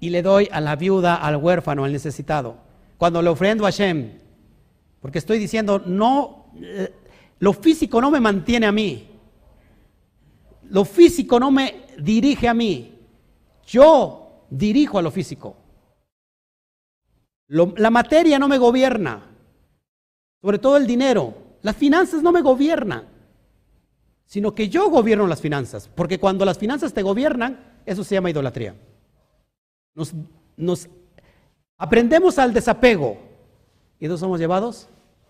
y 0.00 0.08
le 0.08 0.22
doy 0.22 0.48
a 0.50 0.62
la 0.62 0.76
viuda, 0.76 1.16
al 1.16 1.36
huérfano, 1.36 1.84
al 1.84 1.92
necesitado. 1.92 2.56
Cuando 2.96 3.20
le 3.20 3.28
ofrendo 3.28 3.66
a 3.66 3.68
Hashem, 3.70 4.12
porque 5.02 5.18
estoy 5.18 5.38
diciendo, 5.38 5.82
no, 5.84 6.46
eh, 6.56 6.90
lo 7.40 7.52
físico 7.52 8.00
no 8.00 8.10
me 8.10 8.20
mantiene 8.20 8.64
a 8.64 8.72
mí. 8.72 9.10
Lo 10.70 10.84
físico 10.84 11.38
no 11.38 11.50
me 11.50 11.86
dirige 11.98 12.48
a 12.48 12.54
mí. 12.54 12.98
Yo 13.66 14.44
dirijo 14.50 14.98
a 14.98 15.02
lo 15.02 15.10
físico. 15.10 15.56
la 17.48 17.90
materia 17.90 18.38
no 18.38 18.48
me 18.48 18.58
gobierna. 18.58 19.22
Sobre 20.40 20.58
todo 20.58 20.76
el 20.76 20.86
dinero. 20.86 21.34
Las 21.62 21.76
finanzas 21.76 22.22
no 22.22 22.32
me 22.32 22.42
gobiernan. 22.42 23.08
Sino 24.26 24.54
que 24.54 24.68
yo 24.68 24.90
gobierno 24.90 25.26
las 25.26 25.40
finanzas. 25.40 25.88
Porque 25.94 26.18
cuando 26.18 26.44
las 26.44 26.58
finanzas 26.58 26.92
te 26.92 27.02
gobiernan, 27.02 27.58
eso 27.86 28.04
se 28.04 28.14
llama 28.14 28.30
idolatría. 28.30 28.74
Nos, 29.94 30.88
aprendemos 31.78 32.38
al 32.38 32.52
desapego 32.52 33.18
y 34.00 34.08
nos 34.08 34.20
somos 34.20 34.40
llevados 34.40 34.88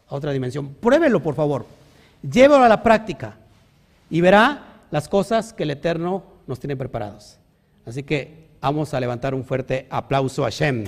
a 0.08 0.14
otra 0.14 0.32
dimensión. 0.32 0.74
Pruébelo, 0.74 1.22
por 1.22 1.34
favor. 1.34 1.66
Llévelo 2.22 2.64
a 2.64 2.68
la 2.68 2.82
práctica 2.82 3.36
y 4.10 4.20
verá 4.20 4.73
las 4.94 5.08
cosas 5.08 5.52
que 5.52 5.64
el 5.64 5.72
Eterno 5.72 6.22
nos 6.46 6.60
tiene 6.60 6.76
preparados. 6.76 7.40
Así 7.84 8.04
que 8.04 8.50
vamos 8.60 8.94
a 8.94 9.00
levantar 9.00 9.34
un 9.34 9.42
fuerte 9.42 9.88
aplauso 9.90 10.44
a 10.44 10.50
Shem. 10.50 10.84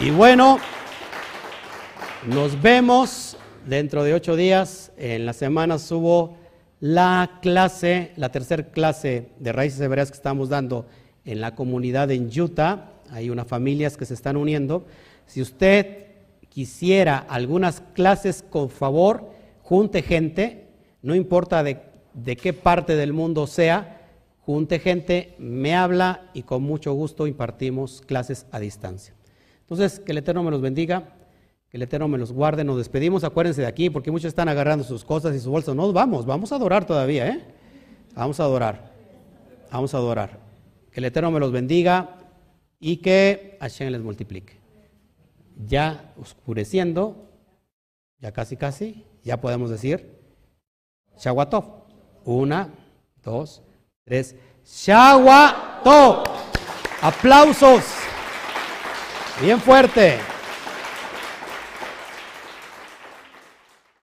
Y 0.00 0.10
bueno, 0.10 0.58
nos 2.26 2.60
vemos 2.60 3.36
Dentro 3.66 4.04
de 4.04 4.12
ocho 4.12 4.36
días, 4.36 4.92
en 4.98 5.24
la 5.24 5.32
semana 5.32 5.78
subo 5.78 6.36
la 6.80 7.38
clase, 7.40 8.12
la 8.16 8.30
tercera 8.30 8.64
clase 8.64 9.30
de 9.38 9.52
raíces 9.52 9.80
hebreas 9.80 10.10
que 10.10 10.18
estamos 10.18 10.50
dando 10.50 10.86
en 11.24 11.40
la 11.40 11.54
comunidad 11.54 12.10
en 12.10 12.28
Utah. 12.38 12.90
Hay 13.10 13.30
unas 13.30 13.46
familias 13.46 13.96
que 13.96 14.04
se 14.04 14.12
están 14.12 14.36
uniendo. 14.36 14.84
Si 15.26 15.40
usted 15.42 16.04
quisiera 16.48 17.18
algunas 17.18 17.80
clases 17.94 18.44
con 18.48 18.70
favor, 18.70 19.30
junte 19.62 20.02
gente, 20.02 20.68
no 21.02 21.14
importa 21.14 21.62
de, 21.62 21.80
qué 22.36 22.52
parte 22.52 22.94
del 22.96 23.12
mundo 23.12 23.46
sea, 23.46 24.00
junte 24.40 24.78
gente, 24.78 25.34
me 25.38 25.74
habla 25.74 26.30
y 26.32 26.42
con 26.42 26.62
mucho 26.62 26.92
gusto 26.92 27.26
impartimos 27.26 28.02
clases 28.06 28.46
a 28.52 28.60
distancia. 28.60 29.14
Entonces, 29.60 29.98
que 29.98 30.12
el 30.12 30.18
Eterno 30.18 30.42
me 30.42 30.50
los 30.50 30.60
bendiga, 30.60 31.16
que 31.68 31.76
el 31.76 31.82
Eterno 31.82 32.06
me 32.08 32.18
los 32.18 32.32
guarde, 32.32 32.62
nos 32.62 32.76
despedimos, 32.76 33.24
acuérdense 33.24 33.62
de 33.62 33.66
aquí, 33.66 33.90
porque 33.90 34.10
muchos 34.10 34.28
están 34.28 34.48
agarrando 34.48 34.84
sus 34.84 35.04
cosas 35.04 35.34
y 35.34 35.40
sus 35.40 35.48
bolsas. 35.48 35.74
No, 35.74 35.92
vamos, 35.92 36.24
vamos 36.24 36.52
a 36.52 36.56
adorar 36.56 36.86
todavía, 36.86 37.28
¿eh? 37.28 37.44
Vamos 38.14 38.38
a 38.38 38.44
adorar, 38.44 38.92
vamos 39.72 39.92
a 39.92 39.96
adorar. 39.96 40.38
Que 40.92 41.00
el 41.00 41.06
Eterno 41.06 41.32
me 41.32 41.40
los 41.40 41.50
bendiga 41.50 42.18
y 42.78 42.98
que 42.98 43.56
Hashem 43.60 43.90
les 43.90 44.02
multiplique 44.02 44.63
ya 45.56 46.12
oscureciendo, 46.20 47.28
ya 48.18 48.32
casi 48.32 48.56
casi, 48.56 49.04
ya 49.22 49.40
podemos 49.40 49.70
decir 49.70 50.14
Shaguatov. 51.18 51.64
Una, 52.24 52.68
dos, 53.22 53.62
tres. 54.04 54.34
Shaguatov. 54.64 56.24
Aplausos. 57.02 57.84
Bien 59.40 59.60
fuerte. 59.60 60.33